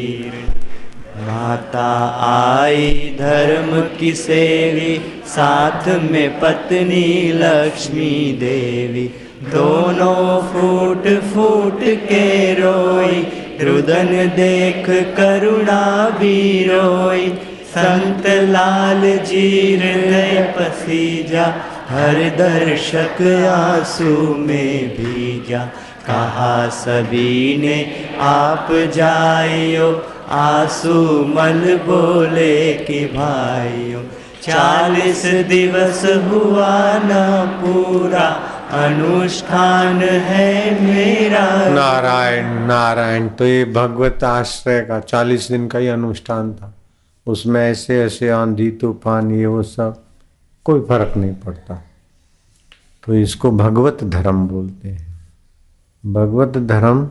माता 1.39 2.21
आई 2.21 3.17
धर्म 3.19 3.99
की 4.01 4.13
सेवी, 4.13 5.23
साथ 5.27 5.89
में 6.11 6.41
पत्नी 6.41 7.33
लक्ष्मी 7.33 8.33
देवी। 8.41 9.11
दोनों 9.43 10.43
फूट 10.43 11.21
फूट 11.21 11.81
के 11.81 12.55
रोई, 12.55 13.27
रुदन 13.61 14.33
देख 14.37 14.91
करुणा 15.17 16.11
भी 16.11 16.65
रोई। 16.65 17.29
संत 17.69 18.27
लाल 18.27 19.01
जीर 19.01 19.81
गए 19.81 20.55
पसीजा, 20.59 21.55
हर 21.89 22.15
दर्शक 22.15 23.23
आँसू 23.49 24.35
में 24.35 24.89
भीजा। 24.89 25.65
कहा 26.07 26.69
सभी 26.69 27.57
ने, 27.57 28.09
आप 28.21 28.69
जाइयो 28.73 29.93
आँसू 30.31 31.25
मन 31.25 31.81
बोले 31.87 32.75
कि 32.75 33.05
भाइयों, 33.05 34.03
चालीस 34.43 35.27
दिवस 35.27 36.05
हुआ 36.05 36.93
न 37.05 37.45
पूरा, 37.61 38.41
अनुष्ठान 38.71 39.97
है 40.03 40.83
मेरा। 40.85 41.69
नारायण 41.69 42.45
नारायण 42.67 43.29
तो 43.29 43.45
ये 43.45 43.65
भगवत 43.65 44.25
आश्रय 44.25 44.81
का 44.81 45.01
चालीस 45.01 45.49
दिन 45.49 45.67
का 45.69 45.79
ही 45.79 45.89
अनुष्ठान 45.89 46.53
था। 46.53 46.75
उसमें 47.27 47.71
ऐसे 47.71 48.03
ऐसे 48.03 48.29
आंधी, 48.29 48.71
तूफ़ान, 48.71 49.31
ये, 49.31 49.47
वो 49.47 49.63
सब, 49.63 50.03
कोई 50.65 50.81
फ़र्क 50.81 51.17
नहीं 51.17 51.35
पड़ता। 51.35 51.85
तो 53.07 53.15
इसको 53.15 53.51
भगवत 53.51 53.99
धर्म 54.05 54.49
बोलते 54.49 54.89
हैं। 54.89 55.21
भगवत 56.07 56.49
धर्म 56.49 57.11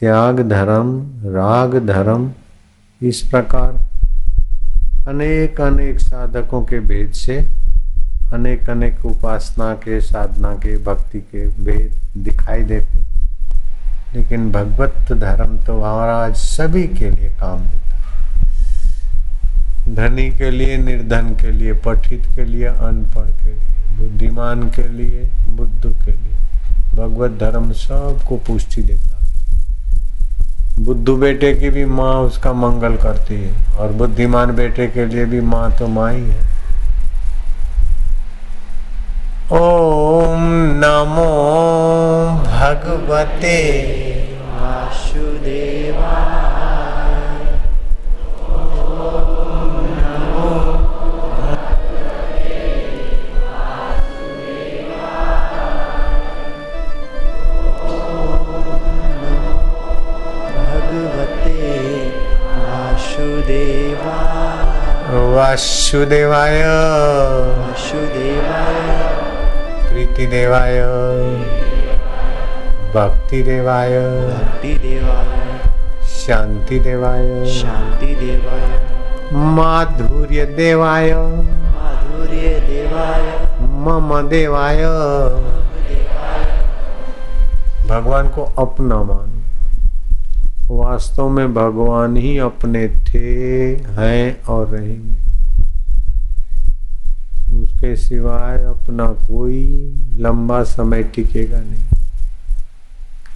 त्याग 0.00 0.40
धर्म, 0.40 0.88
राग 1.34 1.74
धर्म, 1.86 2.32
इस 3.02 3.20
प्रकार 3.20 3.72
अनेक 5.08 5.60
अनेक 5.60 6.00
साधकों 6.00 6.62
के 6.62 6.80
भेद 6.80 7.12
से 7.12 7.36
अनेक 8.32 8.70
अनेक 8.70 9.06
उपासना 9.06 9.72
के, 9.74 10.00
साधना 10.00 10.52
के, 10.54 10.76
भक्ति 10.78 11.20
के 11.20 11.46
भेद 11.64 11.96
दिखाई 12.16 12.62
देते। 12.62 13.04
लेकिन 14.14 14.50
भगवत 14.52 15.12
धर्म 15.12 15.56
तो 15.58 15.80
महाराज 15.80 16.34
सभी 16.34 16.86
के 16.88 17.10
लिए 17.10 17.28
काम 17.30 17.60
देता 17.60 17.84
धनी 19.94 20.30
के 20.30 20.50
लिए, 20.50 20.76
निर्धन 20.76 21.34
के 21.42 21.50
लिए, 21.50 21.72
पठित 21.72 22.26
के 22.34 22.44
लिए, 22.44 22.66
अनपढ़ 22.66 23.30
के 23.42 23.52
लिए, 23.52 23.98
बुद्धिमान 23.98 24.68
के 24.70 24.88
लिए, 24.88 25.30
बुद्ध 25.48 25.84
के 26.04 26.12
लिए, 26.12 26.36
भगवत 26.94 27.30
धर्म 27.40 27.72
सबको 27.72 28.36
पुष्टि 28.36 28.82
देता 28.82 29.15
बुद्धू 30.78 31.16
बेटे 31.16 31.52
की 31.54 31.68
भी 31.70 31.84
माँ 31.84 32.14
उसका 32.22 32.52
मंगल 32.52 32.96
करती 32.96 33.34
है 33.34 33.52
और 33.78 33.92
बुद्धिमान 33.92 34.54
बेटे 34.56 34.86
के 34.86 35.06
लिए 35.06 35.24
भी 35.24 35.40
माँ 35.40 35.70
तो 35.78 35.86
माँ 35.88 36.12
ही 36.12 36.20
है। 36.22 36.44
ओम 39.52 40.42
नमो 40.82 41.30
भगवते 42.44 43.56
वासुदेवाय। 44.52 46.45
वासुदेवाय। 65.36 66.62
वासुदेवाय। 67.58 69.88
प्रीतिदेवाय। 69.88 70.80
भक्तिदेवाय। 72.94 73.98
भक्तिदेवाय। 73.98 75.60
शान्तिदेवाय 76.04 77.46
शान्तिदेवाय 77.46 78.86
माधुर्यदेवाय। 79.32 81.12
माधुर्यदेवाय। 81.12 83.46
मम 83.60 84.28
देवाय 84.28 84.84
भगवान 87.88 88.28
को 88.28 88.54
अपना 88.58 89.02
मानो। 89.02 89.32
वास्तव 90.70 91.28
में 91.28 91.54
भगवान 91.54 92.16
ही 92.16 92.38
अपने 92.38 92.88
थे 92.88 93.20
हैं 94.00 94.42
और 94.42 94.66
रहेंगे। 94.66 95.25
उसके 97.86 98.04
सिवाय 98.04 98.64
अपना 98.64 99.06
कोई 99.06 99.92
लंबा 100.18 100.62
समय 100.62 101.02
टिकेगा 101.02 101.58
नहीं। 101.58 101.84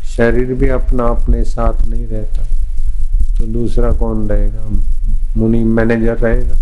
शरीर 0.05 0.55
भी 0.55 0.69
अपना 0.69 1.05
अपने 1.05 1.45
साथ 1.45 1.89
नहीं 1.89 2.07
रहता। 2.07 2.43
तो 3.39 3.47
दूसरा 3.47 3.93
कौन 3.93 4.29
रहेगा? 4.29 4.79
मुनि 5.37 5.65
मैनेजर 5.65 6.17
रहेगा। 6.17 6.57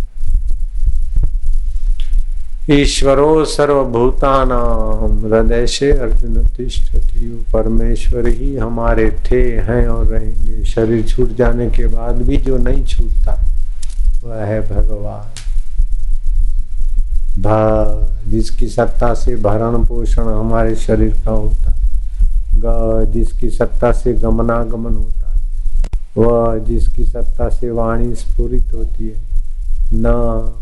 ईश्वरो 2.70 3.44
सर्वभूतानाम 3.44 5.26
हृदय 5.26 5.66
से 5.66 5.92
अर्जुन 5.92 6.46
तिष्ठति। 6.56 7.44
परमेश्वर 7.52 8.28
ही 8.28 8.56
हमारे 8.56 9.10
थे, 9.10 9.42
हैं 9.42 9.88
और 9.88 10.06
रहेंगे। 10.06 10.64
शरीर 10.64 11.06
छूट 11.06 11.36
जाने 11.36 11.70
के 11.70 11.86
बाद 11.86 12.22
भी 12.22 12.36
जो 12.36 12.56
नहीं 12.56 12.84
छूटता, 12.84 13.44
वह 14.24 14.44
है 14.44 14.60
भगवान। 14.60 15.37
भ 17.38 18.08
जिसकी 18.28 18.68
सत्ता 18.68 19.14
से 19.14 19.36
भरण 19.36 19.84
पोषण 19.84 20.22
हमारे 20.22 20.74
शरीर 20.76 21.14
का 21.24 21.30
होता 21.30 21.70
ग, 22.54 23.04
जिसकी 23.10 23.50
सत्ता 23.50 23.92
से 23.92 24.12
गमनागमन 24.12 24.94
होता 24.94 25.30
है। 25.30 25.36
वह 26.16 26.58
जिसकी 26.58 27.04
सत्ता 27.04 27.48
से 27.48 27.70
वाणी 27.70 28.14
स्फुरित 28.14 28.74
होती 28.74 29.08
है। 29.08 29.22
न, 29.92 30.52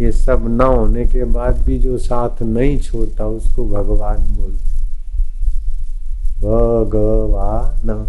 ये 0.00 0.12
सब 0.12 0.44
न 0.48 0.60
होने 0.60 1.04
के 1.04 1.24
बाद 1.24 1.58
भी 1.62 1.78
जो 1.78 1.98
साथ 1.98 2.42
नहीं 2.42 2.78
छोड़ता, 2.78 3.26
उसको 3.26 3.64
भगवान 3.64 4.16
बोलते 4.16 4.70
भगवान। 6.42 8.06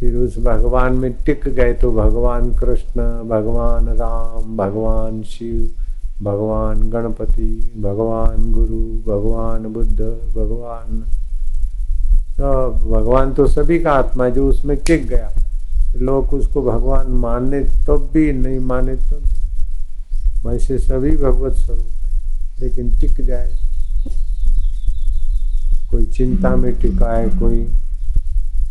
फिर 0.00 0.16
उस 0.16 0.38
भगवान 0.38 0.92
में 0.92 1.12
टिक 1.12 1.48
गए 1.48 1.72
तो 1.72 1.92
भगवान 1.92 2.50
कृष्ण, 2.50 3.02
भगवान 3.28 3.88
राम, 3.88 4.56
भगवान 4.56 5.22
शिव 5.22 5.83
भगवान 6.22 6.90
गणपति, 6.90 7.72
भगवान 7.76 8.52
गुरु, 8.52 8.80
भगवान 9.12 9.72
बुद्ध, 9.72 10.00
भगवान 10.36 11.04
सब। 12.36 12.90
भगवान 12.90 13.32
तो 13.32 13.46
सभी 13.46 13.78
का 13.78 13.92
आत्मा 13.92 14.24
है, 14.24 14.30
जो 14.30 14.48
उसमें 14.48 14.76
टिक 14.76 15.08
गया। 15.08 15.30
लोग 15.96 16.34
उसको 16.34 16.62
भगवान 16.62 17.06
माने 17.06 17.60
तो 17.60 17.96
भी, 17.96 18.32
नहीं 18.32 18.58
माने 18.58 18.94
तो 18.94 19.16
भी। 19.16 20.48
वैसे 20.48 20.78
सभी 20.78 21.16
भगवत 21.16 21.52
स्वरूप 21.52 21.86
है, 21.86 22.10
लेकिन 22.60 22.90
टिक 22.90 23.20
जाए। 23.20 23.50
कोई 25.90 26.04
चिंता 26.04 26.56
में 26.56 26.78
टिका 26.78 27.12
है 27.12 27.28
कोई 27.28 27.66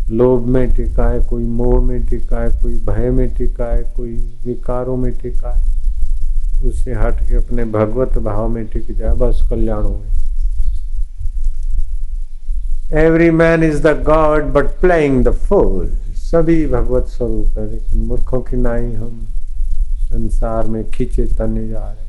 लोभ 0.10 0.46
में 0.46 0.72
टिका 0.72 1.10
है 1.10 1.20
कोई 1.20 1.44
मोह 1.44 1.82
में 1.82 2.06
टिका 2.06 2.40
है 2.40 2.50
कोई 2.50 2.74
भय 2.74 3.10
में 3.10 3.30
टिका 3.30 3.66
है 3.66 3.94
कोई 3.98 4.38
विकारों 4.46 4.98
में 4.98 5.14
टिका 5.14 5.50
है 5.50 5.73
उससे 6.64 6.94
हट 6.94 7.20
के 7.28 7.36
अपने 7.36 7.66
भगवत 7.72 8.18
भाव 8.20 8.48
में 8.50 8.66
टिक 8.68 8.92
जाए, 8.98 9.14
बस 9.16 9.48
कल्याण 9.50 9.84
हो 9.84 10.02
every 13.00 13.30
man 13.32 13.64
is 13.64 13.82
the 13.82 14.04
god 14.06 14.52
but 14.54 14.66
playing 14.82 15.24
the 15.26 15.32
fool 15.40 15.90
सभी 16.24 16.66
भगवत 16.68 17.08
स्वरूप 17.08 17.58
है, 17.58 17.70
लेकिन 17.72 18.02
मूर्खों 18.08 18.42
की 18.42 18.58
नाई 18.58 18.94
हम 18.94 19.28
संसार 20.04 20.68
में 20.68 20.84
खींचे 20.92 21.26
तने 21.28 21.68
जा 21.68 21.80
रहे 21.80 22.02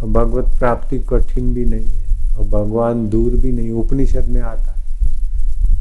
और 0.00 0.08
भगवत 0.08 0.58
प्राप्ति 0.58 0.98
कठिन 1.08 1.52
भी 1.54 1.64
नहीं 1.64 1.86
है, 1.86 2.36
और 2.36 2.44
भगवान 2.48 3.08
दूर 3.10 3.36
भी 3.36 3.52
नहीं, 3.52 3.70
उपनिषद 3.72 4.28
में 4.28 4.40
आता 4.42 4.76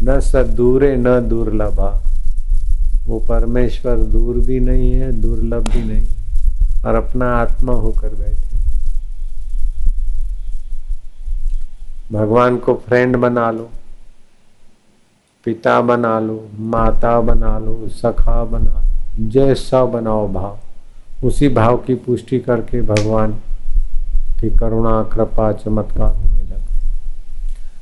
न 0.03 0.19
सदूरे 0.19 0.95
न 0.95 1.19
दुर्लभा। 1.29 2.03
वो 3.07 3.19
परमेश्वर 3.19 3.95
दूर 3.95 4.35
भी 4.35 4.59
नहीं 4.59 4.91
है, 4.93 5.11
दुर्लभ 5.11 5.69
भी 5.69 5.83
नहीं 5.83 6.07
और 6.85 6.95
अपना 6.95 7.35
आत्मा 7.37 7.73
होकर 7.73 8.09
बैठे। 8.09 8.47
भगवान 12.11 12.57
को 12.57 12.73
फ्रेंड 12.73 13.15
बना 13.15 13.51
लो, 13.51 13.69
पिता 15.45 15.81
बना 15.81 16.19
लो, 16.19 16.47
माता 16.59 17.19
बना 17.21 17.57
लो, 17.59 17.87
सखा 17.87 18.43
बना 18.43 18.81
लो, 18.81 19.29
जैसा 19.29 19.85
बनाओ 19.85 20.27
भाव। 20.27 21.27
उसी 21.27 21.49
भाव 21.49 21.77
की 21.77 21.95
पुष्टि 21.95 22.39
करके 22.39 22.81
भगवान 22.81 23.33
की 24.39 24.49
करुणा, 24.49 25.03
कृपा, 25.03 25.51
चमत्कार 25.51 26.15
लगते 26.15 26.36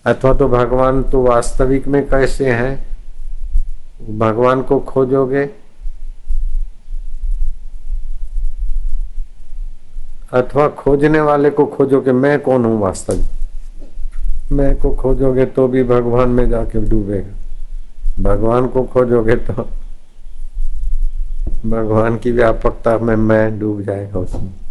अथवा 0.05 0.33
तो 0.33 0.47
भगवान 0.47 1.03
तो 1.03 1.21
वास्तविक 1.21 1.87
में 1.87 2.09
कैसे 2.09 2.51
हैं? 2.51 2.85
भगवान 4.19 4.61
को 4.61 4.79
खोजोगे? 4.79 5.43
अथवा 10.33 10.67
खोजने 10.67 11.19
वाले 11.19 11.49
को 11.49 11.65
खोजोगे, 11.65 12.11
मैं 12.11 12.39
कौन 12.39 12.65
हूँ 12.65 12.79
वास्तविक? 12.81 14.51
मैं 14.51 14.75
को 14.75 14.91
खोजोगे 14.91 15.45
तो 15.45 15.67
भी 15.67 15.83
भगवान 15.83 16.29
में 16.29 16.49
जाके 16.49 16.81
डूबेगा। 16.89 18.23
भगवान 18.23 18.67
को 18.67 18.83
खोजोगे 18.83 19.35
तो 19.35 19.53
भगवान 21.65 22.17
की 22.17 22.31
व्यापकता 22.31 22.97
में 22.97 23.15
मैं 23.15 23.59
डूब 23.59 23.81
जाएगा 23.81 24.19
उसमें। 24.19 24.64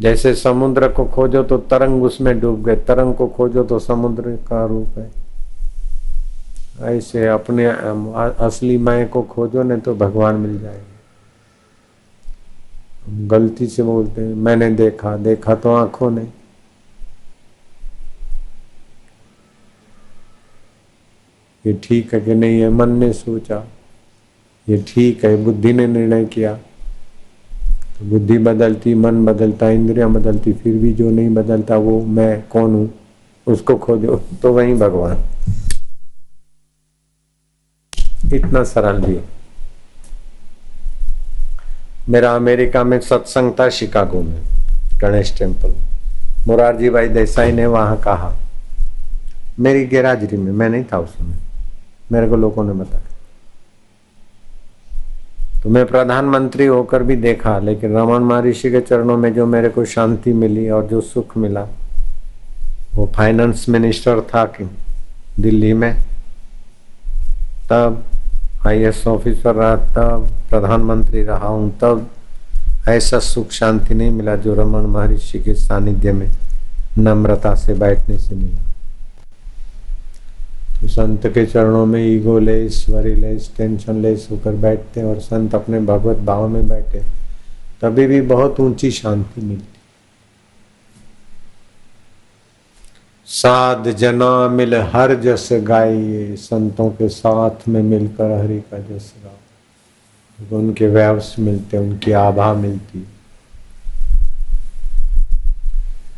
जैसे 0.00 0.34
समुद्र 0.34 0.88
को 0.88 1.04
खोजो 1.04 1.42
तो 1.42 1.56
तरंग 1.58 2.02
उसमें 2.02 2.38
डूब 2.40 2.64
गए, 2.64 2.76
तरंग 2.76 3.14
को 3.14 3.26
खोजो 3.26 3.62
तो 3.64 3.78
समुद्र 3.78 4.36
का 4.48 4.64
रूप 4.66 4.98
है। 4.98 5.10
ऐसे 6.96 7.26
अपने 7.26 7.66
असली 7.66 8.78
मैं 8.78 9.08
को 9.08 9.22
खोजो 9.22 9.62
ने 9.62 9.76
तो 9.76 9.94
भगवान 9.94 10.34
मिल 10.34 10.58
जाएगा। 10.60 10.92
गलती 13.28 13.66
से 13.66 13.82
बोलते 13.82 14.20
हैं, 14.20 14.34
मैंने 14.34 14.70
देखा 14.70 15.16
देखा 15.16 15.54
तो 15.54 15.74
आँखों 15.74 16.10
ने। 16.10 16.26
ये 21.64 21.72
ठीक 21.82 22.14
है 22.14 22.20
कि 22.20 22.34
नहीं 22.34 22.60
है? 22.60 22.68
मन 22.70 22.88
ने 22.90 23.12
सोचा। 23.12 23.64
ये 24.68 24.84
ठीक 24.88 25.24
है, 25.24 25.36
बुद्धि 25.44 25.72
ने 25.72 25.86
निर्णय 25.86 26.24
किया। 26.24 26.58
बुद्धि 28.02 28.38
बदलती, 28.38 28.94
मन 28.94 29.24
बदलता, 29.24 29.70
इंद्रिया 29.70 30.08
बदलती, 30.08 30.52
फिर 30.52 30.76
भी 30.76 30.92
जो 30.92 31.10
नहीं 31.10 31.34
बदलता 31.34 31.76
वो 31.76 32.00
मैं 32.04 32.44
कौन 32.50 32.74
हूँ? 32.74 32.90
उसको 33.46 33.76
खोजो। 33.76 34.16
तो 34.42 34.52
वही 34.52 34.74
भगवान। 34.74 35.18
इतना 38.32 38.64
सरल 38.64 39.00
भी। 39.00 39.20
मेरा 42.08 42.34
अमेरिका 42.34 42.84
में 42.84 43.00
सत्संग 43.00 43.52
था 43.60 43.68
शिकागो 43.68 44.22
में, 44.22 44.42
गणेश 45.00 45.38
टेंपल 45.38 45.74
मुरारजी 46.46 46.90
भाई 46.90 47.08
देसाई 47.08 47.52
ने 47.52 47.66
वहाँ 47.66 47.96
कहा। 47.96 48.32
मेरी 49.60 49.86
गैराजरी 49.86 50.36
में, 50.36 50.52
मैं 50.52 50.68
नहीं 50.68 50.84
था 50.84 50.98
उस 50.98 51.10
समय 51.10 51.36
मेरे 52.12 52.28
को 52.28 52.36
लोगों 52.36 52.64
ने 52.64 52.72
बताया। 52.72 53.13
तो 55.64 55.70
मैं 55.70 55.84
प्रधानमंत्री 55.86 56.66
होकर 56.66 57.02
भी 57.02 57.16
देखा, 57.16 57.58
लेकिन 57.58 57.96
रमन 57.96 58.22
महर्षि 58.22 58.70
के 58.70 58.80
चरणों 58.80 59.16
में 59.16 59.34
जो 59.34 59.46
मेरे 59.46 59.68
को 59.68 59.84
शांति 59.84 60.32
मिली 60.32 60.68
और 60.70 60.86
जो 60.86 61.00
सुख 61.00 61.36
मिला, 61.36 61.62
वो 62.94 63.10
फाइनेंस 63.16 63.64
मिनिस्टर 63.68 64.20
था 64.20 64.44
कि 64.44 64.64
दिल्ली 65.40 65.72
में। 65.72 65.94
तब 67.70 68.04
आईएएस 68.66 69.06
ऑफिसर 69.06 69.54
रहा, 69.54 69.76
तब 69.76 70.28
प्रधानमंत्री 70.50 71.22
रहा 71.22 71.46
हूँ, 71.46 71.70
तब 71.78 72.06
ऐसा 72.88 73.18
सुख 73.18 73.50
शांति 73.50 73.94
नहीं 73.94 74.10
मिला 74.10 74.36
जो 74.36 74.54
रमन 74.54 74.86
महर्षि 74.86 75.38
के 75.38 75.54
सानिध्य 75.54 76.12
में 76.12 76.28
नम्रता 76.98 77.54
से 77.54 77.74
बैठने 77.74 78.18
से 78.18 78.34
मिला। 78.34 78.73
तो 80.84 80.88
संत 80.88 81.26
के 81.26 81.46
चरणों 81.46 81.86
में 81.86 82.00
ego 82.06 82.38
less, 82.38 82.86
worry 82.88 83.14
less, 83.14 83.50
tension 83.56 84.02
less 84.02 84.28
होकर 84.30 84.54
बैठते 84.54 85.02
और 85.02 85.20
संत 85.20 85.54
अपने 85.54 85.80
भगवत 85.80 86.16
भाव 86.16 86.48
में 86.48 86.68
बैठे 86.68 87.00
तभी 87.82 88.06
भी 88.06 88.20
बहुत 88.20 88.60
ऊँची 88.60 88.90
शांति 88.90 89.40
मिलती। 89.40 89.78
साध 93.26 93.90
जना 93.90 94.48
मिल 94.48 94.74
हर 94.74 95.14
जस 95.14 95.48
गाइए, 95.52 96.36
संतों 96.36 96.90
के 96.90 97.08
साथ 97.08 97.68
में 97.68 97.82
मिलकर 97.82 98.38
हरि 98.38 98.60
का 98.60 98.78
जस 98.78 99.12
गाओ। 99.24 100.58
उनके 100.58 100.88
व्यवस 100.88 101.36
मिलते, 101.38 101.78
उनकी 101.78 102.12
आभा 102.12 102.54
मिलती। 102.54 103.06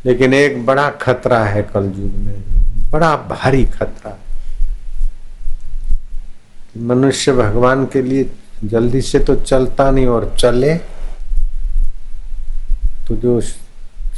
लेकिन 0.06 0.34
एक 0.34 0.66
बड़ा 0.66 0.90
खतरा 0.90 1.44
है 1.44 1.62
कल 1.62 1.84
युग 1.84 2.14
में, 2.14 2.42
बड़ा 2.90 3.16
भारी 3.16 3.64
खतरा। 3.64 4.18
मनुष्य 6.80 7.32
भगवान 7.32 7.86
के 7.86 8.02
लिए 8.02 8.30
जल्दी 8.64 9.00
से 9.00 9.18
तो 9.18 9.34
चलता 9.34 9.90
नहीं 9.90 10.06
और 10.06 10.34
चले 10.38 10.74
तो 13.08 13.16
जो 13.16 13.40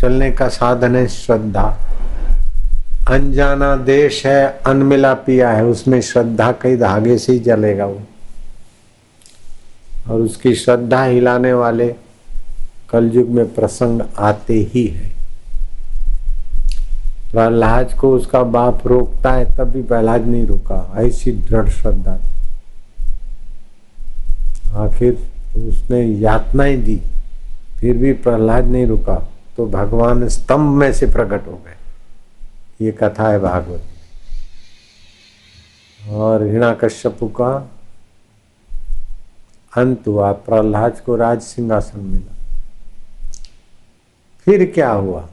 चलने 0.01 0.31
का 0.31 0.49
साधन 0.49 0.97
है 0.97 1.07
श्रद्धा। 1.07 1.79
अनजाना 3.11 3.77
देश 3.77 4.27
है, 4.27 4.61
अनमिला 4.67 5.15
पिया 5.15 5.51
है, 5.51 5.65
उसमें 5.65 6.01
श्रद्धा 6.01 6.53
कई 6.53 6.77
धागे 6.77 7.19
से 7.19 7.33
ही 7.33 7.39
जलेगा 7.39 7.87
वो। 7.87 8.01
और 10.11 10.21
उसकी 10.21 10.55
श्रद्धा 10.55 11.05
हिलाने 11.05 11.53
वाले 11.53 11.95
कलयुग 12.91 13.29
में 13.29 13.55
प्रसंग 13.55 14.03
आते 14.19 14.71
ही 14.75 14.87
है। 14.87 15.11
प्रहलाद 17.33 17.93
को 17.93 18.17
उसका 18.17 18.43
बाप 18.43 18.87
रोकता 18.87 19.33
है, 19.33 19.57
तब 19.57 19.65
भी 19.65 19.83
प्रहलाद 19.83 20.27
नहीं 20.27 20.47
रुका। 20.47 20.95
ऐसी 20.97 21.33
दृढ़ 21.33 21.69
श्रद्धा 21.69 22.17
थी। 22.17 22.38
आखिर 24.73 25.19
उसने 25.57 26.03
यातनाएँ 26.03 26.77
दी, 26.77 27.01
फिर 27.81 27.97
भी 27.97 28.13
प्रहलाद 28.13 28.65
नहीं 28.65 28.87
रुका 28.87 29.29
तो 29.57 29.67
भगवान 29.67 30.29
स्तंभ 30.29 30.75
में 30.75 30.93
से 30.93 31.07
प्रकट 31.07 31.47
हो 31.47 31.53
गए। 31.53 31.75
ये 32.85 32.93
कथा 32.93 33.31
है 33.31 33.39
भागवत 33.39 33.83
और 36.09 36.43
हिणा 36.43 36.75
कश्यप 36.75 37.19
का 37.23 37.71
अंत 39.77 40.07
हुआ, 40.07 40.33
प्रहलाद 40.33 41.01
को 41.01 41.17
राज 41.17 41.41
सिंहासन 41.41 42.01
मिला। 42.01 42.35
फिर 44.45 44.73
क्या 44.75 44.91
हुआ? 44.91 45.29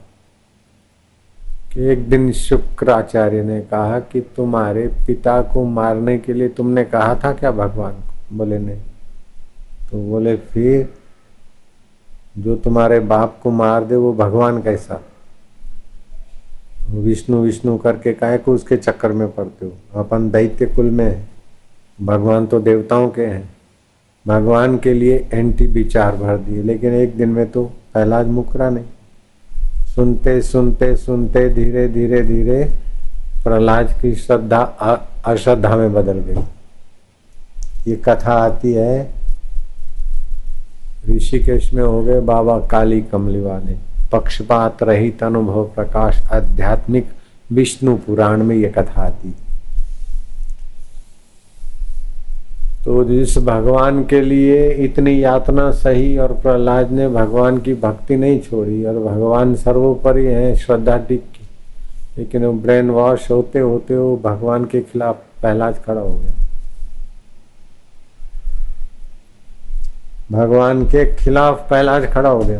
कि 1.73 1.81
एक 1.81 2.09
दिन 2.09 2.31
शुक्राचार्य 2.31 3.43
ने 3.43 3.61
कहा 3.61 3.99
कि 3.99 4.21
तुम्हारे 4.21 4.87
पिता 4.87 5.41
को 5.41 5.65
मारने 5.65 6.17
के 6.17 6.33
लिए 6.33 6.47
तुमने 6.47 6.83
कहा 6.83 7.15
था 7.15 7.33
क्या 7.33 7.51
भगवान 7.51 7.93
को? 7.93 8.37
बोले, 8.37 8.59
नहीं। 8.59 8.81
तो 9.95 9.99
बोले, 10.01 10.35
फिर 10.35 10.87
जो 12.37 12.55
तुम्हारे 12.55 12.99
बाप 12.99 13.37
को 13.43 13.51
मार 13.51 13.83
दे, 13.83 13.95
वो 13.95 14.11
भगवान 14.13 14.61
कैसा? 14.61 14.99
विष्णु 16.89 17.37
विष्णु 17.37 17.77
करके 17.77 18.13
काहे 18.13 18.37
को 18.37 18.53
उसके 18.53 18.77
चक्कर 18.77 19.11
में 19.11 19.27
पड़ते 19.31 19.65
हो। 19.65 19.99
अपन 19.99 20.29
दैत्य 20.31 20.65
कुल 20.65 20.89
में 20.91 21.25
भगवान 21.99 22.45
तो 22.45 22.59
देवताओं 22.59 23.09
के 23.09 23.25
हैं। 23.25 23.49
भगवान 24.25 24.77
के 24.77 24.93
लिए 24.93 25.27
एंटी 25.33 25.67
विचार 25.67 26.15
भर 26.15 26.37
दिए, 26.37 26.61
लेकिन 26.63 26.93
एक 26.93 27.17
दिन 27.17 27.29
में 27.29 27.49
तो 27.51 27.63
पहलाज 27.93 28.27
मुकरा 28.27 28.69
नहीं 28.69 28.85
सुनते 29.95 30.41
सुनते 30.41 30.95
सुनते 30.97 31.49
धीरे 31.49 31.87
धीरे 31.89 32.21
धीरे 32.23 32.63
प्रहलाद 33.43 33.99
की 34.01 34.15
श्रद्धा 34.15 34.61
अश्रद्धा 35.25 35.75
में 35.75 35.93
बदल 35.93 36.19
गई। 36.19 36.43
ये 37.87 38.01
कथा 38.05 38.33
आती 38.35 38.73
है 38.73 39.24
ऋषिकेश 41.09 41.73
में 41.73 41.83
हो 41.83 42.01
गए 42.01 42.19
बाबा 42.19 42.59
काली 42.71 43.01
कमली 43.01 43.39
वाले 43.39 43.75
पक्षपात 44.11 44.83
रहित 44.83 45.23
अनुभव 45.23 45.63
प्रकाश 45.75 46.21
आध्यात्मिक 46.33 47.09
विष्णु 47.51 47.95
पुराण 47.97 48.43
में 48.43 48.55
यह 48.55 48.71
कथा 48.71 49.01
आती 49.01 49.33
तो 52.85 53.03
जिस 53.03 53.37
भगवान 53.37 54.03
के 54.03 54.21
लिए 54.21 54.69
इतनी 54.85 55.23
यातना 55.23 55.69
सही 55.71 56.17
और 56.17 56.33
प्रहलाद 56.33 56.91
ने 56.91 57.07
भगवान 57.09 57.57
की 57.57 57.73
भक्ति 57.73 58.15
नहीं 58.15 58.39
छोड़ी 58.39 58.83
और 58.85 58.99
भगवान 59.03 59.55
सर्वोपरि 59.55 60.25
है 60.25 60.55
श्रद्धा 60.55 60.97
टिक 61.07 61.23
लेकिन 62.17 62.45
वो 62.45 62.53
ब्रेन 62.53 62.89
वॉश 62.89 63.29
होते 63.31 63.59
होते 63.59 63.95
वो 63.97 64.15
भगवान 64.23 64.65
के 64.65 64.81
खिलाफ 64.81 65.21
प्रहलाद 65.41 65.79
खड़ा 65.85 66.01
हो 66.01 66.13
गया। 66.13 66.44
भगवान 70.31 70.85
के 70.85 71.05
खिलाफ 71.15 71.67
पहलाज 71.69 72.05
खड़ा 72.13 72.29
हो 72.29 72.39
गया। 72.39 72.59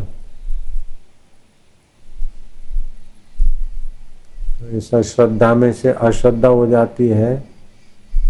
तो 4.60 4.78
ऐसा 4.78 5.02
श्रद्धा 5.04 5.54
में 5.56 5.72
से 5.74 5.90
अश्रद्धा 5.92 6.48
हो 6.48 6.68
जाती 6.68 7.08
है 7.08 7.36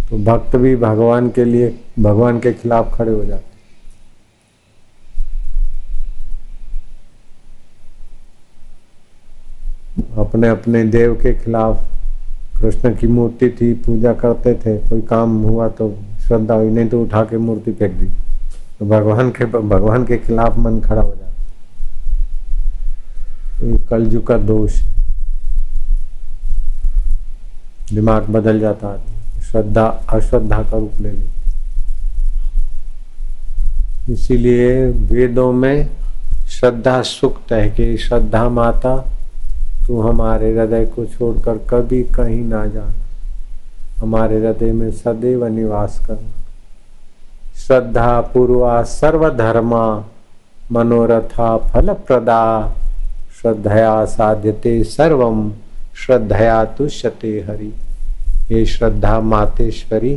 तो 0.10 0.18
भक्त 0.24 0.56
भी 0.56 0.76
भगवान 0.76 1.30
के 1.30 1.44
लिए, 1.46 1.68
भगवान 2.00 2.40
के 2.40 2.54
खिलाफ 2.54 2.94
खड़े 2.96 3.12
हो 3.12 3.24
जाते 3.26 3.54
अपने 10.18 10.48
अपने 10.50 10.84
देव 10.86 11.14
के 11.16 11.34
खिलाफ 11.36 11.84
कृष्ण 12.60 12.96
की 12.96 13.08
मूर्ति 13.08 13.50
थी, 13.52 13.74
पूजा 13.76 14.14
करते 14.14 14.54
थे, 14.56 14.78
कोई 14.90 15.02
काम 15.02 15.42
हुआ 15.44 15.68
तो 15.70 15.90
श्रद्धा 16.28 16.54
हुई, 16.54 16.70
नहीं 16.70 16.88
तो 16.90 17.02
उठा 17.02 17.24
के 17.24 17.38
मूर्ति 17.38 17.72
फेंक 17.72 17.94
दी। 17.94 18.08
तो 18.86 18.90
भगवान 18.90 19.30
के 19.32 19.46
भगवान 19.46 20.04
के 20.06 20.18
खिलाफ 20.18 20.58
मन 20.58 20.80
खड़ा 20.80 21.02
हो 21.02 21.14
जाता 21.16 21.34
ये 23.66 23.78
कलजु 23.90 24.22
का 24.22 24.38
दोष 24.38 24.74
दिमाग 27.94 28.24
बदल 28.30 28.60
जाता 28.60 28.88
है। 28.88 29.00
श्रद्धा, 29.42 29.86
अश्रद्धा 29.86 30.62
का 30.62 30.78
रूप 30.78 31.02
ले 31.02 31.12
ली 31.12 31.28
इसीलिए 34.14 34.86
वेदों 34.86 35.52
में 35.54 35.88
श्रद्धा 36.50 37.02
सुक्त 37.02 37.52
है 37.54 37.70
कि 37.70 37.98
श्रद्धा 37.98 38.50
माता, 38.50 38.96
तू 39.88 40.02
हमारे 40.02 40.52
हृदय 40.54 40.86
को 40.86 41.06
छोड़कर 41.06 41.58
कभी 41.70 42.04
कहीं 42.04 42.44
ना 42.46 42.66
जाना 42.68 42.94
हमारे 44.00 44.40
हृदय 44.40 44.72
में 44.72 44.92
सदैव 44.92 45.46
निवास 45.48 46.00
करना। 46.08 46.45
श्रद्धा 47.66 48.20
पूर्वा 48.34 48.82
सर्वधर्मा 48.84 49.86
मनोरथा 50.72 51.58
फल 51.58 51.94
प्रदा 52.08 52.42
श्रद्धया 53.42 54.06
साध्यते 54.06 54.84
सर्वम 54.84 55.52
श्रद्धया 55.96 56.64
तुष्यते 56.66 57.32
हरि। 57.48 57.72
हे 58.50 58.66
श्रद्धा 58.66 59.20
मातेश्वरी 59.20 60.16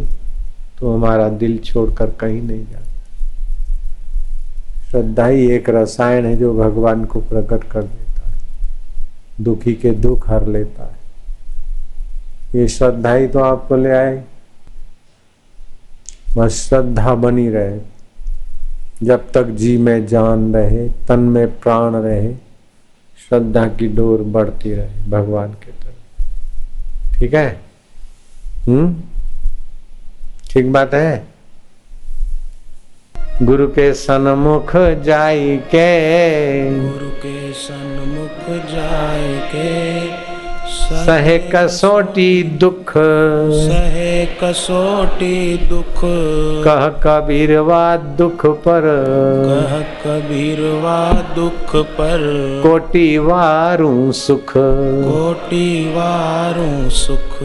तो 0.81 0.95
हमारा 0.95 1.29
दिल 1.29 1.59
छोड़कर 1.59 2.11
कहीं 2.11 2.43
नहीं 2.43 2.65
जाता। 2.65 2.85
श्रद्धा 4.91 5.27
ही 5.27 5.51
एक 5.51 5.71
रसायन 5.71 6.27
है 6.27 6.37
जो 6.37 6.53
भगवान 6.55 7.05
को 7.05 7.21
प्रकट 7.21 7.65
कर 7.65 7.83
देता 7.83 8.29
है। 8.29 9.45
दुखी 9.45 9.75
के 9.75 9.91
दुख 9.91 10.29
हर 10.29 10.47
लेता 10.47 10.85
है। 10.85 12.59
ये 12.61 12.69
श्रद्धा 12.69 13.13
ही 13.15 13.27
तो 13.29 13.39
आपको 13.39 13.77
ले 13.77 13.91
आए। 13.91 14.23
बस 16.37 16.69
श्रद्धा 16.69 17.15
बनी 17.15 17.49
रहे। 17.49 17.79
जब 19.03 19.33
तक 19.33 19.45
जी 19.45 19.79
में 19.79 20.07
जान 20.07 20.55
रहे, 20.55 20.89
तन 20.89 21.21
में 21.21 21.59
प्राण 21.59 21.95
रहे, 21.95 22.33
श्रद्धा 23.29 23.67
की 23.67 23.89
डोर 23.89 24.23
बढ़ती 24.23 24.73
रहे 24.73 25.11
भगवान 25.11 25.49
के 25.49 25.73
तरफ़। 25.73 27.19
ठीक 27.19 27.35
है? 27.35 27.61
हम्म? 28.67 28.97
ठीक 30.51 30.73
बात 30.73 30.95
है? 30.95 31.25
गुरु 33.43 33.69
के 33.69 33.95
सन्मुख 33.95 34.77
जाई 35.03 35.57
के। 35.57 36.81
गुरु 36.81 37.11
के 37.11 37.53
सन्मुख 37.53 38.69
जाय 38.71 39.49
के। 39.55 40.28
सहे 40.93 41.39
कसोटी 41.39 42.43
दुख। 42.43 42.93
सहे 43.53 44.27
कसोटी 44.27 45.57
दुख। 45.57 46.01
कह 46.65 46.89
कबीरवा 46.89 47.97
दुख 47.97 48.47
पर। 48.47 48.83
कह 49.47 49.81
कबीरवा 49.81 51.13
दुख 51.35 51.77
पर। 51.77 52.19
कोटि 52.63 53.19
वारू 53.19 54.13
सुख। 54.13 54.53
कोटि 54.57 55.93
वारू 55.97 56.91
सुख। 56.91 57.37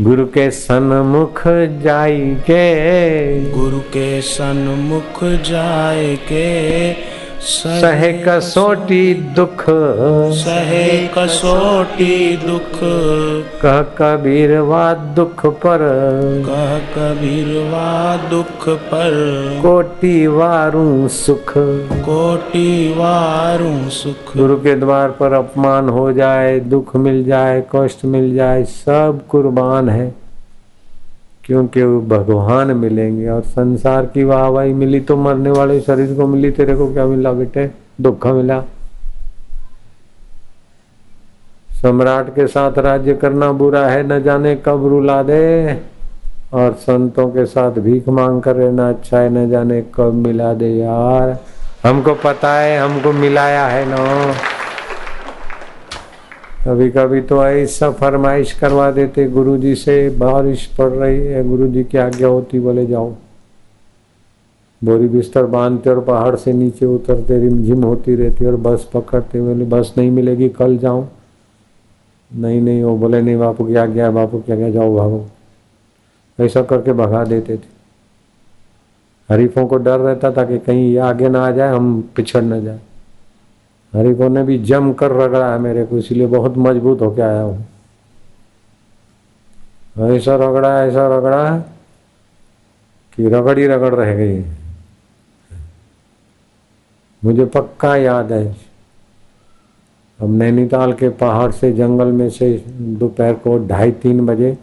गुरु 0.00 0.26
के 0.26 0.50
सन्मुख 0.50 1.42
जाई 1.82 2.20
के। 2.20 2.64
गुरु 3.50 3.80
के 3.80 4.20
सन्मुख 4.20 5.24
जाय 5.24 6.16
के। 6.16 6.92
सहे 7.44 8.12
कसोटी 8.12 9.14
दुख। 9.14 9.64
सहे 10.34 11.06
कसोटी 11.06 12.36
दुख। 12.36 12.80
कह 13.62 13.82
कबीर 13.82 14.58
वा 14.58 14.94
दुख 14.94 15.46
पर। 15.46 15.78
कह 16.46 16.78
कबीरवा 16.78 18.16
दुख 18.16 18.68
पर। 18.68 19.10
कोटि 19.62 20.26
वारू 20.26 21.08
सुख। 21.08 21.52
कोटि 21.92 22.94
वारू 22.98 23.90
सुख। 23.90 24.36
गुरु 24.36 24.56
के 24.56 24.74
द्वार 24.74 25.08
पर 25.08 25.32
अपमान 25.32 25.88
हो 25.88 26.12
जाए 26.12 26.60
दुख 26.60 26.96
मिल 26.96 27.24
जाए 27.24 27.64
कष्ट 27.76 28.04
मिल 28.04 28.34
जाए 28.34 28.64
सब 28.64 29.20
कुर्बान 29.28 29.88
है। 29.88 30.23
क्योंकि 31.44 31.82
वो 31.82 32.00
भगवान 32.00 32.70
मिलेंगे 32.70 33.28
और 33.28 33.40
संसार 33.40 34.06
की 34.06 34.24
वाहवाही 34.24 34.72
मिली 34.72 35.00
तो 35.00 35.16
मरने 35.16 35.50
वाले 35.50 35.80
शरीर 35.80 36.14
को 36.14 36.26
मिली, 36.26 36.50
तेरे 36.50 36.76
को 36.76 36.92
क्या 36.92 37.06
मिला 37.06 37.32
बेटे? 37.32 37.70
दुख 38.00 38.26
मिला। 38.26 38.62
सम्राट 41.82 42.28
के 42.28 42.46
साथ 42.46 42.78
राज्य 42.78 43.14
करना 43.14 43.52
बुरा 43.52 43.86
है, 43.86 44.06
न 44.06 44.22
जाने 44.22 44.56
कब 44.56 44.86
रुला 44.86 45.22
दे। 45.22 45.80
और 46.52 46.72
संतों 46.72 47.28
के 47.28 47.46
साथ 47.46 47.72
भीख 47.72 48.08
मांग 48.08 48.42
कर 48.42 48.56
रहना 48.56 48.88
अच्छा 48.88 49.18
है, 49.18 49.30
न 49.30 49.50
जाने 49.50 49.82
कब 49.94 50.12
मिला 50.14 50.54
दे 50.54 50.68
यार। 50.68 51.38
हमको 51.88 52.14
पता 52.14 52.54
है, 52.54 52.78
हमको 52.78 53.12
मिलाया 53.12 53.66
है 53.66 53.84
ना। 53.88 54.34
कभी 56.64 56.90
कभी 56.90 57.20
तो 57.20 57.46
ऐसा 57.46 57.90
फरमाइश 57.90 58.52
करवा 58.52 58.90
देते, 58.90 59.24
गुरुजी 59.24 59.74
से 59.74 60.10
बारिश 60.10 60.66
पड़ 60.66 60.90
रही 60.90 61.18
है, 61.18 61.48
गुरुजी 61.48 61.84
की 61.84 61.98
आज्ञा 61.98 62.28
होती 62.28 62.60
बोले 62.60 62.86
जाओ। 62.86 63.14
बोरी 64.84 65.08
बिस्तर 65.08 65.46
बांधते 65.46 65.90
और 65.90 66.00
पहाड़ 66.00 66.36
से 66.36 66.52
नीचे 66.52 66.86
उतरते, 66.86 67.40
रिमझिम 67.40 67.84
होती 67.84 68.14
रहती 68.14 68.44
और 68.44 68.56
बस 68.56 68.90
पकड़ते 68.94 69.40
बोले, 69.40 69.64
बस 69.64 69.94
नहीं 69.98 70.10
मिलेगी, 70.10 70.48
कल 70.48 70.78
जाऊँ 70.78 71.08
नहीं 72.34 72.60
नहीं, 72.60 72.82
वो 72.82 72.96
बोले, 72.96 73.22
नहीं, 73.22 73.36
बापू 73.36 73.64
की 73.64 73.74
आज्ञा 73.74 74.06
है, 74.06 74.12
बापू 74.12 74.38
की 74.38 74.52
आज्ञा, 74.52 74.70
जाओ, 74.70 74.96
भागो। 74.96 75.26
ऐसा 76.40 76.62
करके 76.62 76.92
भगा 76.92 77.24
देते 77.24 77.56
थे। 77.56 77.74
हरीफों 79.30 79.66
को 79.66 79.76
डर 79.76 79.98
रहता 79.98 80.30
था 80.30 80.44
कि 80.44 80.58
कहीं 80.58 80.92
ये 80.92 80.98
आगे 80.98 81.28
ना 81.28 81.46
आ 81.46 81.50
जाए, 81.50 81.76
हम 81.76 82.10
पिछड़ 82.16 82.42
न 82.42 82.64
जाए। 82.64 82.80
हरीफों 83.94 84.28
ने 84.28 84.42
भी 84.42 84.58
जम 84.60 84.92
कर 84.92 85.10
रगड़ा 85.12 85.52
है 85.52 85.58
मेरे 85.58 85.84
को, 85.84 85.98
इसलिए 85.98 86.26
बहुत 86.28 86.54
मज़बूत 86.58 87.00
होके 87.00 87.22
आया 87.22 87.42
हूँ। 87.42 87.66
ऐसा 90.08 90.34
रगड़ा 90.36 90.70
ऐसा 90.84 91.06
रगड़ा 91.08 91.58
कि 93.12 93.28
रगड़ 93.28 93.58
ही 93.58 93.66
रगड़ 93.66 93.94
रह 93.94 94.14
गई 94.16 94.44
मुझे 97.22 97.44
पक्का 97.46 97.94
याद 97.96 98.32
है। 98.32 98.56
हम 100.18 100.30
नैनीताल 100.32 100.92
के 100.92 101.08
पहाड़ 101.20 101.50
से 101.52 101.72
जंगल 101.72 102.12
में 102.12 102.28
से 102.30 102.52
दोपहर 102.98 103.34
को 103.34 103.56
ढाई 103.68 103.92
तीन 104.02 104.24
बजे 104.26 104.56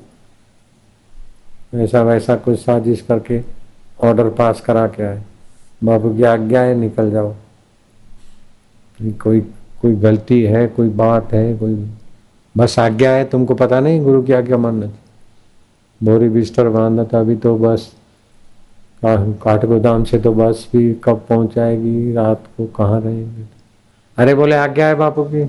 ऐसा 1.76 2.02
वैसा 2.02 2.36
कुछ 2.36 2.60
साजिश 2.60 3.02
करके 3.02 3.42
ऑर्डर 4.04 4.30
पास 4.30 4.62
करा 4.62 4.86
के 4.88 5.04
आए। 5.04 5.22
बाबू 5.82 6.14
की 6.16 6.24
आज्ञा 6.26 6.62
है 6.62 6.76
निकल 6.76 7.12
जाओ। 7.12 7.34
कोई 9.02 9.42
कोई 9.82 9.96
गलती 9.96 10.42
है, 10.44 10.68
कोई 10.68 10.90
बात 10.90 11.34
है, 11.34 11.58
कोई 11.58 11.74
बस 12.56 12.80
आज्ञा 12.80 13.12
है, 13.12 13.24
तुमको 13.26 13.54
पता 13.54 13.80
नहीं 13.80 14.02
गुरु 14.02 14.22
की 14.24 14.34
आज्ञा 14.34 14.58
मानना 14.58 14.90
बोरी 16.04 16.30
बिस्तर 16.30 16.70
बांधा 16.70 17.04
था, 17.04 17.20
अभी 17.20 17.36
तो 17.36 17.58
बस 17.58 17.92
काठ 19.06 19.66
गोदाम 19.66 20.04
से 20.04 20.20
तो 20.20 20.34
बस 20.34 20.68
भी 20.74 20.94
कब 20.94 21.22
पहुंचाएगी, 21.30 22.14
रात 22.14 22.44
को 22.58 22.66
कहाँ 22.66 23.02
रहेंगे? 23.02 23.46
अरे 24.18 24.36
बोले, 24.36 24.56
आज्ञा 24.56 24.88
है 24.88 24.96
बापू 24.96 25.24
की। 25.24 25.44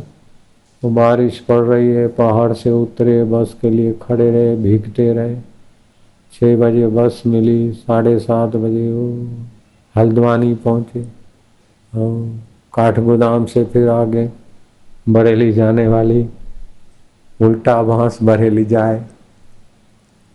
वो 0.82 0.90
बारिश 0.90 1.38
पड़ 1.38 1.60
रही 1.60 1.88
है, 1.88 2.06
पहाड़ 2.08 2.52
से 2.52 2.70
उतरे, 2.70 3.24
बस 3.24 3.54
के 3.60 3.70
लिए 3.70 3.92
खड़े 4.02 4.30
रहे, 4.30 4.56
भीगते 4.56 5.12
रहे। 5.12 5.36
छः 6.32 6.56
बजे 6.56 6.86
बस 6.86 7.22
मिली, 7.26 7.72
साढ़े 7.72 8.18
सात 8.18 8.56
बजे 8.56 8.92
वो 8.92 9.28
हल्द्वानी 9.96 10.54
पहुँचे। 10.54 11.02
और 11.92 12.40
काठ 12.74 12.98
गोदाम 12.98 13.46
से 13.46 13.64
फिर 13.64 13.88
आगे 13.88 14.30
बरेली 15.08 15.52
जाने 15.52 15.88
वाली। 15.88 16.28
उल्टा 17.42 17.82
बाँस 17.82 18.18
बरेली 18.22 18.64
जाए। 18.64 19.04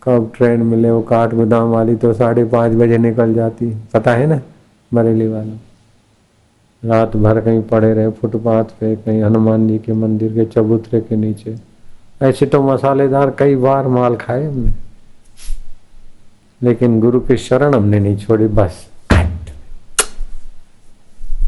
कब 0.02 0.32
ट्रेन 0.36 0.62
मिले 0.62 0.90
वो 0.90 1.02
काठ 1.02 1.34
गोदाम 1.34 1.68
वाली 1.68 1.96
तो 1.96 2.12
साढ़े 2.12 2.44
पाँच 2.44 2.72
बजे 2.72 2.98
निकल 2.98 3.34
जाती। 3.34 3.76
पता 3.94 4.12
है 4.12 4.26
ना? 4.26 4.40
बरेली 4.94 5.28
वाला। 5.28 5.60
रात 6.84 7.16
भर 7.16 7.40
कहीं 7.40 7.62
पड़े 7.62 7.94
रहे, 7.94 8.10
फुटपाथ 8.10 8.64
पे 8.64 8.96
कहीं 8.96 9.22
हनुमान 9.22 9.68
जी 9.68 9.78
के 9.78 9.92
मंदिर 9.92 10.32
के 10.32 10.44
चबूतरे 10.44 11.00
के 11.00 11.16
नीचे। 11.16 11.56
ऐसे 12.22 12.46
तो 12.46 12.62
मसालेदार 12.62 13.36
कई 13.38 13.56
बार 13.56 13.88
माल 13.88 14.16
खाए 14.16 14.44
हमने। 14.44 14.70
लेकिन 16.62 17.00
गुरु 17.00 17.20
की 17.20 17.36
शरण 17.36 17.74
हमने 17.74 18.00
नहीं 18.00 18.16
छोड़ी, 18.16 18.46
बस। 18.46 18.87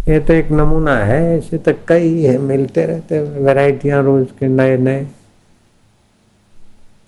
ये 0.08 0.20
तो 0.20 0.32
एक 0.32 0.50
नमूना 0.50 0.96
है, 0.96 1.38
ऐसे 1.38 1.58
तो 1.58 1.72
कई 1.88 2.22
है, 2.22 2.38
मिलते 2.38 2.86
रहते 2.86 3.20
वैरायटियाँ 3.20 4.02
रोज 4.02 4.26
के 4.40 4.48
नए 4.48 4.76
नए। 4.76 5.06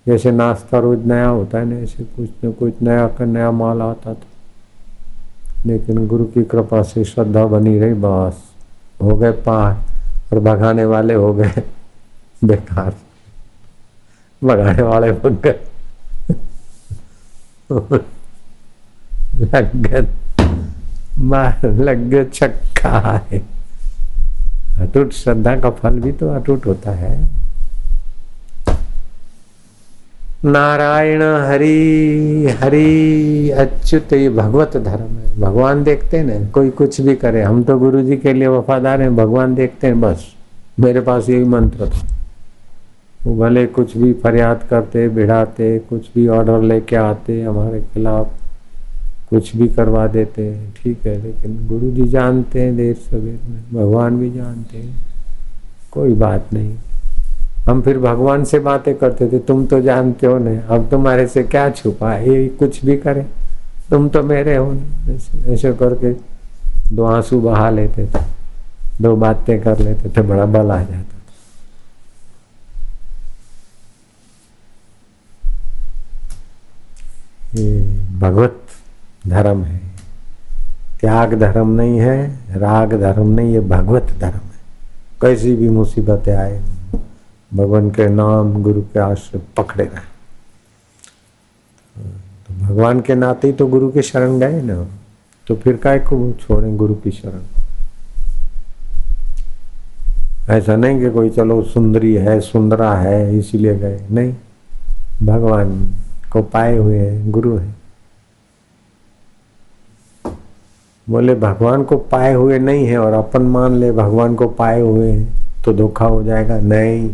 जैसे 0.07 0.31
नाश्ता 0.31 0.79
रोज 0.79 1.05
नया 1.05 1.27
होता 1.27 1.57
है 1.57 1.65
ना, 1.65 1.75
ऐसे 1.75 2.03
कुछ 2.03 2.29
न 2.45 2.51
कुछ 2.51 2.73
नया 2.81 3.07
का 3.07 3.25
नया 3.25 3.51
माल 3.51 3.81
आता 3.81 4.13
था। 4.13 4.27
लेकिन 5.65 6.07
गुरु 6.07 6.25
की 6.25 6.43
कृपा 6.43 6.81
से 6.81 7.03
श्रद्धा 7.03 7.45
बनी 7.45 7.79
रही, 7.79 7.93
बस, 7.93 8.43
हो 9.01 9.15
गए 9.15 9.31
पार, 9.31 9.83
और 10.33 10.39
भगाने 10.39 10.85
वाले 10.85 11.13
हो 11.13 11.33
गए, 11.33 11.53
बेकार। 12.43 12.95
भगाने 14.43 14.81
वाले 14.81 15.07
लग 19.41 19.75
गए। 19.75 20.22
मार 21.19 21.71
लग 21.73 22.31
छक्का 22.33 22.99
है 23.31 23.41
अटूट 24.81 25.11
श्रद्धा 25.13 25.55
का 25.59 25.69
फल 25.69 25.99
भी 25.99 26.11
तो 26.11 26.29
अटूट 26.29 26.65
होता 26.65 26.91
है। 26.91 27.11
नारायण 30.45 31.21
हरि 31.21 32.55
हरि 32.61 33.49
अच्युत, 33.49 34.13
ये 34.13 34.29
भगवत 34.29 34.77
धर्म 34.77 35.17
है। 35.17 35.39
भगवान 35.39 35.83
देखते 35.83 36.17
हैं 36.17 36.25
ना, 36.25 36.47
कोई 36.49 36.69
कुछ 36.69 37.01
भी 37.01 37.15
करे। 37.15 37.41
हम 37.43 37.63
तो 37.63 37.77
गुरु 37.79 38.01
जी 38.01 38.17
के 38.17 38.33
लिए 38.33 38.47
वफादार 38.47 39.01
हैं, 39.01 39.15
भगवान 39.15 39.55
देखते 39.55 39.87
हैं 39.87 40.01
बस। 40.01 40.25
मेरे 40.79 41.01
पास 41.01 41.29
यही 41.29 41.43
मंत्र 41.43 41.89
था। 41.89 42.07
वो 43.25 43.35
भले 43.35 43.65
कुछ 43.67 43.97
भी 43.97 44.13
फरियाद 44.13 44.63
करते 44.69 45.07
भिड़ाते 45.09 45.77
कुछ 45.79 46.07
भी 46.15 46.27
ऑर्डर 46.27 46.61
लेके 46.61 46.95
आते, 46.95 47.41
हमारे 47.41 47.81
खिलाफ 47.93 48.31
कुछ 49.33 49.55
भी 49.55 49.67
करवा 49.69 50.05
देते 50.07 50.45
हैं, 50.45 50.73
ठीक 50.73 51.05
है, 51.07 51.15
लेकिन 51.21 51.55
गुरु 51.67 51.91
जी 51.91 52.07
जानते 52.09 52.61
हैं 52.61 52.75
देर 52.77 52.93
सवेर 52.95 53.39
में, 53.49 53.61
भगवान 53.73 54.17
भी 54.17 54.29
जानते 54.31 54.77
हैं, 54.77 54.95
कोई 55.91 56.13
बात 56.15 56.53
नहीं। 56.53 56.75
हम 57.67 57.81
फिर 57.81 57.97
भगवान 57.99 58.43
से 58.43 58.59
बातें 58.59 58.93
करते 58.95 59.27
थे, 59.31 59.39
तुम 59.39 59.65
तो 59.65 59.79
जानते 59.81 60.27
हो 60.27 60.37
नहीं 60.39 60.57
अब 60.57 60.89
तुम्हारे 60.91 61.27
से 61.27 61.43
क्या 61.45 61.69
छुपा 61.71 62.15
ये 62.17 62.47
कुछ 62.59 62.83
भी 62.85 62.97
करे, 62.97 63.25
तुम 63.89 64.07
तो 64.09 64.23
मेरे 64.23 64.55
हो 64.55 64.73
ऐसे 65.09 65.53
ऐसे 65.53 65.73
करके 65.73 66.13
दो 66.95 67.03
आँसू 67.05 67.39
बहा 67.41 67.69
लेते 67.69 68.05
थे, 68.05 68.19
दो 69.01 69.15
बातें 69.15 69.59
कर 69.61 69.79
लेते 69.79 70.09
थे, 70.09 70.21
बड़ा 70.21 70.45
बल 70.47 70.71
आ 70.71 70.81
जाता 70.81 71.01
था। 71.01 71.11
भगवत 78.19 78.59
धर्म 79.27 79.63
है। 79.63 79.81
त्याग 81.01 81.39
धर्म 81.39 81.69
नहीं 81.69 81.99
है, 81.99 82.39
राग 82.51 82.93
धर्म 82.93 83.27
नहीं 83.27 83.53
है, 83.53 83.59
भगवत 83.59 84.03
धर्म 84.19 84.35
है। 84.35 84.53
कैसी 85.21 85.55
भी 85.55 85.69
मुसीबतें 85.69 86.35
आए, 86.35 86.61
भगवान 87.53 87.89
के 87.89 88.07
नाम, 88.07 88.63
गुरु 88.63 88.81
के 88.81 88.99
आश्रय 88.99 89.41
पकड़े 89.57 89.83
रहे। 89.83 90.13
तो 92.47 92.65
भगवान 92.65 93.01
के 93.01 93.15
नाते 93.15 93.47
ही 93.47 93.53
तो 93.53 93.67
गुरु 93.67 93.91
के 93.91 94.01
शरण 94.01 94.39
गए 94.39 94.61
ना। 94.61 94.85
तो 95.47 95.55
फिर 95.55 95.75
काय 95.75 95.99
को 95.99 96.33
छोड़े 96.41 96.71
गुरु 96.71 96.93
की 96.93 97.11
शरण? 97.11 97.39
ऐसा 100.49 100.75
नहीं 100.75 100.99
कि 100.99 101.09
कोई, 101.09 101.29
चलो, 101.29 101.63
सुंदरी 101.63 102.15
है, 102.15 102.39
सुंदरा 102.39 102.93
है, 102.93 103.37
इसीलिए 103.37 103.75
गए। 103.75 104.05
नहीं, 104.11 104.33
भगवान 105.23 105.93
को 106.31 106.41
पाए 106.41 106.77
हुए 106.77 106.97
हैं, 106.97 107.31
गुरु 107.31 107.57
है। 107.57 107.82
बोले, 111.07 111.35
भगवान 111.35 111.83
को 111.83 111.97
पाए 111.97 112.33
हुए 112.33 112.59
नहीं 112.59 112.85
है 112.87 112.97
और 112.97 113.13
अपन 113.13 113.41
मान 113.41 113.75
ले 113.75 113.91
भगवान 113.91 114.35
को 114.35 114.47
पाए 114.47 114.79
हुए 114.81 115.11
हैं 115.11 115.61
तो 115.65 115.73
धोखा 115.73 116.05
हो 116.05 116.23
जाएगा। 116.23 116.59
नहीं, 116.59 117.09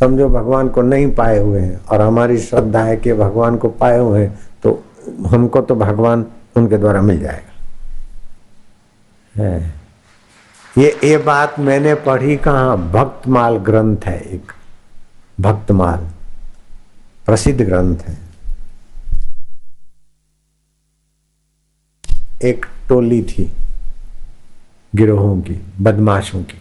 समझो 0.00 0.28
भगवान 0.28 0.68
को 0.68 0.82
नहीं 0.82 1.14
पाए 1.14 1.38
हुए 1.38 1.60
हैं 1.60 1.80
और 1.86 2.00
हमारी 2.00 2.38
श्रद्धा 2.38 2.82
है 2.82 2.96
कि 2.96 3.12
भगवान 3.12 3.56
को 3.56 3.68
पाए 3.68 3.98
हुए 3.98 4.20
हैं 4.20 4.38
तो 4.62 4.82
हमको 5.26 5.60
तो 5.60 5.74
भगवान 5.74 6.24
उनके 6.56 6.78
द्वारा 6.78 7.00
मिल 7.02 7.20
जाएगा। 7.20 7.44
है। 9.34 9.74
ये 10.78 10.96
ये 11.04 11.16
बात 11.18 11.58
मैंने 11.60 11.94
पढ़ी 11.94 12.36
कहा? 12.36 12.76
भक्तमाल 12.76 13.56
ग्रंथ 13.56 14.06
है 14.06 14.20
एक। 14.20 14.52
भक्तमाल, 15.40 16.08
प्रसिद्ध 17.26 17.60
ग्रंथ 17.62 17.96
है। 18.08 18.27
एक 22.44 22.66
टोली 22.88 23.22
थी, 23.22 23.52
गिरोहों 24.94 25.40
की, 25.40 25.66
बदमाशों 25.80 26.42
की। 26.42 26.60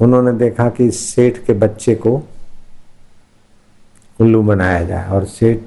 उन्होंने 0.00 0.32
देखा 0.32 0.68
कि 0.68 0.90
सेठ 0.90 1.38
के 1.38 1.52
बच्चे 1.52 1.94
को 1.94 2.28
उल्लू 4.20 4.42
बनाया 4.42 4.84
जाए 4.84 5.08
और 5.08 5.24
सेठ 5.24 5.60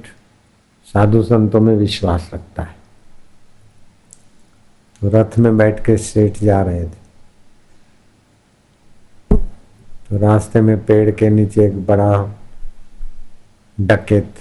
साधु 0.84 1.22
संतों 1.22 1.60
में 1.60 1.76
विश्वास 1.76 2.30
रखता 2.34 2.62
है। 2.62 2.76
तो 5.00 5.08
रथ 5.08 5.38
में 5.38 5.56
बैठ 5.56 5.84
के 5.84 5.96
सेठ 5.96 6.38
जा 6.38 6.62
रहे 6.62 6.84
थे। 6.84 7.06
तो 10.08 10.18
रास्ते 10.18 10.60
में 10.60 10.84
पेड़ 10.84 11.10
के 11.10 11.28
नीचे 11.28 11.66
एक 11.66 11.86
बड़ा 11.86 12.36
डकेत 13.80 14.34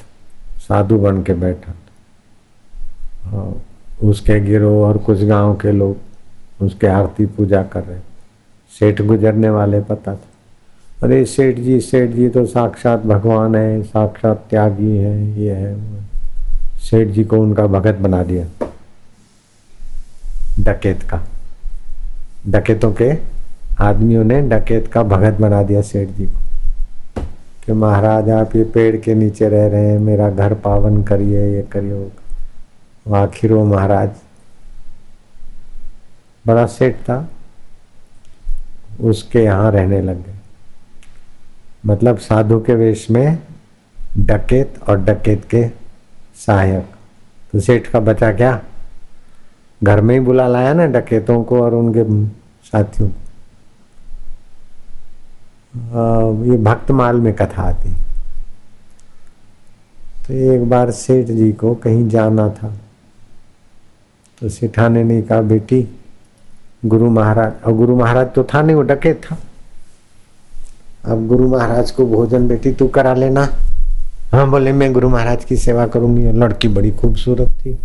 साधु 0.58 0.98
बन 0.98 1.24
के 1.24 1.34
बैठा 1.34 1.72
था। 1.72 3.54
उसके 4.06 4.40
गिरोह 4.40 4.88
और 4.88 4.98
कुछ 4.98 5.24
गाँव 5.24 5.56
के 5.56 5.72
लोग 5.72 5.98
उसके 6.62 6.88
आरती 6.88 7.26
पूजा 7.26 7.64
कर 7.64 7.84
रहे। 7.84 8.00
सेठ 8.80 9.02
गुजरने 9.02 9.50
वाले 9.50 9.82
पता 9.82 10.16
था। 10.16 10.20
अरे, 11.04 11.26
सेठ 11.26 11.56
जी 11.56 11.82
सेठ 11.82 12.10
जी 12.10 12.30
तो 12.30 12.46
साक्षात 12.46 13.06
भगवान 13.06 13.56
है, 13.56 13.84
साक्षात 13.84 14.46
त्यागी 14.50 14.98
है, 14.98 15.40
ये 15.42 15.52
है। 15.52 15.78
सेठ 16.78 17.08
जी 17.08 17.24
को 17.24 17.38
उनका 17.38 17.68
भगत 17.68 17.96
बना 17.96 18.24
दिया। 18.24 18.68
डकेत 20.60 21.04
का। 21.04 21.24
डकेतों 22.48 22.94
के 22.94 23.14
आदमियों 23.80 24.24
ने 24.24 24.42
डकेत 24.42 24.88
का 24.88 25.04
भगत 25.04 25.34
बना 25.42 25.64
दिया 25.64 25.82
सेठ 25.82 26.10
जी 26.10 26.26
को। 26.26 26.40
कि 27.66 27.74
महाराज, 27.74 28.30
आप 28.30 28.56
ये 28.56 28.64
पेड़ 28.64 28.98
के 28.98 29.16
नीचे 29.16 29.50
रह 29.50 29.68
रहे 29.68 29.88
हैं, 29.88 30.00
मेरा 30.00 30.30
घर 30.30 30.54
पावन 30.54 31.04
करिए, 31.04 31.56
ये 31.56 31.62
करिए 31.72 31.94
आखिर 33.06 33.54
वो 33.54 33.64
महाराज। 33.66 34.10
बड़ा 36.46 36.66
सेठ 36.68 36.96
था, 37.00 37.28
उसके 39.02 39.44
यहाँ 39.44 39.72
रहने 39.72 40.02
लग 40.02 40.26
गए। 40.26 40.34
मतलब 41.86 42.18
साधु 42.18 42.60
के 42.60 42.76
वेश 42.76 43.10
में 43.12 43.38
डकेत 44.20 44.80
और 44.90 44.98
डकेत 45.00 45.46
के 45.46 45.68
सहायक। 46.46 46.86
तो 47.54 47.60
सेठ 47.60 47.88
का 47.88 48.00
बचा 48.00 48.32
क्या? 48.34 48.62
घर 49.82 50.02
में 50.02 50.14
ही 50.16 50.20
बुला 50.20 50.48
लाया 50.48 50.74
ना 50.74 50.86
डकेतों 50.90 51.44
को 51.44 51.62
और 51.64 51.74
उनके 51.74 52.04
साथियों 52.68 53.10
को। 53.10 53.24
ये 56.46 56.58
भक्तमाल 56.60 57.16
में 57.16 57.34
कथा 57.34 57.64
आती 57.64 57.90
तो 60.26 60.34
एक 60.34 60.70
बार 60.70 60.92
सेठ 60.94 61.28
जी 61.28 61.52
को 61.54 61.74
कहीं 61.76 62.08
जाना 62.10 62.50
था। 62.50 62.74
तो 64.42 64.50
सेठाने 64.50 65.04
ने 65.04 65.22
कहा 65.22 65.42
बेटी 65.42 65.88
गुरु 66.86 67.10
महाराज, 67.10 67.54
और 67.66 67.74
गुरु 67.74 67.96
महाराज 67.96 68.28
तो 68.36 68.44
था 68.44 68.62
नहीं, 68.62 68.76
वो 68.76 68.82
डकेत 68.82 69.22
था। 69.24 69.38
अब 71.06 71.28
गुरु 71.28 71.48
महाराज 71.50 71.92
को 71.92 72.06
भोजन 72.06 72.48
बेटी 72.48 72.72
तू 72.72 72.88
करा 72.88 73.14
लेना। 73.14 73.48
हाँ 74.32 74.50
बोले, 74.52 74.72
मैं 74.72 74.92
गुरु 74.94 75.10
महाराज 75.10 75.46
की 75.46 75.58
सेवा 75.58 75.88
करूँगी। 75.88 76.32
लड़की 76.32 76.68
बड़ी 76.68 76.92
खूबसूरत 76.92 77.52
थी, 77.60 77.78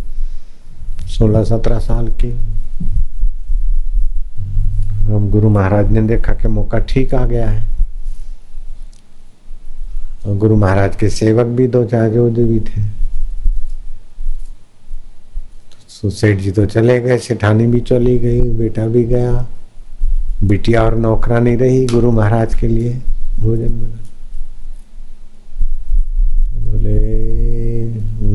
सोलह 1.09 1.43
सत्रह 1.43 1.79
साल 1.79 2.07
की। 2.21 2.31
अब 5.07 5.29
गुरु 5.31 5.49
महाराज 5.49 5.91
ने 5.91 6.01
देखा 6.01 6.33
कि 6.33 6.47
मौका 6.47 6.79
ठीक 6.79 7.13
आ 7.13 7.25
गया 7.25 7.49
है। 7.49 7.69
और 10.25 10.37
गुरु 10.37 10.55
महाराज 10.55 10.95
के 10.95 11.09
सेवक 11.09 11.45
भी 11.47 11.67
दो 11.67 11.83
चार 11.85 12.09
जो 12.09 12.29
भी 12.29 12.59
थे। 12.59 12.81
तो 16.01 16.09
सेठ 16.09 16.39
जी 16.39 16.51
तो 16.51 16.65
चले 16.65 16.99
गए, 16.99 17.17
सेठानी 17.17 17.65
भी 17.67 17.79
चली 17.79 18.17
गई, 18.19 18.41
बेटा 18.41 18.85
भी 18.87 19.03
गया। 19.03 19.45
बिटिया 20.43 20.83
और 20.83 20.95
नौकरा 20.95 21.39
नहीं 21.39 21.57
रही 21.57 21.85
गुरु 21.85 22.11
महाराज 22.11 22.55
के 22.55 22.67
लिए, 22.67 22.93
भोजन 23.39 23.69
बना। 23.69 23.99
बोले 26.61 26.99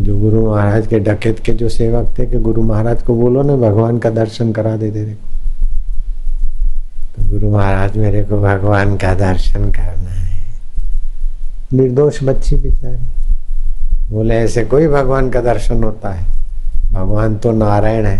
जो 0.04 0.18
गुरु 0.18 0.44
महाराज 0.46 0.86
के 0.86 0.98
डकेत 0.98 1.38
के 1.38 1.52
जो 1.52 1.68
सेवक 1.68 2.14
थे 2.18 2.26
कि 2.26 2.38
गुरु 2.38 2.62
महाराज 2.62 3.02
को 3.02 3.14
बोलो 3.14 3.42
ना, 3.42 3.56
भगवान 3.56 3.98
का 3.98 4.10
दर्शन 4.10 4.52
करा 4.52 4.76
दे 4.76 4.90
तेरे 4.90 5.12
को 5.12 5.34
तो 7.16 7.28
गुरु 7.30 7.50
महाराज, 7.50 7.96
मेरे 7.96 8.22
को 8.24 8.40
भगवान 8.42 8.96
का 8.96 9.14
दर्शन 9.14 9.70
करना 9.70 10.10
है। 10.10 10.38
निर्दोष 11.72 12.22
बच्ची 12.22 12.56
बेचारी। 12.56 13.04
बोले, 14.10 14.34
ऐसे 14.34 14.64
कोई 14.64 14.86
भगवान 14.88 15.30
का 15.30 15.40
दर्शन 15.40 15.82
होता 15.84 16.12
है? 16.12 16.35
भगवान 16.96 17.36
तो 17.36 17.52
नारायण 17.52 18.06
है। 18.06 18.18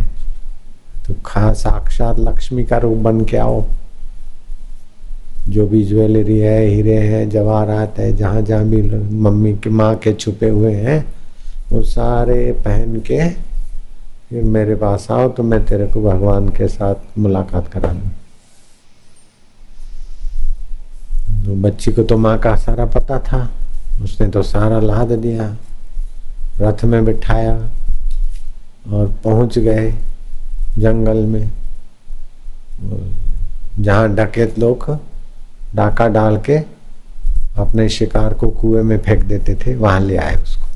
तो 1.07 1.15
खा, 1.27 1.53
साक्षात 1.55 2.19
लक्ष्मी 2.19 2.65
का 2.65 2.79
रूप 2.79 2.99
बन 2.99 3.25
के 3.25 3.37
आओ। 3.37 3.65
जो 5.49 5.67
भी 5.67 5.85
ज्वेलरी 5.85 6.39
है, 6.39 6.61
हीरे 6.65 6.97
हैं, 6.99 7.29
जवाहरात 7.31 7.99
है 7.99 8.13
जहाँ 8.17 8.41
जहाँ 8.43 8.65
भी 8.65 8.83
मम्मी 9.23 9.53
की, 9.55 9.71
माँ 9.71 9.95
के 9.97 10.13
छुपे 10.15 10.49
हुए 10.49 10.73
हैं, 10.75 11.05
वो 11.73 11.83
सारे 11.85 12.53
पहन 12.65 13.01
के 13.01 13.29
फिर 14.29 14.43
मेरे 14.45 14.75
पास 14.75 15.07
आओ 15.11 15.29
तो 15.29 15.43
मैं 15.43 15.65
तेरे 15.65 15.87
को 15.87 16.03
भगवान 16.03 16.49
के 16.49 16.69
साथ 16.69 17.19
मुलाकात 17.19 17.69
करा 17.73 17.93
दूँ 17.93 18.11
तो 21.45 21.55
बच्ची 21.63 21.93
को 21.93 22.03
तो 22.03 22.17
माँ 22.19 22.39
का 22.39 22.55
सारा 22.57 22.85
पता 22.91 23.19
था, 23.21 23.49
उसने 24.03 24.29
तो 24.29 24.43
सारा 24.43 24.81
लाद 24.81 25.13
दिया, 25.13 25.57
रथ 26.61 26.85
में 26.85 27.05
बिठाया। 27.05 27.57
और 28.93 29.07
पहुँच 29.25 29.59
गए 29.59 29.95
जंगल 30.79 31.17
में। 31.17 31.51
जहाँ 33.81 34.15
डकेत 34.15 34.59
लोग, 34.59 34.99
डाका 35.75 36.09
डाल 36.09 36.37
के 36.37 36.57
अपने 37.57 37.89
शिकार 37.89 38.35
को 38.35 38.49
कुएँ 38.49 38.83
में 38.83 38.99
फेंक 38.99 39.23
देते 39.25 39.55
थे, 39.55 39.75
वहाँ 39.75 40.01
ले 40.01 40.17
आए 40.17 40.35
उसको। 40.35 40.67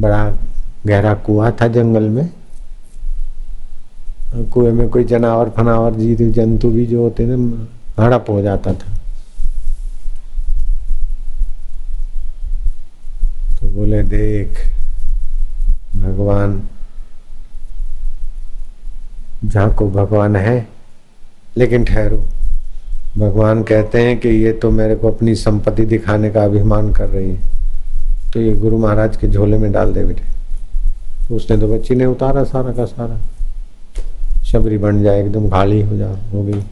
बड़ा 0.00 0.32
गहरा 0.86 1.14
कुआ 1.14 1.50
था 1.50 1.68
जंगल 1.68 2.02
में। 2.02 2.30
कुएँ 4.34 4.72
में 4.72 4.88
कोई 4.88 5.04
जनावर 5.04 5.50
फनावर, 5.50 5.94
जीव 5.94 6.30
जंतु 6.30 6.70
भी 6.70 6.86
जो 6.86 7.02
होते 7.02 7.26
थे, 7.26 7.40
हड़प 8.02 8.26
हो 8.28 8.42
जाता 8.42 8.72
था। 8.72 8.94
तो 13.60 13.68
बोले, 13.68 14.02
देख 14.02 14.74
भगवान, 16.04 16.62
जहाँ 19.44 19.74
को 19.74 19.88
भगवान 19.90 20.36
है, 20.36 20.66
लेकिन 21.56 21.84
ठहरो। 21.84 22.16
भगवान 23.18 23.62
कहते 23.62 24.02
हैं 24.02 24.18
कि 24.18 24.28
ये 24.28 24.52
तो 24.52 24.70
मेरे 24.70 24.94
को 24.94 25.10
अपनी 25.10 25.34
संपत्ति 25.34 25.84
दिखाने 25.84 26.30
का 26.30 26.44
अभिमान 26.44 26.92
कर 26.92 27.08
रही 27.08 27.30
है। 27.30 28.32
तो 28.32 28.40
ये 28.40 28.52
गुरु 28.52 28.78
महाराज 28.78 29.16
के 29.16 29.28
झोले 29.28 29.58
में 29.58 29.70
डाल 29.72 29.92
दे 29.92 30.04
बेटे। 30.04 30.22
तो 31.28 31.36
उसने 31.36 31.56
तो 31.56 31.68
बच्ची 31.68 31.94
ने 31.94 32.06
उतारा 32.06 32.44
सारा 32.44 32.72
का 32.72 32.84
सारा। 32.84 33.18
शबरी 34.44 34.78
बन 34.78 35.02
जाए 35.02 35.20
एकदम 35.20 35.48
खाली 35.50 35.80
हो 35.82 35.96
जा, 35.96 36.08
हो 36.32 36.42
गई। 36.42 36.62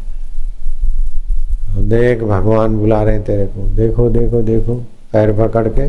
देख, 1.89 2.23
भगवान 2.23 2.77
बुला 2.77 3.03
रहे 3.03 3.15
हैं 3.15 3.25
तेरे 3.25 3.47
को। 3.47 3.67
देखो 3.69 4.09
देखो 4.11 4.43
देखो, 4.43 4.75
पैर 5.13 5.33
पकड़ 5.33 5.69
के 5.69 5.89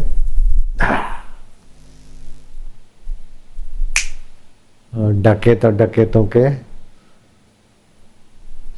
और 4.94 5.13
डके 5.24 5.56
तो 5.56 5.70
डकेतों 5.72 6.26
के, 6.28 6.50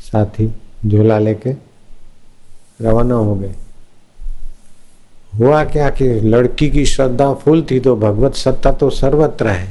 साथी 0.02 0.48
झूला 0.86 1.18
लेके 1.20 1.52
रवाना 2.82 3.16
हो 3.16 3.36
गए। 3.36 3.54
हुआ 5.34 5.64
क्या 5.66 5.90
कि 5.90 6.08
लड़की 6.22 6.70
की 6.70 6.86
श्रद्धा 6.86 7.34
फुल 7.36 7.62
थी 7.72 7.80
तो 7.80 7.96
भगवत 7.96 8.36
सत्ता 8.36 8.72
तो 8.72 8.90
सर्वत्र 8.90 9.48
है। 9.48 9.68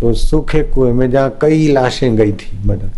तो 0.00 0.12
सूखे 0.14 0.62
कुएँ 0.64 0.92
में 0.92 1.10
जहाँ 1.10 1.36
कई 1.40 1.66
लाशें 1.72 2.16
गई 2.16 2.32
थी 2.32 2.58
मर्डर 2.66 2.90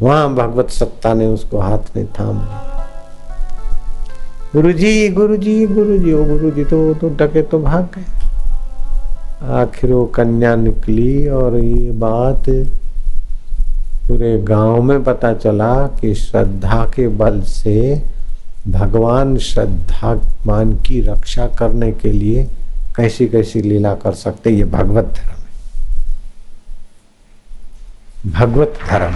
वहाँ 0.00 0.34
भगवत 0.34 0.70
सत्ता 0.70 1.14
ने 1.14 1.26
उसको 1.26 1.58
हाथ 1.58 1.96
में 1.96 2.06
थाम 2.18 2.36
लिया। 2.36 2.68
गुरु 4.52 4.72
जी 4.72 5.08
गुरु 5.08 5.36
जी 5.36 5.66
गुरु 5.66 5.98
जी 5.98 6.12
ओ 6.12 6.24
गुरु 6.24 6.50
जी 6.50 6.64
तो 6.64 6.94
तो 6.94 7.08
डके 7.16 7.42
तो 7.42 7.58
भाग 7.58 7.88
गए। 7.96 8.19
आखिर 9.42 9.92
वो 9.92 10.04
कन्या 10.04 10.56
निकली 10.56 11.28
और 11.28 11.58
ये 11.58 11.90
बात 11.90 12.44
पूरे 14.08 14.38
गाँव 14.38 14.82
में 14.82 15.04
पता 15.04 15.32
चला 15.34 15.86
कि 15.86 16.14
श्रद्धा 16.14 16.84
के 16.84 17.08
बल 17.08 17.40
से 17.40 18.02
भगवान 18.68 19.36
श्रद्धा 19.38 20.14
मान 20.46 20.72
की 20.72 21.00
रक्षा 21.00 21.46
करने 21.46 21.92
के 21.92 22.12
लिए 22.12 22.48
कैसी 22.96 23.28
कैसी 23.28 23.62
लीला 23.62 23.94
कर 23.94 24.12
सकते 24.12 24.50
ये 24.50 24.64
भगवत 24.64 25.04
धर्म 25.04 25.40
है। 25.40 25.60
भगवत 28.32 28.74
धर्म। 28.90 29.14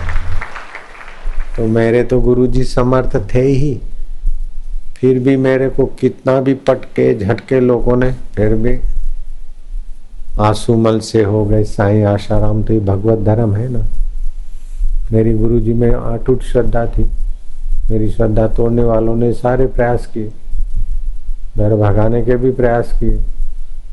तो 1.57 1.67
मेरे 1.67 2.05
तो 2.05 2.21
गुरुजी 2.21 2.65
समर्थ 2.65 3.35
थे 3.35 3.43
ही। 3.43 3.81
फिर 4.97 5.19
भी 5.19 5.37
मेरे 5.37 5.69
को 5.69 5.87
कितना 5.87 6.41
भी 6.41 6.55
पटके, 6.55 7.19
झटके 7.19 7.61
लोगों 7.61 7.97
ने, 7.97 8.13
फिर 8.13 8.55
भी 8.55 8.79
आंसूमल 10.41 10.99
से 11.01 11.23
हो 11.23 11.45
गए, 11.45 11.65
साईं 11.65 12.05
आशाराम 12.05 12.63
तो 12.63 12.73
ये 12.73 12.81
भगवत 12.81 13.19
धर्म 13.19 13.55
है 13.55 13.69
ना। 13.69 13.85
मेरी 15.13 15.35
गुरु 15.35 15.61
जी 15.61 15.73
में 15.73 15.91
अटूट 15.91 16.43
श्रद्धा 16.43 16.87
थी। 16.87 17.11
मेरी 17.91 18.11
श्रद्धा 18.11 18.49
तोड़ने 18.49 18.83
वालों 18.83 19.17
ने 19.17 19.33
सारे 19.33 19.67
प्रयास 19.67 20.07
किए। 20.07 20.31
घर 21.57 21.75
भगाने 21.75 22.23
के 22.23 22.37
भी 22.37 22.51
प्रयास 22.51 22.93
किए 23.01 23.19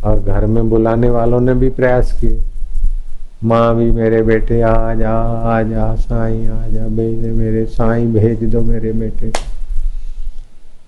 और 0.03 0.19
घर 0.19 0.45
में 0.45 0.69
बुलाने 0.69 1.09
वालों 1.09 1.39
ने 1.39 1.53
भी 1.53 1.69
प्रयास 1.69 2.11
किए। 2.21 2.39
माँ 3.43 3.75
भी 3.75 3.91
मेरे 3.91 4.21
बेटे, 4.21 4.61
आ 4.61 4.93
जा 4.93 5.11
आ 5.57 5.61
जा, 5.61 5.95
साई, 5.95 6.45
आ 6.45 6.67
जा, 6.67 6.87
भेज 6.87 7.25
मेरे, 7.25 7.65
साई, 7.65 8.05
भेज 8.05 8.43
दो 8.43 8.61
मेरे 8.61 8.91
बेटे। 8.91 9.31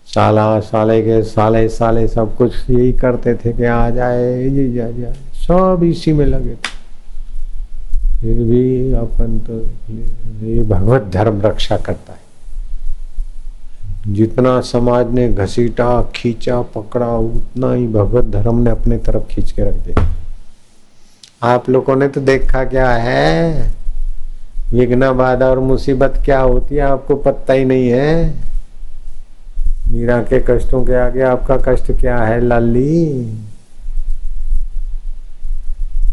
साला, 0.06 0.60
साले 0.60 1.02
के 1.02 1.24
साले 1.24 1.70
साले 1.70 2.08
सब 2.08 2.36
कुछ 2.36 2.70
यही 2.70 2.92
करते 2.94 3.34
थे 3.36 3.54
कि 3.54 3.66
आ 3.66 3.90
जाए 3.90 4.50
जी, 4.50 4.74
जा। 4.74 4.90
जाए 4.90 5.14
सब 5.44 5.82
इसी 5.84 6.14
में 6.14 6.26
लगे 6.26 6.56
थे। 6.56 6.72
फिर 8.22 8.44
भी 8.44 8.94
अपन 8.94 9.40
तो 9.40 9.60
ये 10.46 10.64
भगवत 10.64 11.02
धर्म 11.14 11.42
रक्षा 11.42 11.78
करता 11.78 12.14
है। 12.14 12.22
जितना 14.08 14.62
समाज 14.62 15.12
ने 15.12 15.30
घसीटा, 15.30 16.02
खींचा, 16.16 16.62
पकड़ा, 16.62 17.08
उतना 17.08 17.74
ही 17.74 17.88
भगवत 17.88 18.26
धर्म 18.26 18.60
ने 18.60 18.70
अपने 18.70 18.98
तरफ़ 18.98 19.24
खींच 19.24 19.52
के 19.52 19.62
रख 19.62 19.74
दिया। 19.74 20.14
आप 21.44 21.70
लोगों 21.70 21.96
ने 21.96 22.08
तो 22.08 22.22
देखा 22.22 22.64
क्या 22.66 22.90
है? 22.90 23.72
विघ्न 24.72 25.14
बाधा 25.14 25.46
और 25.46 25.60
मुसीबत 25.60 26.22
क्या 26.26 26.40
होती 26.40 26.76
है 26.76 26.82
आपको 26.82 27.16
पता 27.16 27.54
ही 27.54 27.66
नहीं 27.66 27.90
है। 27.90 28.34
मीरा 29.88 30.22
के 30.22 30.40
कष्टों 30.40 30.86
के 30.86 30.96
आगे 30.96 31.22
आपका 31.22 31.58
कष्ट 31.58 31.92
क्या 31.92 32.18
है, 32.18 32.42
लाली? 32.42 33.24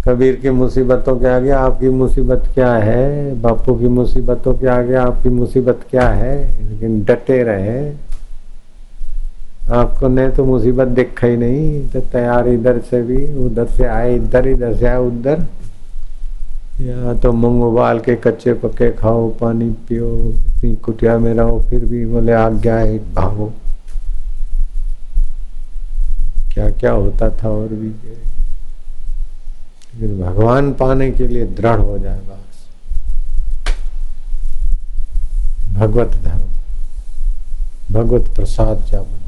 कबीर 0.05 0.37
की 0.37 0.51
मुसीबतों 0.51 1.17
के 1.17 1.27
आगे 1.27 1.51
आपकी 1.51 1.89
मुसीबत 1.89 2.45
क्या 2.55 2.73
है? 2.73 3.41
बापू 3.41 3.75
की 3.75 3.89
मुसीबतों 3.89 4.55
के 4.55 4.67
आगे 4.67 4.95
आपकी 4.95 5.29
मुसीबत 5.29 5.81
क्या 5.91 6.09
है? 6.09 6.37
लेकिन 6.69 7.05
डटे 7.05 7.43
रहे। 7.43 8.11
आपको 9.73 10.09
ने 10.09 10.29
तो 10.29 10.45
मुसीबत 10.45 10.87
देखा 10.87 11.27
ही 11.27 11.37
नहीं 11.37 11.89
तो 11.89 12.01
तैयार 12.01 12.49
इधर 12.49 12.79
से 12.79 13.03
भी, 13.03 13.45
उधर 13.45 13.67
से 13.67 13.85
आए, 13.85 14.17
इधर 14.17 14.49
इधर 14.49 14.75
से 14.77 14.87
आए, 14.87 14.99
उधर। 14.99 15.47
या 16.81 17.15
तो 17.15 17.33
मूंग 17.33 17.63
उबाल 17.65 17.99
के 17.99 18.17
कच्चे 18.17 18.53
पक्के 18.53 18.91
खाओ, 18.93 19.29
पानी 19.29 19.71
पियो 19.71 20.17
इतनी 20.17 20.77
कुटिया 20.77 21.19
में 21.19 21.35
रहो, 21.35 21.61
फिर 21.71 21.85
भी 21.85 22.07
बोले, 22.07 22.33
आज्ञा 22.33 22.77
है, 22.77 22.99
भागो। 22.99 23.53
क्या 26.55 26.71
क्या 26.71 26.93
होता 26.93 27.31
था 27.31 27.49
और 27.49 27.69
भी। 27.69 28.30
लेकिन 30.01 30.21
भगवान 30.21 30.73
पाने 30.73 31.11
के 31.11 31.27
लिए 31.27 31.47
दृढ़ 31.47 31.81
हो 31.81 31.99
जाए 31.99 32.19
बस। 32.19 32.37
भगवत 35.73 36.17
धर्म, 36.25 36.49
भगवत 37.93 38.35
प्रसाद 38.37 38.85
जावन 38.93 39.19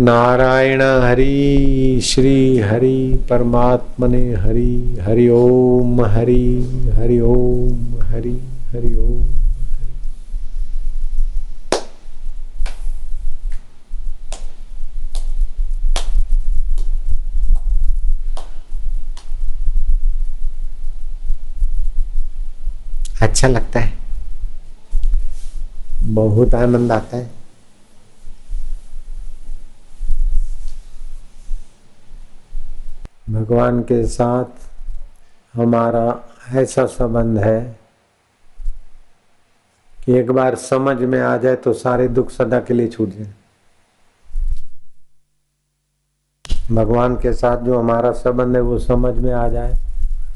नारायण 0.00 0.82
हरि, 0.82 2.00
श्री 2.04 2.58
हरि, 2.58 3.26
परमात्मने 3.30 4.34
हरि 4.34 4.98
हरि 5.00 5.28
ओम 5.28 6.04
हरि 6.04 6.44
हरि 6.96 7.20
ओम 7.20 8.02
हरि 8.02 8.36
हरि 8.72 8.94
ओम। 8.94 9.45
अच्छा 23.22 23.48
लगता 23.48 23.80
है। 23.80 23.94
बहुत 26.04 26.54
आनंद 26.54 26.92
आता 26.92 27.16
है। 27.16 27.30
भगवान 33.30 33.80
के 33.80 34.06
साथ 34.06 35.56
हमारा 35.56 36.04
ऐसा 36.54 36.84
संबंध 36.86 37.38
है 37.38 37.60
कि 40.04 40.12
एक 40.12 40.30
बार 40.30 40.54
समझ 40.54 40.96
में 40.96 41.20
आ 41.20 41.36
जाए 41.36 41.56
तो 41.56 41.72
सारे 41.72 42.08
दुख 42.08 42.30
सदा 42.30 42.60
के 42.60 42.74
लिए 42.74 42.88
छूट 42.88 43.08
जाए। 43.08 43.32
भगवान 46.72 47.16
के 47.16 47.32
साथ 47.32 47.56
जो 47.56 47.78
हमारा 47.78 48.12
संबंध 48.12 48.56
है 48.56 48.62
वो 48.62 48.78
समझ 48.78 49.14
में 49.14 49.32
आ 49.32 49.48
जाए। 49.48 49.74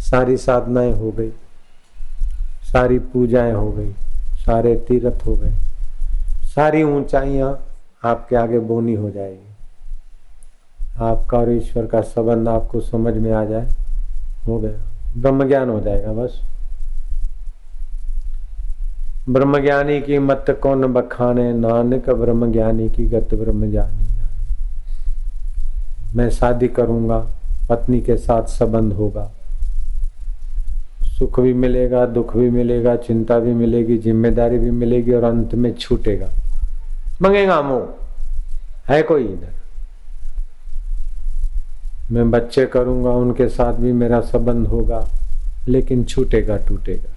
सारी 0.00 0.36
साधनाएँ 0.36 0.92
हो 0.92 1.10
गई। 1.10 1.30
सारी 2.72 2.98
पूजाएँ 2.98 3.52
हो 3.52 3.70
गई, 3.72 3.92
सारे 4.36 4.74
तीर्थ 4.88 5.26
हो 5.26 5.34
गए। 5.34 5.52
सारी 6.46 6.82
ऊंचाइयाँ 6.82 7.58
आपके 8.04 8.36
आगे 8.36 8.58
बोनी 8.58 8.94
हो 8.94 9.10
जाएगी। 9.10 9.48
आपका 10.98 11.38
और 11.38 11.50
ईश्वर 11.52 11.86
का 11.86 12.00
संबंध 12.00 12.48
आपको 12.48 12.80
समझ 12.80 13.14
में 13.14 13.32
आ 13.32 13.44
जाए, 13.44 13.66
हो 14.46 14.58
गया। 14.58 15.20
ब्रह्म 15.20 15.48
ज्ञान 15.48 15.70
हो 15.70 15.80
जाएगा 15.80 16.12
बस। 16.12 16.40
ब्रह्म 19.28 19.60
ज्ञानी 19.62 20.00
की 20.00 20.18
मत 20.18 20.58
कौन 20.62 20.92
बखाने, 20.92 21.52
नानक 21.52 22.10
ब्रह्म 22.10 22.52
ज्ञानी 22.52 22.88
की 22.88 23.06
गत 23.06 23.34
ब्रह्म 23.34 23.70
ज्ञानी 23.70 24.08
मैं 26.16 26.30
शादी 26.30 26.68
करूँगा, 26.68 27.18
पत्नी 27.68 28.00
के 28.00 28.16
साथ 28.16 28.42
संबंध 28.42 28.92
होगा। 28.92 29.30
सुख 31.20 31.40
भी 31.40 31.52
मिलेगा, 31.52 32.06
दुख 32.06 32.36
भी 32.36 32.50
मिलेगा, 32.50 32.96
चिंता 32.96 33.38
भी 33.38 33.52
मिलेगी, 33.54 33.98
ज़िम्मेदारी 33.98 34.58
भी 34.58 34.70
मिलेगी 34.70 35.12
और 35.12 35.24
अंत 35.24 35.54
में 35.54 35.74
छूटेगा। 35.74 36.28
मंगेगा 37.22 37.62
मुँह। 37.62 37.88
है 38.88 39.02
कोई 39.02 39.24
इधर? 39.24 39.52
मैं 42.12 42.30
बच्चे 42.30 42.66
करूँगा, 42.66 43.10
उनके 43.10 43.48
साथ 43.48 43.72
भी 43.72 43.92
मेरा 43.92 44.20
संबंध 44.20 44.66
होगा, 44.66 45.08
लेकिन 45.68 46.04
छूटेगा, 46.04 46.56
टूटेगा। 46.56 47.12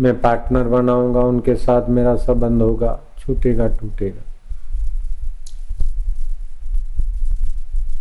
मैं 0.00 0.20
पार्टनर 0.20 0.64
बनाऊँगा, 0.64 1.20
उनके 1.20 1.54
साथ 1.54 1.88
मेरा 1.88 2.16
संबंध 2.16 2.62
होगा, 2.62 3.00
छूटेगा, 3.18 3.68
टूटेगा। 3.68 4.22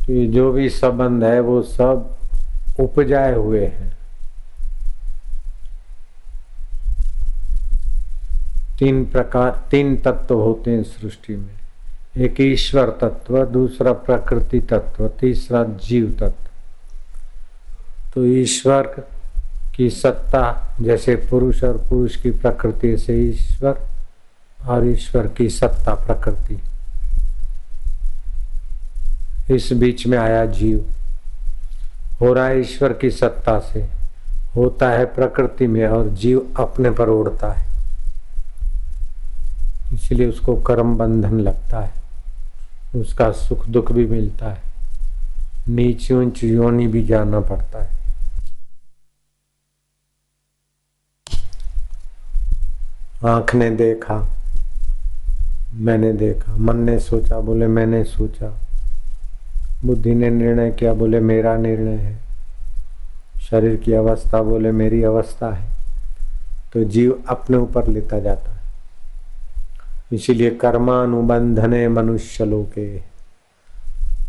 तो 0.07 0.13
ये 0.13 0.27
जो 0.27 0.51
भी 0.51 0.69
संबंध 0.69 1.23
है, 1.23 1.39
वो 1.39 1.61
सब 1.61 2.15
उपजाए 2.79 3.33
हुए 3.33 3.65
हैं। 3.65 3.94
तीन 8.79 9.05
प्रकार, 9.05 9.63
तीन 9.71 9.97
तत्व 9.97 10.35
होते 10.35 10.71
हैं 10.71 10.83
सृष्टि 10.83 11.35
में। 11.35 11.55
एक 12.17 12.35
ईश्वर 12.41 12.89
तत्व, 13.01 13.45
दूसरा 13.45 13.93
प्रकृति 13.93 14.59
तत्व, 14.59 15.07
तीसरा 15.07 15.63
जीव 15.63 16.17
तत्व। 16.19 16.49
तो 18.13 18.25
ईश्वर 18.25 18.81
की 19.75 19.89
सत्ता 19.89 20.75
जैसे 20.81 21.15
पुरुष 21.15 21.63
और 21.63 21.77
पुरुष 21.77 22.15
की 22.15 22.31
प्रकृति 22.31 22.97
से 22.97 23.17
ईश्वर, 23.17 23.79
और 24.65 24.87
ईश्वर 24.87 25.27
की 25.27 25.49
सत्ता 25.49 25.93
प्रकृति। 25.93 26.61
इस 29.55 29.73
बीच 29.73 30.07
में 30.07 30.17
आया 30.17 30.45
जीव। 30.45 30.85
हो 32.21 32.33
रहा 32.33 32.47
है 32.47 32.59
ईश्वर 32.59 32.93
की 32.93 33.11
सत्ता 33.11 33.59
से। 33.59 33.85
होता 34.55 34.89
है 34.89 35.05
प्रकृति 35.05 35.67
में 35.67 35.87
और 35.87 36.09
जीव 36.09 36.53
अपने 36.59 36.89
पर 36.89 37.09
उड़ता 37.09 37.51
है। 37.51 37.74
इसलिए 39.93 40.27
उसको 40.27 40.55
कर्म 40.55 40.97
बंधन 40.97 41.39
लगता 41.39 41.79
है। 41.79 41.91
उसका 42.99 43.31
सुख 43.31 43.67
दुख 43.67 43.91
भी 43.91 44.05
मिलता 44.05 44.49
है। 44.51 44.61
नीच 45.69 46.11
ऊंच 46.11 46.43
योनि 46.43 46.87
भी 46.87 47.03
जाना 47.03 47.39
पड़ता 47.39 47.83
है। 47.83 47.95
आँख 53.25 53.55
ने 53.55 53.69
देखा, 53.69 54.29
मैंने 55.73 56.13
देखा, 56.13 56.55
मन 56.55 56.77
ने 56.77 56.99
सोचा, 56.99 57.39
बोले 57.39 57.67
मैंने 57.67 58.03
सोचा। 58.03 58.59
बुद्धि 59.85 60.15
ने 60.15 60.29
निर्णय 60.29 60.71
किया, 60.71 60.93
बोले 60.93 61.19
मेरा 61.19 61.55
निर्णय 61.57 61.95
है। 61.95 62.19
शरीर 63.41 63.75
की 63.75 63.93
अवस्था, 63.93 64.41
बोले 64.41 64.71
मेरी 64.71 65.03
अवस्था 65.03 65.53
है। 65.53 65.69
तो 66.73 66.83
जीव 66.83 67.23
अपने 67.29 67.57
ऊपर 67.57 67.87
लेता 67.87 68.19
जाता 68.19 68.51
है। 68.51 68.54
इसीलिए 70.13 70.49
कर्मानुबंधने 70.49 71.87
मनुष्य 71.87 72.45
लोके 72.45 72.87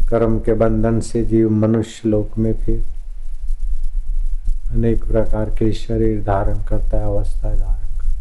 कर्म 0.09 0.39
के 0.39 0.53
बंधन 0.55 1.01
से 1.01 1.25
जीव 1.25 1.51
मनुष्य 1.51 2.09
लोक 2.09 2.39
में 2.39 2.53
फिर 2.55 2.85
अनेक 4.71 5.05
प्रकार 5.05 5.51
के 5.51 5.73
शरीर 5.73 6.23
धारण 6.25 6.63
करता 6.65 6.99
है 6.99 7.05
अवस्था 7.05 7.55
धारण 7.55 7.85
करता 7.99 8.15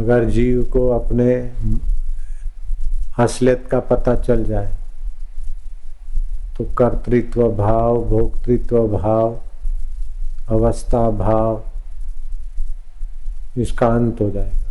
अगर 0.00 0.24
जीव 0.30 0.62
को 0.62 0.88
अपने 0.88 1.34
असलियत 3.18 3.66
का 3.70 3.80
पता 3.80 4.14
चल 4.16 4.44
जाए 4.44 4.72
तो 6.58 6.64
कर्तृत्व 6.78 7.48
भाव, 7.48 8.04
भोक्तृत्व 8.04 8.86
भाव, 8.88 9.38
अवस्था 10.48 11.10
भाव 11.10 11.62
इसका 13.56 13.86
अंत 13.86 14.20
हो 14.20 14.30
जाएगा। 14.30 14.62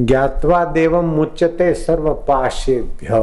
ज्ञातवा 0.00 0.64
देवम 0.64 1.04
मुच्यते 1.04 1.74
सर्व 1.74 2.12
पाशेभ्य 2.14 3.20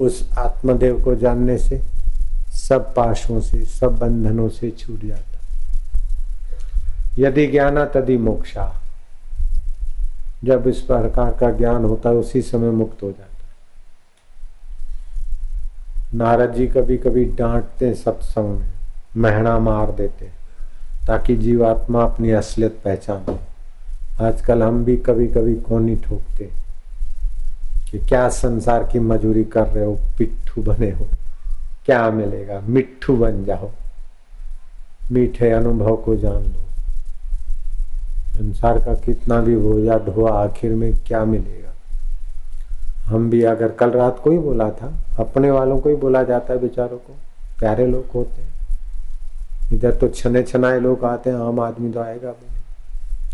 उस 0.00 0.28
आत्मदेव 0.38 1.02
को 1.02 1.14
जानने 1.14 1.58
से 1.58 1.80
सब 2.50 2.94
पाशों 2.94 3.40
से, 3.40 3.64
सब 3.64 3.98
बंधनों 3.98 4.48
से 4.48 4.70
छूट 4.70 5.00
जाता 5.00 5.38
यदि 7.18 7.46
ज्ञाना 7.46 7.84
तदि 7.84 8.16
मोक्षा। 8.16 8.72
जब 10.44 10.66
इस 10.66 10.80
प्रकार 10.80 11.30
का 11.30 11.50
ज्ञान 11.50 11.84
होता 11.84 12.08
है, 12.08 12.14
उसी 12.14 12.42
समय 12.42 12.70
मुक्त 12.70 13.02
हो 13.02 13.10
जाता 13.10 13.46
है। 13.46 13.52
नारद 16.14 16.54
जी 16.54 16.66
कभी 16.66 16.96
कभी 16.96 17.24
डांटते 17.24 17.94
सत्संग 17.94 18.58
में 18.58 18.72
महना 19.16 19.58
मार 19.58 19.90
देते 19.90 20.24
ताकि 21.06 21.36
जीवात्मा 21.36 22.02
अपनी 22.02 22.30
असलियत 22.30 22.78
पहचाने। 22.84 23.38
आजकल 24.24 24.62
हम 24.62 24.84
भी 24.84 24.96
कभी 24.96 25.26
कभी 25.26 25.54
कोनी 25.54 25.96
ठोकते 25.96 26.50
कि 27.90 27.98
क्या 27.98 28.28
संसार 28.28 28.82
की 28.92 28.98
मजूरी 28.98 29.44
कर 29.44 29.66
रहे 29.66 29.84
हो, 29.84 29.98
पिट्ठू 30.18 30.62
बने 30.62 30.90
हो, 30.90 31.06
क्या 31.86 32.10
मिलेगा, 32.10 32.60
मिट्ठू 32.60 33.16
बन 33.16 33.44
जाओ। 33.44 33.70
मीठे 35.12 35.50
अनुभव 35.50 35.96
को 35.96 36.16
जान 36.16 36.42
लो। 36.42 36.62
संसार 38.32 38.78
का 38.78 38.94
कितना 38.94 39.40
भी 39.40 39.56
भोजा 39.56 39.98
धोआ 39.98 40.44
आखिर 40.44 40.72
में 40.72 40.92
क्या 41.06 41.24
मिलेगा? 41.24 41.72
हम 43.04 43.30
भी 43.30 43.42
अगर 43.42 43.68
कल 43.68 43.90
रात 43.90 44.20
को 44.24 44.30
ही 44.30 44.38
बोला 44.38 44.70
था, 44.70 44.92
अपने 45.18 45.50
वालों 45.50 45.78
को 45.78 45.88
ही 45.88 45.94
बोला 45.94 46.22
जाता 46.22 46.52
है 46.52 46.60
बेचारों 46.60 46.96
को। 46.96 47.16
प्यारे 47.58 47.86
लोग 47.86 48.04
होते 48.14 48.42
हैं। 48.42 48.51
इधर 49.72 49.92
तो 49.96 50.08
छने 50.08 50.42
छनाए 50.42 50.80
लोग 50.80 51.04
आते 51.04 51.30
हैं, 51.30 51.36
आम 51.38 51.60
आदमी 51.60 51.90
तो 51.92 52.00
आएगा 52.00 52.30
भी 52.30 52.46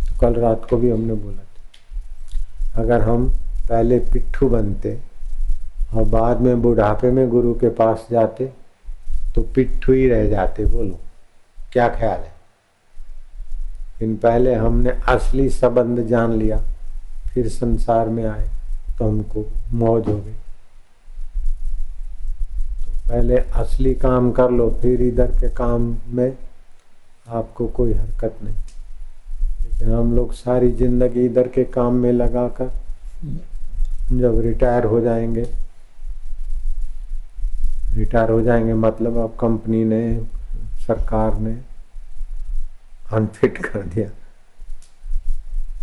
तो 0.07 0.19
कल 0.21 0.41
रात 0.41 0.67
को 0.71 0.77
भी 0.77 0.91
हमने 0.91 1.15
बोला 1.15 1.43
था, 1.43 2.83
अगर 2.83 3.01
हम 3.03 3.29
पहले 3.69 3.99
पिट्ठू 4.13 4.49
बनते 4.49 4.99
और 5.95 6.05
बाद 6.09 6.41
में 6.41 6.61
बुढ़ापे 6.63 7.11
में 7.11 7.29
गुरु 7.31 7.55
के 7.55 7.69
पास 7.75 8.07
जाते 8.11 8.53
तो 9.35 9.43
पिट्ठू 9.55 9.93
ही 9.93 10.09
रह 10.09 10.29
जाते, 10.31 10.65
बोलो, 10.67 10.99
क्या 11.73 11.89
ख्याल 11.91 12.19
है? 12.19 12.33
इन 14.03 14.17
पहले 14.17 14.55
हमने 14.55 14.91
असली 15.09 15.49
संबंध 15.51 16.07
जान 16.09 16.33
लिया, 16.33 16.59
फिर 17.29 17.49
संसार 17.51 18.09
में 18.09 18.25
आए 18.27 18.49
तो 18.99 19.09
हमको 19.09 19.45
मौज 19.75 20.09
हो 20.09 20.17
गई। 20.17 20.35
पहले 23.09 23.37
असली 23.37 23.95
काम 23.95 24.31
कर 24.33 24.51
लो, 24.51 24.71
फिर 24.83 25.03
इधर 25.03 25.31
के 25.31 25.49
काम 25.49 25.97
में 26.09 26.37
आपको 27.29 27.67
कोई 27.67 27.93
हरकत 27.93 28.37
नहीं। 28.43 28.55
लेकिन 29.63 29.93
हम 29.93 30.15
लोग 30.17 30.33
सारी 30.33 30.71
ज़िंदगी 30.73 31.25
इधर 31.27 31.49
के 31.49 31.65
काम 31.65 31.95
में 31.95 32.13
लगा 32.13 32.49
कर 32.49 32.71
जब 34.13 34.41
रिटायर 34.41 34.85
हो 34.85 35.01
जाएँगे, 35.01 35.47
रिटायर 37.95 38.31
हो 38.31 38.41
जाएँगे 38.43 38.75
मतलब 38.75 39.17
अब 39.17 39.37
कंपनी 39.41 39.85
ने, 39.85 40.21
सरकार 40.87 41.39
ने 41.39 41.59
अनफिट 43.13 43.59
कर 43.59 43.83
दिया। 43.83 44.09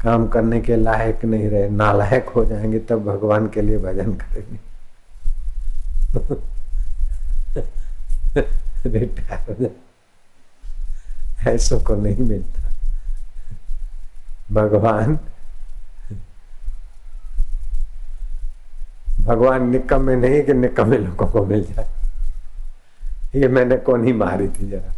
काम 0.03 0.27
करने 0.27 0.61
के 0.61 0.75
लायक 0.75 1.25
नहीं 1.25 1.49
रहे, 1.49 1.69
नालायक 1.69 2.29
हो 2.29 2.45
जाएँगे, 2.45 2.79
तब 2.79 3.05
भगवान 3.05 3.47
के 3.47 3.61
लिए 3.61 3.77
भजन 3.77 4.13
करेंगे। 4.13 4.59
ऐसों 11.47 11.79
को 11.79 11.95
नहीं 11.95 12.15
मिलता। 12.15 12.71
भगवान 14.51 15.19
भगवान 19.19 19.69
निकम्मे 19.69 20.15
नहीं 20.15 20.43
कि 20.43 20.53
निकम्मे 20.53 20.97
लोगों 20.97 21.27
को 21.27 21.45
मिल 21.45 21.63
जाए। 21.63 21.87
ये 23.35 23.47
मैंने 23.47 23.77
को 23.77 23.95
नहीं 23.95 24.13
मारी 24.13 24.47
थी 24.47 24.69
जरा, 24.69 24.93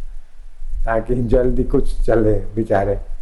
ताकि 0.84 1.14
जल्दी 1.14 1.64
कुछ 1.64 2.00
चले, 2.00 2.32
बेचारे। 2.32 3.17